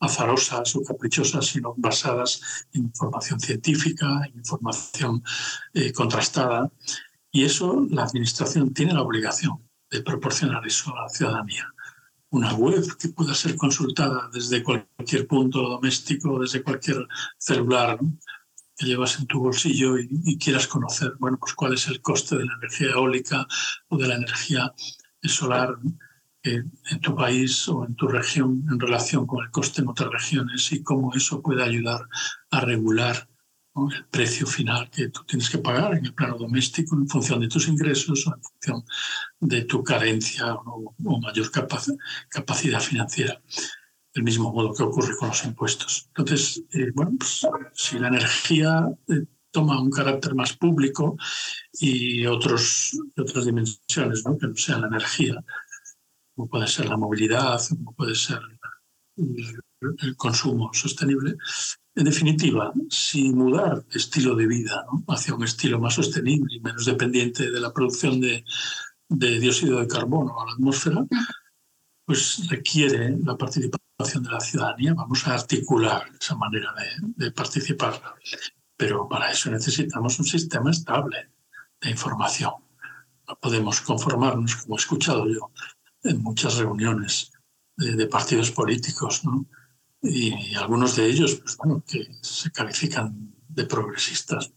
azarosas 0.00 0.74
o 0.74 0.82
caprichosas, 0.82 1.44
sino 1.46 1.74
basadas 1.76 2.40
en 2.72 2.84
información 2.84 3.40
científica, 3.40 4.22
en 4.24 4.38
información 4.38 5.22
eh, 5.74 5.92
contrastada. 5.92 6.72
Y 7.30 7.44
eso 7.44 7.86
la 7.90 8.04
Administración 8.04 8.72
tiene 8.72 8.94
la 8.94 9.02
obligación 9.02 9.67
de 9.90 10.02
proporcionar 10.02 10.66
eso 10.66 10.94
a 10.96 11.02
la 11.02 11.08
ciudadanía. 11.08 11.72
Una 12.30 12.52
web 12.54 12.84
que 12.98 13.08
pueda 13.08 13.34
ser 13.34 13.56
consultada 13.56 14.28
desde 14.32 14.62
cualquier 14.62 15.26
punto 15.26 15.62
doméstico, 15.62 16.38
desde 16.38 16.62
cualquier 16.62 17.06
celular 17.38 17.98
que 18.76 18.86
llevas 18.86 19.18
en 19.18 19.26
tu 19.26 19.40
bolsillo 19.40 19.98
y, 19.98 20.38
quieras 20.38 20.66
conocer, 20.66 21.14
bueno, 21.18 21.38
pues 21.38 21.54
cuál 21.54 21.74
es 21.74 21.88
el 21.88 22.00
coste 22.00 22.36
de 22.36 22.44
la 22.44 22.54
energía 22.54 22.90
eólica 22.90 23.46
o 23.88 23.96
de 23.96 24.08
la 24.08 24.16
energía 24.16 24.72
solar 25.22 25.76
en 26.42 27.00
tu 27.00 27.14
país 27.14 27.68
o 27.68 27.84
en 27.84 27.94
tu 27.96 28.06
región 28.06 28.64
en 28.70 28.78
relación 28.78 29.26
con 29.26 29.44
el 29.44 29.50
coste 29.50 29.82
en 29.82 29.88
otras 29.88 30.10
regiones 30.10 30.70
y 30.72 30.82
cómo 30.82 31.12
eso 31.14 31.42
puede 31.42 31.62
ayudar 31.62 32.02
a 32.50 32.60
regular 32.60 33.28
el 33.90 34.04
precio 34.06 34.46
final 34.46 34.90
que 34.90 35.08
tú 35.08 35.22
tienes 35.24 35.48
que 35.50 35.58
pagar 35.58 35.94
en 35.94 36.04
el 36.06 36.14
plano 36.14 36.36
doméstico 36.36 36.96
en 36.96 37.08
función 37.08 37.40
de 37.40 37.48
tus 37.48 37.68
ingresos 37.68 38.26
o 38.26 38.34
en 38.34 38.42
función 38.42 38.84
de 39.40 39.62
tu 39.62 39.82
carencia 39.82 40.54
o, 40.54 40.94
mayor 41.20 41.50
capacidad 42.30 42.80
financiera. 42.80 43.40
Del 44.14 44.24
mismo 44.24 44.52
modo 44.52 44.74
que 44.74 44.82
ocurre 44.82 45.16
con 45.16 45.28
los 45.28 45.44
impuestos. 45.44 46.06
Entonces, 46.08 46.64
eh, 46.72 46.90
bueno, 46.94 47.12
pues, 47.18 47.46
si 47.74 47.98
la 47.98 48.08
energía 48.08 48.88
eh, 49.08 49.26
toma 49.50 49.80
un 49.80 49.90
carácter 49.90 50.34
más 50.34 50.54
público 50.54 51.16
y 51.72 52.26
otros, 52.26 52.98
otras 53.16 53.44
dimensiones 53.44 54.24
¿no? 54.24 54.36
que 54.38 54.48
no 54.48 54.56
sean 54.56 54.80
la 54.80 54.88
energía, 54.88 55.44
como 56.34 56.48
puede 56.48 56.66
ser 56.66 56.86
la 56.86 56.96
movilidad, 56.96 57.60
como 57.68 57.92
puede 57.94 58.14
ser 58.14 58.40
el 59.16 60.16
consumo 60.16 60.70
sostenible, 60.72 61.36
en 61.94 62.04
definitiva, 62.04 62.72
si 62.88 63.32
mudar 63.32 63.84
estilo 63.92 64.34
de 64.34 64.46
vida 64.46 64.86
hacia 65.08 65.34
un 65.34 65.44
estilo 65.44 65.80
más 65.80 65.94
sostenible 65.94 66.54
y 66.54 66.60
menos 66.60 66.84
dependiente 66.84 67.50
de 67.50 67.60
la 67.60 67.72
producción 67.72 68.20
de, 68.20 68.44
dióxido 69.08 69.80
de 69.80 69.88
carbono 69.88 70.40
a 70.40 70.46
la 70.46 70.52
atmósfera, 70.52 71.04
pues 72.04 72.48
requiere 72.48 73.16
la 73.24 73.36
participación 73.36 74.22
de 74.22 74.30
la 74.30 74.40
ciudadanía, 74.40 74.94
vamos 74.94 75.26
a 75.26 75.34
articular 75.34 76.04
esa 76.20 76.36
manera 76.36 76.72
de, 76.74 77.24
de 77.26 77.32
participar. 77.32 78.00
Pero 78.76 79.08
para 79.08 79.30
eso 79.30 79.50
necesitamos 79.50 80.18
un 80.18 80.24
sistema 80.24 80.70
estable 80.70 81.32
de 81.80 81.90
información. 81.90 82.52
No 83.26 83.36
podemos 83.40 83.80
conformarnos, 83.80 84.56
como 84.56 84.76
he 84.76 84.78
escuchado 84.78 85.26
yo 85.28 85.50
en 86.04 86.22
muchas 86.22 86.56
reuniones 86.56 87.32
de, 87.78 88.06
partidos 88.06 88.50
políticos, 88.50 89.24
¿no? 89.24 89.46
Y, 90.02 90.54
algunos 90.54 90.96
de 90.96 91.06
ellos, 91.06 91.36
pues 91.36 91.56
bueno, 91.56 91.82
que 91.86 92.08
se 92.20 92.50
califican 92.50 93.34
de 93.48 93.64
progresistas, 93.64 94.52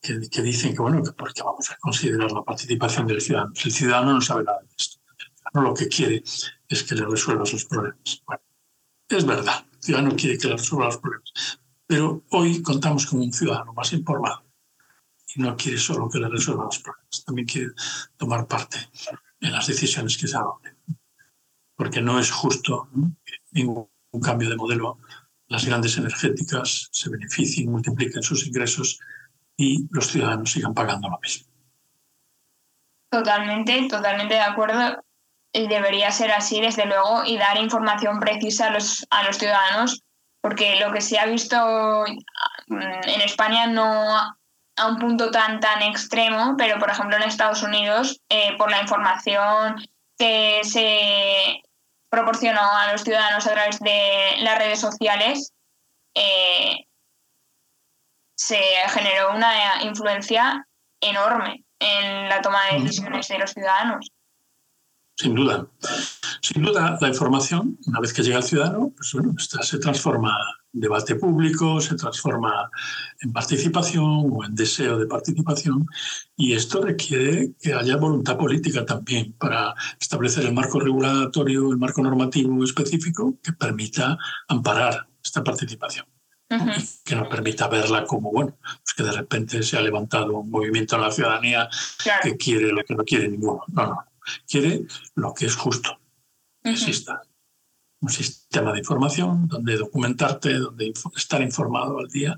que, 0.00 0.28
que, 0.28 0.42
dicen 0.42 0.72
que 0.74 0.82
bueno, 0.82 1.02
que 1.02 1.12
porque 1.12 1.42
vamos 1.42 1.70
a 1.70 1.76
considerar 1.76 2.30
la 2.32 2.42
participación 2.42 3.06
del 3.06 3.20
ciudadano. 3.20 3.52
El 3.64 3.72
ciudadano 3.72 4.14
no 4.14 4.20
sabe 4.20 4.44
nada 4.44 4.60
de 4.60 4.68
esto. 4.76 5.00
El 5.54 5.62
lo 5.62 5.74
que 5.74 5.88
quiere 5.88 6.22
es 6.68 6.82
que 6.82 6.94
le 6.94 7.04
resuelva 7.04 7.44
sus 7.44 7.64
problemas. 7.64 8.22
Bueno, 8.26 8.42
es 9.08 9.26
verdad, 9.26 9.66
el 9.72 9.82
ciudadano 9.82 10.16
quiere 10.16 10.38
que 10.38 10.48
le 10.48 10.56
resuelva 10.56 10.86
los 10.86 10.98
problemas, 10.98 11.60
pero 11.86 12.24
hoy 12.30 12.62
contamos 12.62 13.06
con 13.06 13.20
un 13.20 13.32
ciudadano 13.32 13.72
más 13.74 13.92
informado 13.92 14.44
y 15.34 15.40
no 15.40 15.56
quiere 15.56 15.78
solo 15.78 16.08
que 16.08 16.18
le 16.18 16.28
resuelva 16.28 16.64
los 16.64 16.78
problemas, 16.78 17.24
también 17.24 17.46
quiere 17.46 17.72
tomar 18.16 18.46
parte 18.46 18.78
en 19.40 19.52
las 19.52 19.66
decisiones 19.66 20.16
que 20.16 20.28
se 20.28 20.36
adopten. 20.36 20.76
Porque 21.74 22.00
no 22.00 22.18
es 22.18 22.30
justo 22.30 22.88
que 23.24 23.32
ningún 23.50 23.91
cambio 24.20 24.48
de 24.48 24.56
modelo 24.56 24.98
las 25.52 25.66
grandes 25.66 25.98
energéticas 25.98 26.88
se 26.90 27.10
beneficien, 27.10 27.70
multipliquen 27.70 28.22
sus 28.22 28.46
ingresos 28.46 28.98
y 29.56 29.86
los 29.90 30.06
ciudadanos 30.06 30.50
sigan 30.50 30.72
pagando 30.72 31.10
lo 31.10 31.18
mismo. 31.20 31.46
Totalmente, 33.10 33.86
totalmente 33.88 34.34
de 34.34 34.40
acuerdo. 34.40 35.04
Debería 35.52 36.10
ser 36.10 36.32
así, 36.32 36.62
desde 36.62 36.86
luego, 36.86 37.24
y 37.26 37.36
dar 37.36 37.58
información 37.58 38.18
precisa 38.18 38.68
a 38.68 38.70
los, 38.70 39.06
a 39.10 39.24
los 39.24 39.36
ciudadanos, 39.36 40.02
porque 40.40 40.80
lo 40.80 40.90
que 40.90 41.02
se 41.02 41.18
ha 41.18 41.26
visto 41.26 42.04
mm, 42.68 42.80
en 42.80 43.20
España 43.20 43.66
no 43.66 44.16
a 44.76 44.88
un 44.88 44.96
punto 44.96 45.30
tan, 45.30 45.60
tan 45.60 45.82
extremo, 45.82 46.54
pero 46.56 46.78
por 46.78 46.88
ejemplo 46.88 47.16
en 47.16 47.24
Estados 47.24 47.62
Unidos, 47.62 48.22
eh, 48.30 48.56
por 48.56 48.70
la 48.70 48.80
información 48.80 49.76
que 50.16 50.60
se 50.64 51.62
proporcionó 52.12 52.60
a 52.60 52.92
los 52.92 53.02
ciudadanos 53.02 53.46
a 53.46 53.52
través 53.52 53.80
de 53.80 54.42
las 54.42 54.58
redes 54.58 54.78
sociales, 54.78 55.54
eh, 56.14 56.84
se 58.36 58.60
generó 58.88 59.34
una 59.34 59.82
influencia 59.82 60.68
enorme 61.00 61.64
en 61.80 62.28
la 62.28 62.42
toma 62.42 62.60
de 62.70 62.80
decisiones 62.80 63.28
de 63.28 63.38
los 63.38 63.52
ciudadanos. 63.52 64.10
Sin 65.16 65.34
duda. 65.34 65.66
Sin 66.42 66.62
duda, 66.62 66.98
la 67.00 67.08
información, 67.08 67.78
una 67.86 68.00
vez 68.00 68.12
que 68.12 68.22
llega 68.22 68.36
al 68.36 68.42
ciudadano, 68.42 68.92
pues 68.94 69.10
bueno, 69.14 69.32
se 69.38 69.78
transforma 69.78 70.36
debate 70.72 71.14
público, 71.16 71.80
se 71.80 71.94
transforma 71.94 72.70
en 73.20 73.32
participación 73.32 74.30
o 74.32 74.44
en 74.44 74.54
deseo 74.54 74.98
de 74.98 75.06
participación 75.06 75.86
y 76.36 76.54
esto 76.54 76.80
requiere 76.80 77.52
que 77.60 77.74
haya 77.74 77.96
voluntad 77.96 78.38
política 78.38 78.84
también 78.84 79.34
para 79.34 79.74
establecer 80.00 80.46
el 80.46 80.54
marco 80.54 80.80
regulatorio, 80.80 81.70
el 81.70 81.78
marco 81.78 82.02
normativo 82.02 82.64
específico 82.64 83.38
que 83.42 83.52
permita 83.52 84.16
amparar 84.48 85.08
esta 85.22 85.44
participación. 85.44 86.06
Que 87.04 87.16
no 87.16 87.30
permita 87.30 87.66
verla 87.66 88.04
como, 88.04 88.30
bueno, 88.30 88.58
pues 88.60 88.92
que 88.94 89.02
de 89.02 89.12
repente 89.12 89.62
se 89.62 89.78
ha 89.78 89.80
levantado 89.80 90.36
un 90.36 90.50
movimiento 90.50 90.96
en 90.96 91.02
la 91.02 91.10
ciudadanía 91.10 91.66
que 92.22 92.36
quiere 92.36 92.72
lo 92.72 92.84
que 92.84 92.94
no 92.94 93.04
quiere 93.04 93.28
ninguno. 93.28 93.64
No, 93.68 93.86
no. 93.86 94.04
Quiere 94.46 94.84
lo 95.14 95.32
que 95.32 95.46
es 95.46 95.56
justo, 95.56 95.98
que 96.62 96.72
exista 96.72 97.22
un 98.02 98.08
sistema 98.08 98.72
de 98.72 98.80
información 98.80 99.46
donde 99.46 99.76
documentarte, 99.76 100.54
donde 100.54 100.92
estar 101.16 101.40
informado 101.40 102.00
al 102.00 102.08
día. 102.08 102.36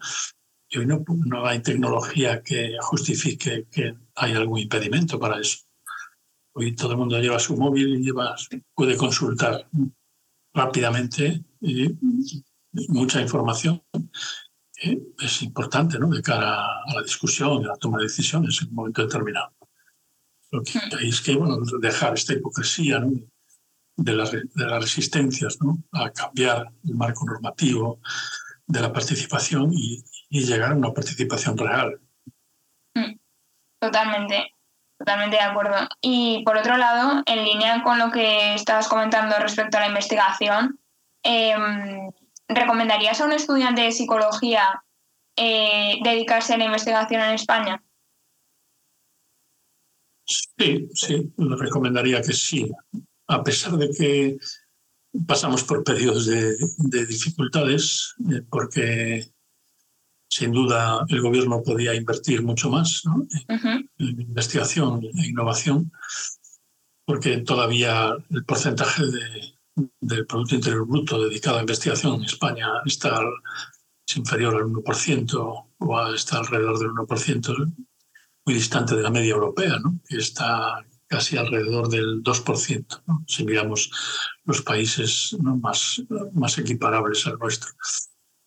Y 0.69 0.79
hoy 0.79 0.87
no, 0.87 1.03
no 1.27 1.47
hay 1.47 1.63
tecnología 1.63 2.43
que 2.43 2.77
justifique 2.81 3.67
que 3.71 3.97
hay 4.15 4.33
algún 4.33 4.59
impedimento 4.59 5.19
para 5.19 5.41
eso. 5.41 5.59
Hoy 6.53 6.75
todo 6.77 6.93
el 6.93 6.99
mundo 6.99 7.19
lleva 7.19 7.39
su 7.39 7.57
móvil 7.57 7.97
y 7.97 8.05
lleva, 8.05 8.37
puede 8.75 8.97
consultar 8.97 9.69
rápidamente 10.53 11.43
y 11.61 11.89
mucha 12.89 13.21
información. 13.21 13.83
es 14.77 15.43
importante 15.43 15.99
¿no? 15.99 16.09
de 16.09 16.21
cara 16.21 16.83
a 16.87 16.95
la 16.95 17.03
discusión, 17.03 17.65
a 17.65 17.69
la 17.69 17.77
toma 17.77 17.99
de 17.99 18.05
decisiones 18.05 18.61
en 18.61 18.69
un 18.69 18.75
momento 18.75 19.03
determinado. 19.03 19.53
Lo 20.51 20.63
que 20.63 20.79
hay 20.79 21.09
es 21.09 21.21
que 21.23 21.35
bueno, 21.35 21.59
dejar 21.81 22.15
esta 22.15 22.35
hipocresía 22.35 23.01
¿no? 23.01 23.13
De, 23.97 24.13
las, 24.13 24.33
de 24.33 24.49
las 24.55 24.83
resistencias 24.83 25.59
¿no? 25.61 25.79
a 25.93 26.11
cambiar 26.11 26.69
el 26.85 26.95
marco 26.95 27.25
normativo 27.25 28.01
de 28.67 28.81
la 28.81 28.93
participación 28.93 29.73
y, 29.73 30.03
llegar 30.31 30.73
a 30.73 30.75
una 30.75 30.93
participación 30.93 31.57
real. 31.57 32.01
Mm, 32.95 33.17
totalmente, 33.79 34.53
totalmente 34.99 35.37
de 35.37 35.43
acuerdo. 35.43 35.77
Y 36.01 36.43
por 36.45 36.57
otro 36.57 36.77
lado, 36.77 37.23
en 37.27 37.45
línea 37.45 37.85
con 37.85 38.01
lo 38.01 38.11
que 38.11 38.55
estabas 38.55 38.89
comentando 38.89 39.37
respecto 39.39 39.77
a 39.77 39.83
la 39.83 39.89
investigación, 39.89 40.81
em, 41.23 42.11
¿recomendarías 42.49 43.21
a 43.21 43.27
un 43.27 43.33
estudiante 43.33 43.83
de 43.83 43.93
psicología 43.93 44.83
eh, 45.37 45.99
dedicarse 46.03 46.55
a 46.55 46.59
la 46.59 46.65
investigación 46.65 47.21
en 47.23 47.35
España? 47.35 47.83
Sí, 50.25 50.89
sí, 50.95 51.33
le 51.37 51.57
recomendaría 51.57 52.23
que 52.23 52.33
sí 52.33 52.73
a 53.27 53.43
pesar 53.43 53.77
de 53.77 53.91
que 53.91 54.39
pasamos 55.27 55.63
por 55.65 55.85
periodos 55.85 56.27
de, 56.27 57.07
dificultades, 57.07 58.15
eh, 58.33 58.43
porque 58.51 59.31
sin 60.29 60.53
duda 60.53 61.05
el 61.09 61.21
gobierno 61.21 61.63
podía 61.63 61.95
invertir 61.95 62.43
mucho 62.43 62.71
más 62.71 63.03
en, 63.49 64.21
investigación 64.21 65.05
e 65.05 65.29
innovación, 65.29 65.93
porque 67.07 67.39
todavía 67.39 68.17
el 68.31 68.45
porcentaje 68.45 69.05
del 70.01 70.27
Producto 70.27 70.55
Interior 70.57 70.87
Bruto 70.87 71.23
dedicado 71.23 71.59
a 71.59 71.61
investigación 71.61 72.17
en 72.17 72.25
España 72.25 72.69
está 72.85 73.21
es 74.07 74.17
inferior 74.17 74.55
al 74.55 74.65
1% 74.65 75.67
o 75.79 76.15
está 76.15 76.39
alrededor 76.39 76.79
del 76.79 76.91
1%, 76.91 77.75
muy 78.47 78.55
distante 78.55 78.95
de 78.95 79.03
la 79.03 79.11
media 79.11 79.33
europea, 79.33 79.79
¿no? 79.79 79.99
que 80.07 80.19
está 80.19 80.85
casi 81.07 81.37
alrededor 81.37 81.89
del 81.89 82.23
2%, 82.23 83.03
si 83.27 83.45
miramos 83.45 83.91
los 84.45 84.63
países 84.63 85.37
más, 85.41 86.03
más 86.33 86.59
equiparables 86.59 87.27
al 87.27 87.39
nuestro. 87.39 87.71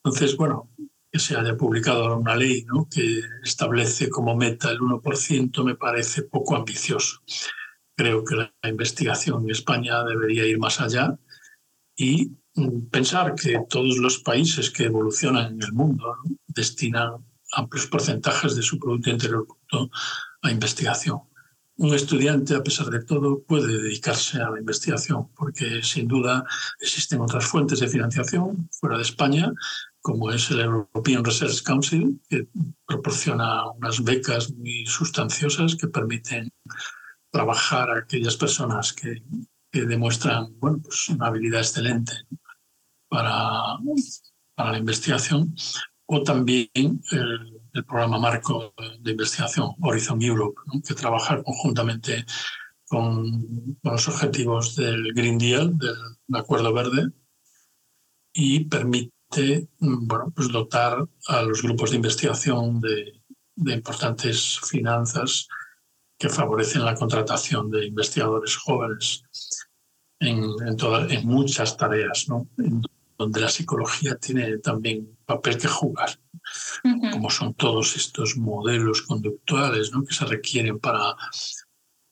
Entonces, 0.04 0.36
bueno, 0.36 0.70
que 1.12 1.20
se 1.20 1.38
haya 1.38 1.56
publicado 1.56 2.18
una 2.18 2.36
ley 2.36 2.66
¿no? 2.66 2.88
que 2.90 3.22
establece 3.44 4.10
como 4.10 4.36
meta 4.36 4.72
el 4.72 4.80
1% 4.80 5.64
me 5.64 5.76
parece 5.76 6.24
poco 6.24 6.56
ambicioso. 6.56 7.22
Creo 7.96 8.24
que 8.24 8.36
la 8.36 8.54
investigación 8.64 9.44
en 9.44 9.52
España 9.52 10.04
debería 10.04 10.46
ir 10.46 10.60
más 10.60 10.80
allá 10.82 11.18
y 11.96 12.32
mm, 12.56 12.88
pensar 12.90 13.36
que 13.36 13.60
todos 13.70 13.98
los 13.98 14.20
países 14.20 14.70
que 14.70 14.86
evolucionan 14.86 15.54
en 15.54 15.64
el 15.64 15.74
mundo 15.74 16.18
destinan 16.48 17.26
amplios 17.54 17.88
porcentajes 17.88 18.56
de 18.56 18.62
su 18.62 18.78
Producto 18.78 19.10
Interior 19.10 19.48
Bruto 19.48 19.90
a 20.42 20.52
investigación 20.52 21.27
un 21.78 21.94
estudiante, 21.94 22.56
a 22.56 22.64
pesar 22.64 22.88
de 22.90 23.04
todo, 23.04 23.44
puede 23.44 23.82
dedicarse 23.82 24.42
a 24.42 24.50
la 24.50 24.60
investigación, 24.60 25.30
porque 25.36 25.84
sin 25.84 26.08
duda 26.08 26.44
existen 26.80 27.22
otras 27.22 27.46
fuentes 27.46 27.80
de 27.80 27.88
financiación 27.88 28.68
fuera 28.72 28.98
de 28.98 29.04
España, 29.04 29.54
como 30.02 30.32
es 30.32 30.50
el 30.50 30.62
European 30.62 31.24
Research 31.24 31.62
Council, 31.64 32.20
que 32.30 32.48
proporciona 32.86 33.70
unas 33.72 34.04
becas 34.04 34.52
muy 34.54 34.86
sustanciosas 34.88 35.76
que 35.76 35.88
permiten 35.88 36.50
trabajar 37.30 37.92
a 37.92 38.00
aquellas 38.00 38.38
personas 38.38 38.94
que, 38.94 39.22
demuestran 39.72 40.58
bueno, 40.60 40.80
pues 40.82 41.08
una 41.10 41.28
habilidad 41.28 41.60
excelente 41.60 42.14
para, 43.08 43.78
para 44.56 44.72
la 44.72 44.78
investigación, 44.80 45.54
o 46.08 46.24
también 46.24 46.70
el 47.12 47.57
el 47.74 47.86
programa 47.86 48.20
marco 48.20 48.74
de 49.00 49.12
investigación 49.12 49.74
Horizon 49.82 50.22
Europe, 50.22 50.60
que 50.86 50.94
trabaja 50.94 51.42
conjuntamente 51.44 52.26
con, 52.88 53.78
los 53.84 54.08
objetivos 54.08 54.76
del 54.76 55.14
Green 55.14 55.38
Deal, 55.38 55.78
del 55.78 55.96
Acuerdo 56.34 56.74
Verde, 56.74 57.12
y 58.34 58.66
permite 58.66 59.68
bueno, 59.80 60.32
pues 60.36 60.50
dotar 60.50 61.06
a 61.28 61.42
los 61.42 61.62
grupos 61.62 61.92
de 61.92 61.98
investigación 61.98 62.80
de, 62.80 63.22
importantes 63.56 64.60
finanzas 64.60 65.48
que 66.18 66.30
favorecen 66.30 66.86
la 66.86 66.96
contratación 66.96 67.70
de 67.72 67.88
investigadores 67.88 68.56
jóvenes 68.56 69.24
en, 70.20 70.44
en, 71.10 71.28
muchas 71.28 71.76
tareas, 71.76 72.28
donde 73.18 73.40
la 73.40 73.50
psicología 73.50 74.16
tiene 74.16 74.60
también 74.60 75.18
papel 75.26 75.58
que 75.58 75.68
jugar, 75.68 76.20
como 77.12 77.30
son 77.30 77.54
todos 77.54 77.96
estos 77.96 78.38
modelos 78.38 79.02
conductuales 79.02 79.92
¿no? 79.92 80.04
que 80.04 80.14
se 80.14 80.26
requieren 80.26 80.80
para, 80.80 81.16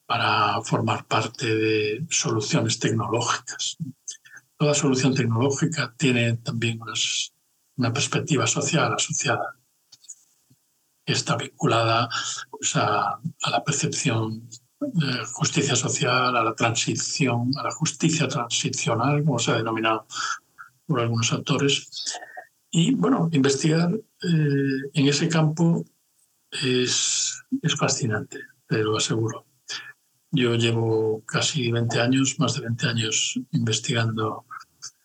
para 0.05 0.61
formar 0.61 1.05
parte 1.05 1.55
de 1.55 2.05
soluciones 2.09 2.79
tecnológicas. 2.79 3.77
toda 4.57 4.73
solución 4.73 5.13
tecnológica 5.13 5.93
tiene 5.97 6.37
también 6.37 6.79
una 7.77 7.93
perspectiva 7.93 8.47
social 8.47 8.93
asociada 8.93 9.55
está 11.05 11.37
vinculada 11.37 12.09
pues, 12.49 12.75
a, 12.75 13.19
la 13.49 13.63
percepción 13.63 14.49
de 14.79 15.25
justicia 15.33 15.75
social, 15.75 16.35
a 16.35 16.43
la 16.43 16.55
transición, 16.55 17.51
a 17.57 17.63
la 17.63 17.71
justicia 17.71 18.27
transicional, 18.27 19.23
como 19.23 19.39
se 19.39 19.51
ha 19.51 19.55
denominado 19.55 20.05
por 20.85 20.99
algunos 20.99 21.31
autores. 21.31 22.19
Y 22.77 22.93
bueno, 22.93 23.29
investigar 23.31 23.89
eh, 23.93 24.89
en 24.93 25.07
ese 25.07 25.29
campo 25.29 25.85
es, 26.51 27.41
es 27.61 27.75
fascinante, 27.77 28.41
te 28.67 28.79
lo 28.79 28.97
aseguro. 28.97 29.45
Yo 30.29 30.55
llevo 30.55 31.23
casi 31.25 31.71
20 31.71 32.01
años, 32.01 32.35
más 32.37 32.55
de 32.55 32.63
20 32.63 32.87
años 32.87 33.39
investigando 33.51 34.45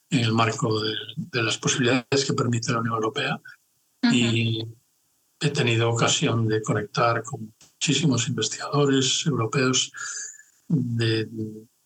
en 0.09 0.19
el 0.19 0.33
marco 0.33 0.83
de, 0.83 0.97
las 1.45 1.59
posibilidades 1.59 2.25
que 2.27 2.35
permite 2.35 2.73
la 2.73 2.81
Unión 2.81 2.97
Europea 2.97 3.41
y 4.11 4.67
he 5.39 5.51
tenido 5.51 5.91
ocasión 5.91 6.49
de 6.49 6.63
conectar 6.63 7.23
con 7.23 7.55
muchísimos 7.77 8.27
investigadores 8.27 9.25
europeos 9.27 9.93
de, 10.67 11.29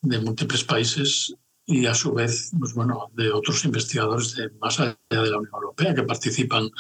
de 0.01 0.19
múltiples 0.19 0.65
países 0.65 1.37
y 1.67 1.87
a 1.87 1.95
su 1.95 2.13
vez, 2.13 2.51
pues 2.59 2.75
bueno, 2.75 3.11
de 3.15 3.31
otros 3.33 3.65
investigadores 3.65 4.35
de 4.37 4.51
más 4.61 4.79
allá 4.81 4.99
de 5.09 5.31
la 5.31 5.39
Unión 5.39 5.55
Europea 5.55 5.95
que 5.95 6.03
participan 6.03 6.71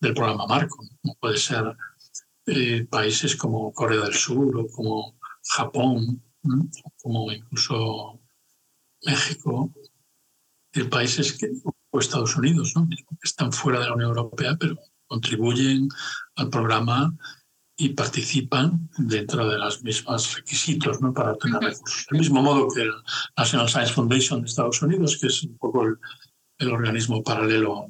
del 0.00 0.14
programa 0.14 0.46
Marco, 0.46 0.76
como 1.02 1.14
puede 1.16 1.38
ser 1.38 1.76
eh, 2.46 2.86
países 2.90 3.36
como 3.36 3.72
Corea 3.72 4.00
del 4.00 4.14
Sur 4.14 4.56
o 4.56 4.66
como 4.68 5.18
Japón, 5.42 6.22
como 7.02 7.32
incluso 7.32 8.20
México, 9.04 9.72
de 10.72 10.84
países 10.84 11.32
que, 11.32 11.50
o 11.90 11.98
Estados 11.98 12.36
Unidos, 12.36 12.72
¿no? 12.76 12.86
que 12.88 12.96
están 13.22 13.52
fuera 13.52 13.80
de 13.80 13.86
la 13.86 13.94
Unión 13.94 14.10
Europea, 14.10 14.56
pero 14.58 14.76
contribuyen 15.06 15.88
al 16.36 16.50
programa 16.50 17.16
y 17.80 17.90
participan 17.90 18.90
dentro 18.98 19.48
de 19.48 19.56
los 19.56 19.84
mismos 19.84 20.34
requisitos 20.36 21.00
¿no? 21.00 21.14
para 21.14 21.32
obtener 21.32 21.60
recursos. 21.60 22.06
Del 22.10 22.18
mismo 22.18 22.42
modo 22.42 22.68
que 22.68 22.82
el 22.82 22.92
National 23.36 23.68
Science 23.68 23.92
Foundation 23.92 24.40
de 24.40 24.48
Estados 24.48 24.82
Unidos, 24.82 25.16
que 25.16 25.28
es 25.28 25.44
un 25.44 25.56
poco 25.56 25.84
el, 25.84 26.72
organismo 26.72 27.22
paralelo 27.22 27.86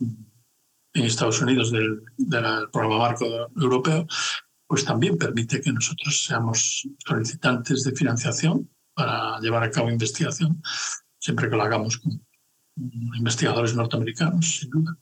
en 0.00 1.04
Estados 1.04 1.42
Unidos 1.42 1.70
del, 1.70 2.02
del, 2.16 2.70
programa 2.72 2.98
marco 2.98 3.26
europeo, 3.54 4.06
pues 4.66 4.86
también 4.86 5.18
permite 5.18 5.60
que 5.60 5.70
nosotros 5.70 6.24
seamos 6.24 6.88
solicitantes 7.06 7.84
de 7.84 7.92
financiación 7.92 8.70
para 8.94 9.38
llevar 9.40 9.62
a 9.62 9.70
cabo 9.70 9.90
investigación, 9.90 10.62
siempre 11.18 11.50
que 11.50 11.56
lo 11.56 11.62
hagamos 11.62 11.98
con 11.98 12.18
investigadores 13.14 13.74
norteamericanos, 13.74 14.60
sin 14.60 14.70
duda. 14.70 14.96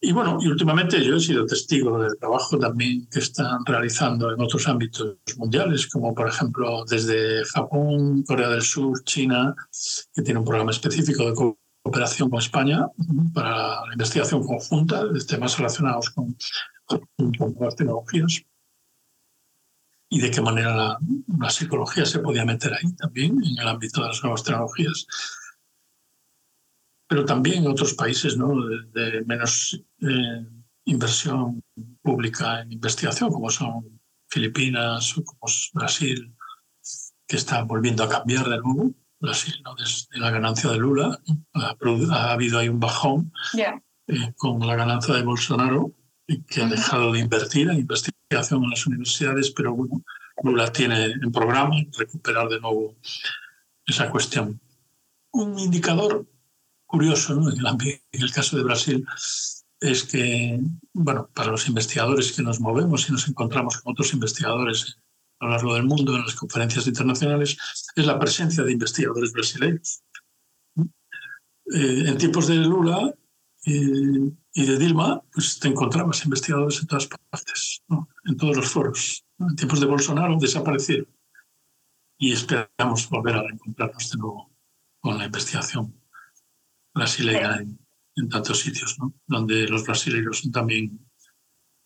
Y 0.00 0.12
bueno, 0.12 0.38
y 0.40 0.48
últimamente 0.48 1.02
yo 1.02 1.16
he 1.16 1.20
sido 1.20 1.46
testigo 1.46 1.98
del 1.98 2.18
trabajo 2.18 2.58
también 2.58 3.08
que 3.08 3.20
están 3.20 3.64
realizando 3.64 4.30
en 4.30 4.40
otros 4.40 4.68
ámbitos 4.68 5.16
mundiales, 5.38 5.86
como 5.86 6.14
por 6.14 6.28
ejemplo 6.28 6.84
desde 6.84 7.44
Japón, 7.46 8.22
Corea 8.24 8.50
del 8.50 8.62
Sur, 8.62 9.02
China, 9.04 9.54
que 10.14 10.22
tiene 10.22 10.40
un 10.40 10.44
programa 10.44 10.70
específico 10.70 11.24
de 11.24 11.56
cooperación 11.82 12.28
con 12.28 12.40
España 12.40 12.86
para 13.32 13.86
la 13.86 13.92
investigación 13.92 14.46
conjunta 14.46 15.06
de 15.06 15.24
temas 15.24 15.56
relacionados 15.56 16.10
con, 16.10 16.36
con 16.86 17.56
las 17.58 17.76
tecnologías. 17.76 18.42
Y 20.08 20.20
de 20.20 20.30
qué 20.30 20.40
manera 20.40 20.76
la, 20.76 20.98
la 21.38 21.50
psicología 21.50 22.04
se 22.04 22.20
podía 22.20 22.44
meter 22.44 22.72
ahí 22.74 22.92
también 22.92 23.42
en 23.42 23.58
el 23.58 23.66
ámbito 23.66 24.02
de 24.02 24.08
las 24.08 24.22
nuevas 24.22 24.44
tecnologías 24.44 25.06
pero 27.08 27.24
también 27.24 27.64
en 27.64 27.70
otros 27.70 27.94
países 27.94 28.36
¿no? 28.36 28.54
de, 28.92 29.24
menos 29.26 29.80
eh, 30.00 30.46
inversión 30.84 31.62
pública 32.02 32.62
en 32.62 32.72
investigación, 32.72 33.30
como 33.30 33.50
son 33.50 34.00
Filipinas 34.28 35.16
o 35.16 35.24
como 35.24 35.46
es 35.46 35.70
Brasil, 35.72 36.34
que 37.26 37.36
está 37.36 37.62
volviendo 37.62 38.04
a 38.04 38.08
cambiar 38.08 38.48
de 38.48 38.58
nuevo. 38.58 38.94
Brasil, 39.18 39.54
¿no? 39.64 39.74
desde 39.74 40.18
la 40.18 40.30
ganancia 40.30 40.70
de 40.70 40.76
Lula, 40.76 41.18
ha, 41.54 42.32
habido 42.32 42.58
ahí 42.58 42.68
un 42.68 42.78
bajón 42.78 43.32
eh, 43.56 44.32
con 44.36 44.64
la 44.66 44.76
ganancia 44.76 45.14
de 45.14 45.22
Bolsonaro, 45.22 45.92
que 46.48 46.62
ha 46.62 46.66
dejado 46.66 47.12
de 47.12 47.20
invertir 47.20 47.70
en 47.70 47.78
investigación 47.78 48.64
en 48.64 48.70
las 48.70 48.86
universidades, 48.86 49.50
pero 49.52 49.74
bueno, 49.74 50.02
Lula 50.42 50.70
tiene 50.70 51.06
en 51.06 51.32
programa 51.32 51.76
recuperar 51.96 52.48
de 52.48 52.60
nuevo 52.60 52.96
esa 53.86 54.10
cuestión. 54.10 54.60
Un 55.32 55.58
indicador 55.58 56.26
curioso 56.86 57.34
en, 57.34 58.22
el, 58.22 58.32
caso 58.32 58.56
de 58.56 58.62
Brasil 58.62 59.06
es 59.80 60.04
que, 60.04 60.58
bueno, 60.92 61.28
para 61.34 61.50
los 61.50 61.68
investigadores 61.68 62.32
que 62.32 62.42
nos 62.42 62.60
movemos 62.60 63.08
y 63.08 63.12
nos 63.12 63.28
encontramos 63.28 63.78
con 63.78 63.92
otros 63.92 64.12
investigadores 64.14 64.98
a 65.40 65.44
lo 65.44 65.50
largo 65.50 65.74
del 65.74 65.84
mundo 65.84 66.14
en 66.16 66.22
las 66.22 66.34
conferencias 66.34 66.86
internacionales, 66.86 67.58
es 67.94 68.06
la 68.06 68.18
presencia 68.18 68.64
de 68.64 68.72
investigadores 68.72 69.32
brasileños. 69.32 70.02
Eh, 70.78 72.04
en 72.06 72.16
tiempos 72.16 72.46
de 72.46 72.54
Lula 72.54 73.12
eh, 73.66 74.32
y 74.54 74.64
de 74.64 74.78
Dilma, 74.78 75.22
pues 75.32 75.58
te 75.58 75.68
encontrabas 75.68 76.24
investigadores 76.24 76.80
en 76.80 76.86
todas 76.86 77.08
partes, 77.08 77.82
en 78.24 78.36
todos 78.36 78.56
los 78.56 78.70
foros. 78.70 79.26
En 79.38 79.56
tiempos 79.56 79.80
de 79.80 79.86
Bolsonaro 79.86 80.38
desaparecieron 80.40 81.08
y 82.18 82.32
esperamos 82.32 83.10
volver 83.10 83.36
a 83.36 83.44
encontrarnos 83.52 84.10
de 84.10 84.18
nuevo 84.18 84.50
con 85.00 85.18
la 85.18 85.26
investigación 85.26 85.92
brasileña 86.96 87.60
en, 88.16 88.28
tantos 88.30 88.60
sitios, 88.60 88.98
¿no? 88.98 89.12
donde 89.26 89.68
los 89.68 89.84
brasileños 89.84 90.40
son 90.40 90.50
también 90.50 90.98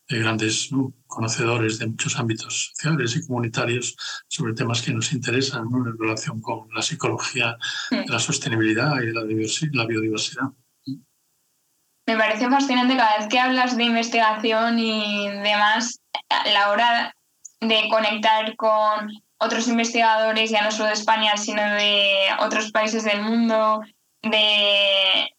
eh, 0.07 0.19
grandes 0.19 0.69
conocedores 1.05 1.77
de 1.77 1.87
muchos 1.87 2.17
ámbitos 2.17 2.71
sociales 2.73 3.15
y 3.15 3.27
comunitarios 3.27 3.95
sobre 4.29 4.53
temas 4.53 4.81
que 4.81 4.93
nos 4.93 5.11
interesan 5.11 5.63
en 5.63 5.97
relación 5.99 6.41
con 6.41 6.69
la 6.73 6.81
psicología, 6.81 7.57
la 8.07 8.19
sostenibilidad 8.19 9.01
y 9.01 9.11
la, 9.11 9.21
la 9.73 9.85
biodiversidad. 9.85 10.47
Me 12.07 12.17
parece 12.17 12.49
fascinante 12.49 12.95
cada 12.97 13.19
vez 13.19 13.27
que 13.27 13.39
hablas 13.39 13.77
de 13.77 13.83
investigación 13.83 14.79
y 14.79 15.29
demás, 15.29 15.99
a 16.29 16.49
la 16.49 16.71
hora 16.71 17.15
de 17.59 17.87
conectar 17.89 18.55
con 18.55 19.11
otros 19.37 19.67
investigadores, 19.67 20.49
ya 20.49 20.63
no 20.63 20.71
solo 20.71 20.87
de 20.87 20.93
España, 20.93 21.35
sino 21.37 21.61
de 21.61 22.27
otros 22.39 22.71
países 22.71 23.03
del 23.03 23.21
mundo, 23.21 23.81
de, 24.23 25.35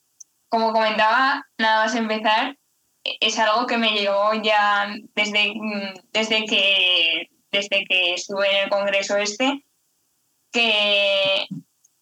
como 0.49 0.72
comentaba, 0.72 1.47
nada 1.59 1.85
más 1.85 1.95
empezar, 1.95 2.57
es 3.05 3.39
algo 3.39 3.66
que 3.66 3.78
me 3.78 3.93
llegó 3.93 4.33
ya 4.43 4.95
desde, 5.14 5.55
desde, 6.12 6.45
que, 6.47 7.30
desde 7.51 7.85
que 7.85 8.14
estuve 8.14 8.51
en 8.51 8.64
el 8.64 8.70
congreso 8.70 9.16
este, 9.16 9.64
que 10.53 11.47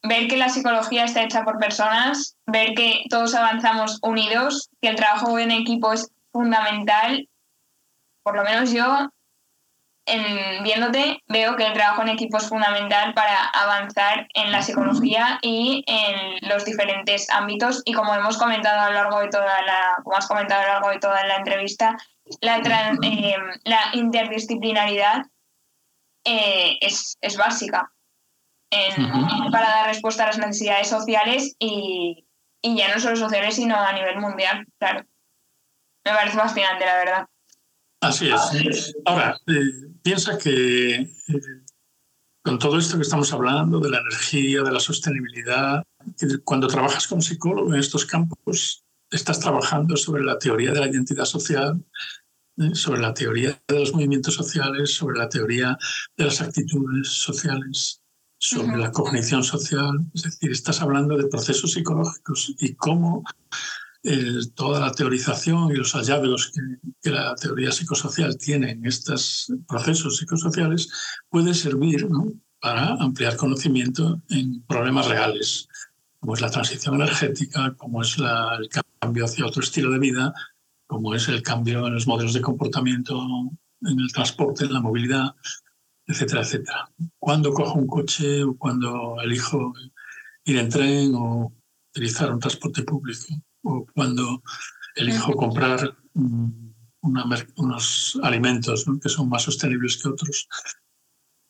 ver 0.02 0.28
que 0.28 0.36
la 0.36 0.48
psicología 0.48 1.04
está 1.04 1.22
hecha 1.22 1.44
por 1.44 1.58
personas, 1.58 2.36
ver 2.46 2.74
que 2.74 3.04
todos 3.08 3.34
avanzamos 3.34 3.98
unidos, 4.02 4.70
que 4.80 4.88
el 4.88 4.96
trabajo 4.96 5.38
en 5.38 5.50
equipo 5.50 5.92
es 5.92 6.10
fundamental, 6.32 7.28
por 8.22 8.36
lo 8.36 8.44
menos 8.44 8.72
yo 8.72 9.10
en, 10.06 10.62
viéndote, 10.64 11.22
veo 11.28 11.56
que 11.56 11.66
el 11.66 11.72
trabajo 11.72 12.02
en 12.02 12.08
equipo 12.08 12.38
es 12.38 12.48
fundamental 12.48 13.14
para 13.14 13.46
avanzar 13.46 14.26
en 14.34 14.50
la 14.50 14.62
psicología 14.62 15.38
y 15.42 15.84
en 15.86 16.48
los 16.48 16.64
diferentes 16.64 17.30
ámbitos. 17.30 17.82
Y 17.84 17.92
como 17.92 18.14
hemos 18.14 18.38
comentado 18.38 18.80
a 18.80 18.88
lo 18.88 18.94
largo 18.94 19.20
de 19.20 19.28
toda 19.28 19.62
la, 19.62 19.96
como 20.02 20.16
has 20.16 20.26
comentado 20.26 20.62
a 20.62 20.66
lo 20.66 20.72
largo 20.72 20.90
de 20.90 20.98
toda 20.98 21.24
la 21.26 21.36
entrevista, 21.36 21.96
la, 22.40 22.58
eh, 23.02 23.36
la 23.64 23.80
interdisciplinaridad 23.92 25.26
eh, 26.24 26.78
es, 26.80 27.16
es, 27.20 27.36
básica 27.36 27.90
para 29.50 29.68
dar 29.68 29.86
respuesta 29.86 30.24
a 30.24 30.26
las 30.26 30.38
necesidades 30.38 30.88
sociales 30.88 31.56
y, 31.58 32.26
y 32.62 32.76
ya 32.76 32.92
no 32.92 33.00
solo 33.00 33.16
sociales, 33.16 33.56
sino 33.56 33.76
a 33.76 33.92
nivel 33.92 34.18
mundial, 34.18 34.66
claro. 34.78 35.04
Me 36.04 36.12
parece 36.12 36.36
fascinante, 36.36 36.86
la 36.86 36.96
verdad. 36.96 37.26
Así 38.00 38.28
es. 38.28 38.94
Ahora, 39.04 39.38
eh, 39.46 39.62
piensa 40.02 40.38
que 40.38 40.94
eh, 40.94 41.10
con 42.42 42.58
todo 42.58 42.78
esto 42.78 42.96
que 42.96 43.02
estamos 43.02 43.32
hablando 43.32 43.78
de 43.78 43.90
la 43.90 43.98
energía, 44.00 44.62
de 44.62 44.72
la 44.72 44.80
sostenibilidad, 44.80 45.82
cuando 46.44 46.66
trabajas 46.66 47.06
como 47.06 47.20
psicólogo 47.20 47.74
en 47.74 47.80
estos 47.80 48.06
campos, 48.06 48.84
estás 49.10 49.40
trabajando 49.40 49.96
sobre 49.96 50.24
la 50.24 50.38
teoría 50.38 50.72
de 50.72 50.80
la 50.80 50.88
identidad 50.88 51.26
social, 51.26 51.84
eh, 52.56 52.74
sobre 52.74 53.00
la 53.00 53.12
teoría 53.12 53.60
de 53.68 53.80
los 53.80 53.92
movimientos 53.92 54.34
sociales, 54.34 54.94
sobre 54.94 55.18
la 55.18 55.28
teoría 55.28 55.76
de 56.16 56.24
las 56.24 56.40
actitudes 56.40 57.08
sociales, 57.08 58.02
sobre 58.38 58.78
la 58.78 58.90
cognición 58.92 59.44
social. 59.44 60.06
Es 60.14 60.22
decir, 60.22 60.50
estás 60.50 60.80
hablando 60.80 61.18
de 61.18 61.28
procesos 61.28 61.72
psicológicos 61.72 62.54
y 62.58 62.74
cómo 62.74 63.24
toda 64.54 64.80
la 64.80 64.92
teorización 64.92 65.70
y 65.70 65.74
los 65.74 65.92
hallazgos 65.92 66.52
que, 67.02 67.10
la 67.10 67.34
teoría 67.34 67.70
psicosocial 67.72 68.36
tiene 68.38 68.72
en 68.72 68.86
estos 68.86 69.52
procesos 69.68 70.18
psicosociales 70.18 70.90
puede 71.28 71.54
servir 71.54 72.08
para 72.60 72.94
ampliar 72.94 73.36
conocimiento 73.36 74.22
en 74.30 74.62
problemas 74.62 75.08
reales 75.08 75.68
como 76.20 76.34
es 76.34 76.40
la 76.42 76.50
transición 76.50 76.96
energética, 76.96 77.74
como 77.76 78.02
es 78.02 78.16
el 78.18 78.68
cambio 79.00 79.24
hacia 79.24 79.46
otro 79.46 79.62
estilo 79.62 79.90
de 79.90 79.98
vida, 79.98 80.34
como 80.86 81.14
es 81.14 81.28
el 81.28 81.42
cambio 81.42 81.86
en 81.86 81.94
los 81.94 82.06
modelos 82.06 82.34
de 82.34 82.42
comportamiento 82.42 83.26
en 83.80 83.98
el 83.98 84.12
transporte, 84.12 84.66
en 84.66 84.74
la 84.74 84.80
movilidad, 84.80 85.34
etcétera, 86.06 86.42
etcétera. 86.42 86.90
Cuando 87.18 87.54
cojo 87.54 87.78
un 87.78 87.86
coche 87.86 88.44
o 88.44 88.54
cuando 88.56 89.16
elijo 89.22 89.72
ir 90.44 90.58
en 90.58 90.68
tren 90.68 91.14
o 91.14 91.52
utilizar 91.90 92.30
un 92.30 92.38
transporte 92.38 92.82
público 92.82 93.26
o 93.62 93.86
cuando 93.94 94.42
elijo 94.96 95.32
comprar 95.34 95.96
unos 97.56 98.18
alimentos 98.22 98.84
que 99.02 99.08
son 99.08 99.28
más 99.28 99.42
sostenibles 99.42 99.96
que 100.02 100.08
otros 100.08 100.48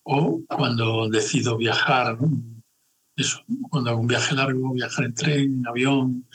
o 0.03 0.43
cuando 0.49 1.09
decido 1.09 1.57
viajar, 1.57 2.19
eso, 3.17 3.45
cuando 3.69 3.91
hago 3.91 4.01
un 4.01 4.07
viaje 4.07 4.35
largo, 4.35 4.73
viajar 4.73 5.05
en 5.05 5.15
tren, 5.15 5.59
en 5.59 5.67
avión. 5.67 6.27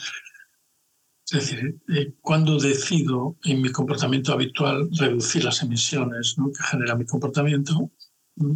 Es 1.28 1.32
decir, 1.32 1.76
eh, 1.88 2.14
cuando 2.20 2.58
decido 2.58 3.36
en 3.44 3.60
mi 3.60 3.70
comportamiento 3.70 4.32
habitual 4.32 4.88
reducir 4.96 5.44
las 5.44 5.62
emisiones 5.62 6.36
que 6.36 6.64
genera 6.64 6.94
mi 6.94 7.04
comportamiento, 7.04 7.90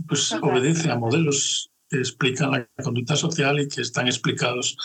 pues 0.06 0.32
obedece 0.40 0.90
a 0.90 0.96
modelos 0.96 1.70
que 1.88 1.98
explican 1.98 2.52
la 2.52 2.68
conducta 2.82 3.16
social 3.16 3.58
y 3.60 3.68
que 3.68 3.80
están 3.80 4.06
explicados 4.06 4.76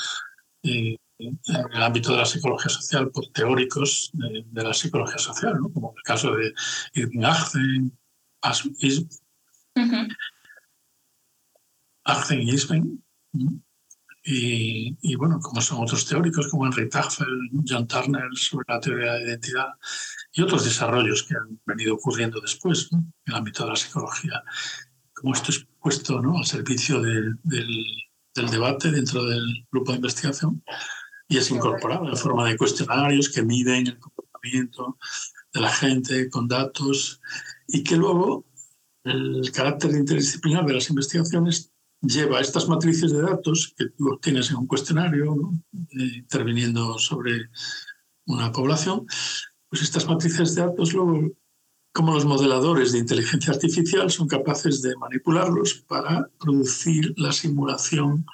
eh, 0.64 0.98
en 1.18 1.39
el 1.74 1.84
ámbito 1.84 2.11
de 2.11 2.18
la 2.18 2.26
psicología 2.26 2.70
social 2.70 3.09
por 3.11 3.28
teóricos 3.28 4.11
de, 4.13 4.63
la 4.63 4.74
psicología 4.74 5.18
social, 5.18 5.57
como 5.74 5.93
el 5.95 6.03
caso 6.03 6.36
de 6.36 6.53
Irving 6.93 7.24
Achten, 7.24 7.97
Achten 8.41 8.76
y 12.41 12.49
Isben. 12.49 13.03
Y, 14.28 14.97
y, 15.01 15.16
bueno, 15.16 15.39
como 15.39 15.61
son 15.61 15.84
otros 15.84 16.03
teóricos 16.07 16.47
como 16.47 16.66
Henry 16.66 16.89
Tafel, 16.89 17.28
John 17.68 17.88
Turner 17.88 18.28
sobre 18.34 18.66
la 18.68 18.80
teoría 18.80 19.13
de 19.13 19.24
identidad 19.24 19.68
y 20.32 20.41
otros 20.41 20.66
desarrollos 20.66 21.24
que 21.24 21.36
han 21.36 21.61
venido 21.66 21.93
ocurriendo 21.93 22.41
después 22.41 22.89
en 22.91 23.13
el 23.26 23.36
ámbito 23.36 23.63
de 23.63 23.70
la 23.70 23.76
psicología. 23.76 24.43
Como 25.13 25.34
esto 25.34 25.51
es 25.51 25.68
puesto 25.80 26.20
¿no? 26.22 26.39
al 26.39 26.45
servicio 26.45 26.99
del, 27.01 27.38
debate 28.34 28.91
dentro 28.91 29.24
del 29.26 29.45
grupo 29.72 29.91
de 29.91 29.97
investigación 29.97 30.63
y 31.28 31.38
es 31.38 31.50
incorporado 31.52 32.08
en 32.08 32.18
forma 32.18 32.48
de 32.48 32.58
cuestionarios 32.58 33.30
que 33.30 33.44
miden 33.44 33.88
el 33.88 34.00
comportamiento 34.00 34.98
de 35.54 35.60
la 35.62 35.72
gente 35.72 36.30
con 36.30 36.48
datos 36.48 37.22
y 37.68 37.84
que 37.84 37.96
luego 37.96 38.46
el 39.04 39.52
carácter 39.52 39.92
interdisciplinar 39.92 40.66
de 40.66 40.74
las 40.74 40.90
investigaciones 40.90 41.72
lleva 42.02 42.42
estas 42.42 42.68
matrices 42.68 43.12
de 43.12 43.22
datos 43.22 43.74
que 43.76 43.86
tú 43.90 44.14
obtienes 44.14 44.50
en 44.52 44.58
un 44.58 44.68
cuestionario, 44.68 45.36
eh, 45.74 46.18
interviniendo 46.18 46.98
sobre 47.00 47.50
una 48.28 48.52
población, 48.52 49.06
pues 49.70 49.82
estas 49.82 50.08
matrices 50.08 50.56
de 50.56 50.62
datos 50.62 50.94
luego 50.94 51.32
como 51.94 52.14
los 52.14 52.26
modeladores 52.26 52.92
de 52.92 53.00
inteligencia 53.00 53.54
artificial 53.54 54.12
son 54.12 54.28
capaces 54.28 54.82
de 54.82 54.96
manipularlos 54.98 55.76
para 55.88 56.30
producir 56.38 57.14
la 57.16 57.32
simulación 57.32 58.26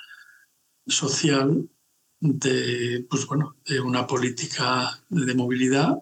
social 0.88 1.70
de, 2.22 3.06
pues 3.10 3.26
bueno, 3.26 3.56
de 3.66 3.82
una 3.82 4.08
política 4.08 5.04
de 5.10 5.34
movilidad, 5.34 5.98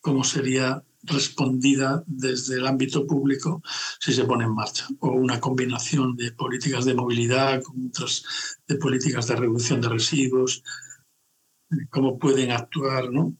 como 0.00 0.24
sería 0.24 0.82
respondida 1.04 2.02
desde 2.06 2.56
el 2.56 2.66
ámbito 2.66 3.06
público 3.06 3.62
si 3.98 4.12
se 4.12 4.24
pone 4.24 4.44
en 4.44 4.54
marcha, 4.54 4.86
o 5.00 5.12
una 5.12 5.40
combinación 5.40 6.16
de 6.16 6.32
políticas 6.32 6.84
de 6.84 6.94
movilidad 6.94 7.62
con 7.62 7.86
otras 7.86 8.58
de 8.66 8.76
políticas 8.76 9.26
de 9.28 9.36
reducción 9.36 9.80
de 9.80 9.88
residuos, 9.88 10.62
cómo 11.90 12.18
pueden 12.18 12.50
actuar 12.50 13.10
¿no? 13.10 13.36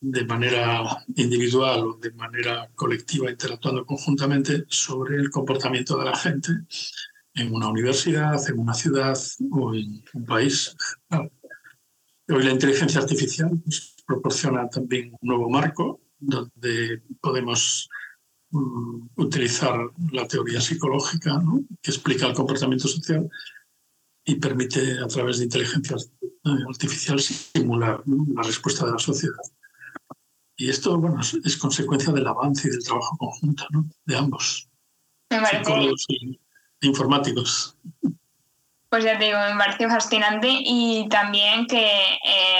de 0.00 0.24
manera 0.24 1.04
individual 1.14 1.80
o 1.86 1.98
de 1.98 2.12
manera 2.12 2.70
colectiva, 2.74 3.30
interactuando 3.30 3.84
conjuntamente 3.84 4.64
sobre 4.68 5.16
el 5.16 5.30
comportamiento 5.30 5.98
de 5.98 6.04
la 6.04 6.16
gente 6.16 6.52
en 7.36 7.54
una 7.54 7.68
universidad, 7.68 8.40
en 8.48 8.58
una 8.58 8.74
ciudad 8.74 9.16
o 9.50 9.74
en 9.74 10.02
un 10.14 10.24
país. 10.24 10.74
Hoy 12.28 12.42
la 12.42 12.50
inteligencia 12.50 13.00
artificial 13.00 13.50
pues, 13.62 13.94
proporciona 14.06 14.68
también 14.68 15.12
un 15.20 15.28
nuevo 15.28 15.48
marco 15.48 16.00
donde 16.18 17.02
podemos 17.20 17.88
mm, 18.50 19.08
utilizar 19.16 19.78
la 20.12 20.26
teoría 20.26 20.60
psicológica 20.60 21.42
que 21.82 21.90
explica 21.90 22.26
el 22.26 22.34
comportamiento 22.34 22.88
social 22.88 23.28
y 24.24 24.36
permite 24.36 24.98
a 24.98 25.06
través 25.06 25.38
de 25.38 25.44
inteligencia 25.44 25.96
artificial 26.68 27.20
simular 27.20 28.02
la 28.06 28.42
respuesta 28.42 28.86
de 28.86 28.92
la 28.92 28.98
sociedad. 28.98 29.44
Y 30.56 30.70
esto, 30.70 30.98
bueno, 30.98 31.20
es, 31.20 31.56
consecuencia 31.58 32.12
del 32.12 32.26
avance 32.26 32.66
y 32.66 32.70
del 32.70 32.82
trabajo 32.82 33.16
conjunto 33.18 33.66
¿no? 33.70 33.88
de 34.06 34.16
ambos, 34.16 34.68
psicólogos 35.28 36.06
e 36.08 36.45
informáticos. 36.80 37.76
Pues 38.88 39.04
ya 39.04 39.18
te 39.18 39.24
digo, 39.24 39.38
me 39.38 39.58
parece 39.58 39.88
fascinante 39.88 40.48
y 40.48 41.08
también 41.08 41.66
que 41.66 41.90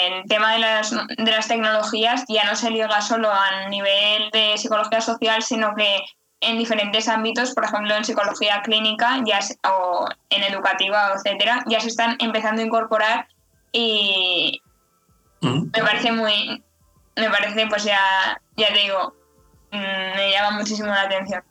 el 0.06 0.24
tema 0.28 0.54
de 0.54 0.58
las, 0.58 0.90
de 0.90 1.30
las 1.30 1.46
tecnologías 1.46 2.24
ya 2.28 2.44
no 2.44 2.56
se 2.56 2.70
liga 2.70 3.00
solo 3.00 3.30
a 3.32 3.68
nivel 3.68 4.30
de 4.32 4.58
psicología 4.58 5.00
social, 5.00 5.42
sino 5.42 5.74
que 5.76 6.00
en 6.40 6.58
diferentes 6.58 7.08
ámbitos, 7.08 7.54
por 7.54 7.64
ejemplo 7.64 7.94
en 7.94 8.04
psicología 8.04 8.60
clínica 8.62 9.22
ya 9.24 9.38
o 9.70 10.06
en 10.30 10.42
educativa, 10.42 11.12
etcétera, 11.14 11.64
ya 11.68 11.80
se 11.80 11.88
están 11.88 12.16
empezando 12.18 12.60
a 12.60 12.66
incorporar 12.66 13.28
y 13.72 14.60
mm. 15.40 15.70
me 15.72 15.82
parece 15.82 16.12
muy, 16.12 16.62
me 17.16 17.30
parece, 17.30 17.66
pues 17.68 17.84
ya, 17.84 18.00
ya 18.56 18.68
te 18.68 18.80
digo, 18.80 19.14
mm, 19.70 20.16
me 20.16 20.30
llama 20.32 20.58
muchísimo 20.58 20.88
la 20.88 21.02
atención. 21.02 21.42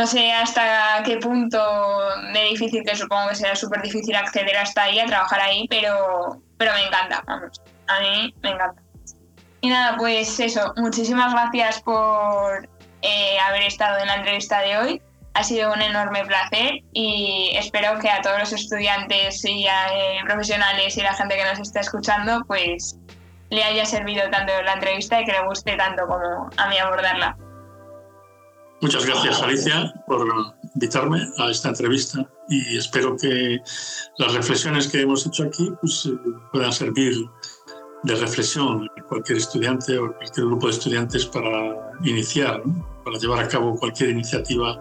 No 0.00 0.06
sé 0.06 0.32
hasta 0.32 1.02
qué 1.04 1.18
punto 1.18 1.60
de 2.32 2.44
difícil, 2.44 2.82
que 2.82 2.96
supongo 2.96 3.28
que 3.28 3.34
será 3.34 3.54
súper 3.54 3.82
difícil 3.82 4.16
acceder 4.16 4.56
hasta 4.56 4.84
ahí, 4.84 4.98
a 4.98 5.04
trabajar 5.04 5.42
ahí, 5.42 5.66
pero, 5.68 6.40
pero 6.56 6.72
me 6.72 6.86
encanta, 6.86 7.22
vamos, 7.26 7.60
a 7.86 8.00
mí 8.00 8.34
me 8.42 8.48
encanta. 8.48 8.80
Y 9.60 9.68
nada, 9.68 9.98
pues 9.98 10.40
eso, 10.40 10.72
muchísimas 10.78 11.34
gracias 11.34 11.82
por 11.82 12.66
eh, 13.02 13.38
haber 13.40 13.64
estado 13.64 13.98
en 13.98 14.06
la 14.06 14.14
entrevista 14.14 14.62
de 14.62 14.78
hoy. 14.78 15.02
Ha 15.34 15.44
sido 15.44 15.70
un 15.70 15.82
enorme 15.82 16.24
placer 16.24 16.80
y 16.94 17.50
espero 17.56 17.98
que 17.98 18.08
a 18.08 18.22
todos 18.22 18.38
los 18.38 18.54
estudiantes 18.54 19.44
y 19.44 19.66
eh, 19.66 20.20
profesionales 20.24 20.96
y 20.96 21.02
la 21.02 21.12
gente 21.12 21.36
que 21.36 21.44
nos 21.44 21.58
está 21.58 21.80
escuchando, 21.80 22.42
pues 22.46 22.96
le 23.50 23.62
haya 23.62 23.84
servido 23.84 24.30
tanto 24.30 24.50
la 24.62 24.72
entrevista 24.72 25.20
y 25.20 25.26
que 25.26 25.32
le 25.32 25.44
guste 25.44 25.76
tanto 25.76 26.06
como 26.06 26.48
a 26.56 26.68
mí 26.68 26.78
abordarla. 26.78 27.36
Muchas 28.82 29.04
gracias, 29.04 29.42
Alicia, 29.42 29.92
por 30.06 30.26
invitarme 30.74 31.20
a 31.36 31.50
esta 31.50 31.68
entrevista 31.68 32.26
y 32.48 32.78
espero 32.78 33.14
que 33.14 33.60
las 34.16 34.34
reflexiones 34.34 34.88
que 34.88 35.02
hemos 35.02 35.26
hecho 35.26 35.44
aquí 35.44 35.70
pues, 35.82 36.06
eh, 36.06 36.16
puedan 36.50 36.72
servir 36.72 37.14
de 38.04 38.14
reflexión 38.14 38.88
a 38.98 39.02
cualquier 39.02 39.36
estudiante 39.36 39.98
o 39.98 40.14
cualquier 40.16 40.46
grupo 40.46 40.66
de 40.66 40.72
estudiantes 40.72 41.26
para 41.26 41.92
iniciar, 42.04 42.62
para 43.04 43.18
llevar 43.18 43.44
a 43.44 43.48
cabo 43.48 43.76
cualquier 43.76 44.10
iniciativa 44.10 44.80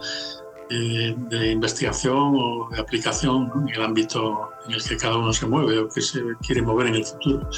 eh, 0.70 1.14
de 1.18 1.52
investigación 1.52 2.36
o 2.38 2.70
de 2.72 2.80
aplicación 2.80 3.52
en 3.62 3.70
el 3.76 3.82
ámbito 3.82 4.50
en 4.66 4.76
el 4.76 4.84
que 4.84 4.96
cada 4.96 5.18
uno 5.18 5.34
se 5.34 5.46
mueve 5.46 5.78
o 5.78 5.90
que 5.90 6.00
se 6.00 6.22
quiere 6.46 6.62
mover 6.62 6.88
en 6.88 6.96
el 6.96 7.06
futuro. 7.06 7.50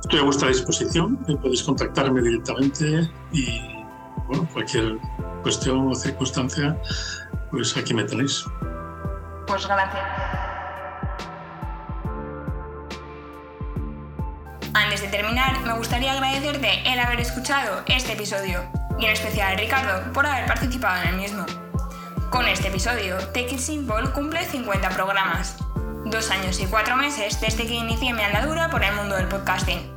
Estoy 0.00 0.20
a 0.20 0.22
vuestra 0.22 0.48
disposición, 0.48 1.16
podéis 1.42 1.62
contactarme 1.62 2.22
directamente 2.22 3.10
y 3.32 3.60
bueno, 4.28 4.48
cualquier 4.52 4.98
cuestión 5.46 5.86
o 5.86 5.94
circunstancia, 5.94 6.76
pues 7.52 7.76
aquí 7.76 7.94
me 7.94 8.02
tenéis. 8.02 8.44
Pues 9.46 9.64
gracias. 9.64 10.04
Antes 14.74 15.02
de 15.02 15.06
terminar, 15.06 15.60
me 15.64 15.74
gustaría 15.74 16.14
agradecerte 16.14 16.92
el 16.92 16.98
haber 16.98 17.20
escuchado 17.20 17.84
este 17.86 18.14
episodio 18.14 18.60
y 18.98 19.04
en 19.04 19.12
especial 19.12 19.52
a 19.52 19.56
Ricardo 19.56 20.12
por 20.12 20.26
haber 20.26 20.46
participado 20.46 21.00
en 21.02 21.08
el 21.10 21.16
mismo. 21.16 21.46
Con 22.30 22.48
este 22.48 22.66
episodio, 22.66 23.16
Take 23.28 23.54
It 23.54 23.60
Simple 23.60 24.10
cumple 24.14 24.44
50 24.46 24.88
programas, 24.88 25.58
dos 26.06 26.28
años 26.32 26.58
y 26.58 26.66
cuatro 26.66 26.96
meses 26.96 27.40
desde 27.40 27.68
que 27.68 27.74
inicié 27.74 28.12
mi 28.12 28.22
andadura 28.22 28.68
por 28.68 28.82
el 28.82 28.96
mundo 28.96 29.14
del 29.14 29.28
podcasting. 29.28 29.94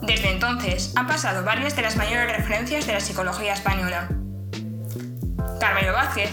Desde 0.00 0.30
entonces 0.30 0.94
han 0.96 1.06
pasado 1.06 1.44
varias 1.44 1.76
de 1.76 1.82
las 1.82 1.96
mayores 1.96 2.34
referencias 2.34 2.86
de 2.86 2.94
la 2.94 3.00
psicología 3.00 3.52
española. 3.52 4.08
Carmelo 5.60 5.92
Vázquez, 5.92 6.30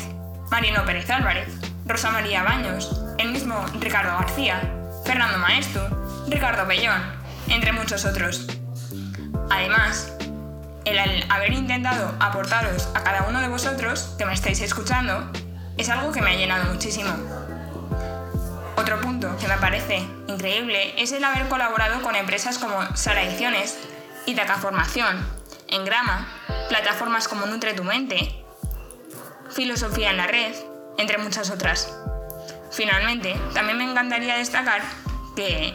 Marino 0.50 0.86
Pérez 0.86 1.10
Álvarez, 1.10 1.50
Rosa 1.86 2.12
María 2.12 2.44
Baños, 2.44 2.90
el 3.18 3.34
mismo 3.34 3.66
Ricardo 3.80 4.18
García, 4.18 4.62
Fernando 5.06 5.38
Maestu, 5.38 5.82
Ricardo 6.30 6.66
Bellón, 6.66 7.02
entre 7.50 7.74
muchos 7.74 8.06
otros. 8.06 8.48
Además, 9.50 10.14
el 10.86 11.30
haber 11.30 11.52
intentado 11.52 12.16
aportaros 12.22 12.88
a 12.96 13.04
cada 13.04 13.24
uno 13.24 13.42
de 13.42 13.50
vosotros 13.50 14.16
que 14.18 14.26
me 14.26 14.34
estáis 14.34 14.62
escuchando 14.62 15.30
es 15.78 15.90
algo 15.90 16.14
que 16.14 16.22
me 16.22 16.32
ha 16.32 16.36
llenado 16.36 16.74
muchísimo. 16.74 17.10
Otro 18.78 19.02
punto 19.02 19.36
que 19.38 19.50
me 19.50 19.58
parece 19.58 20.08
increíble 20.28 20.94
es 21.02 21.12
el 21.12 21.24
haber 21.26 21.50
colaborado 21.50 22.02
con 22.02 22.16
empresas 22.16 22.60
como 22.60 22.96
Sara 22.96 23.24
Ediciones, 23.24 23.78
Itaca 24.26 24.56
Formación, 24.56 25.28
Engrama, 25.68 26.30
plataformas 26.70 27.28
como 27.28 27.46
Nutre 27.46 27.74
tu 27.74 27.84
Mente, 27.84 28.47
Filosofía 29.52 30.12
en 30.12 30.18
la 30.18 30.28
Red, 30.28 30.54
entre 30.98 31.18
muchas 31.18 31.50
otras. 31.50 31.94
Finalmente, 32.72 33.36
también 33.54 33.78
me 33.78 33.90
encantaría 33.90 34.38
destacar 34.38 34.82
que 35.36 35.74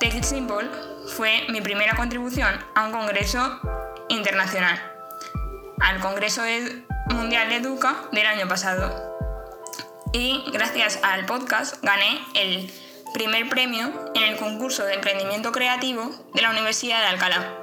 Take 0.00 0.22
Simple 0.22 0.68
fue 1.16 1.44
mi 1.48 1.60
primera 1.60 1.94
contribución 1.94 2.58
a 2.74 2.86
un 2.86 2.92
congreso 2.92 3.60
internacional, 4.08 4.80
al 5.80 6.00
Congreso 6.00 6.42
Mundial 7.10 7.48
de 7.48 7.56
Educa 7.56 7.96
del 8.12 8.26
año 8.26 8.48
pasado. 8.48 9.10
Y 10.12 10.42
gracias 10.52 10.98
al 11.02 11.26
podcast 11.26 11.82
gané 11.82 12.20
el 12.34 12.72
primer 13.12 13.48
premio 13.48 13.92
en 14.14 14.22
el 14.24 14.36
concurso 14.36 14.84
de 14.84 14.94
emprendimiento 14.94 15.52
creativo 15.52 16.10
de 16.34 16.42
la 16.42 16.50
Universidad 16.50 17.00
de 17.00 17.06
Alcalá. 17.06 17.54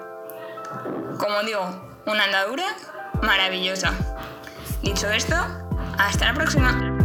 Como 1.18 1.42
digo, 1.44 2.02
una 2.06 2.24
andadura 2.24 2.66
maravillosa. 3.22 3.94
Dicho 4.82 5.10
esto, 5.10 5.36
hasta 5.98 6.26
la 6.26 6.34
próxima. 6.34 6.97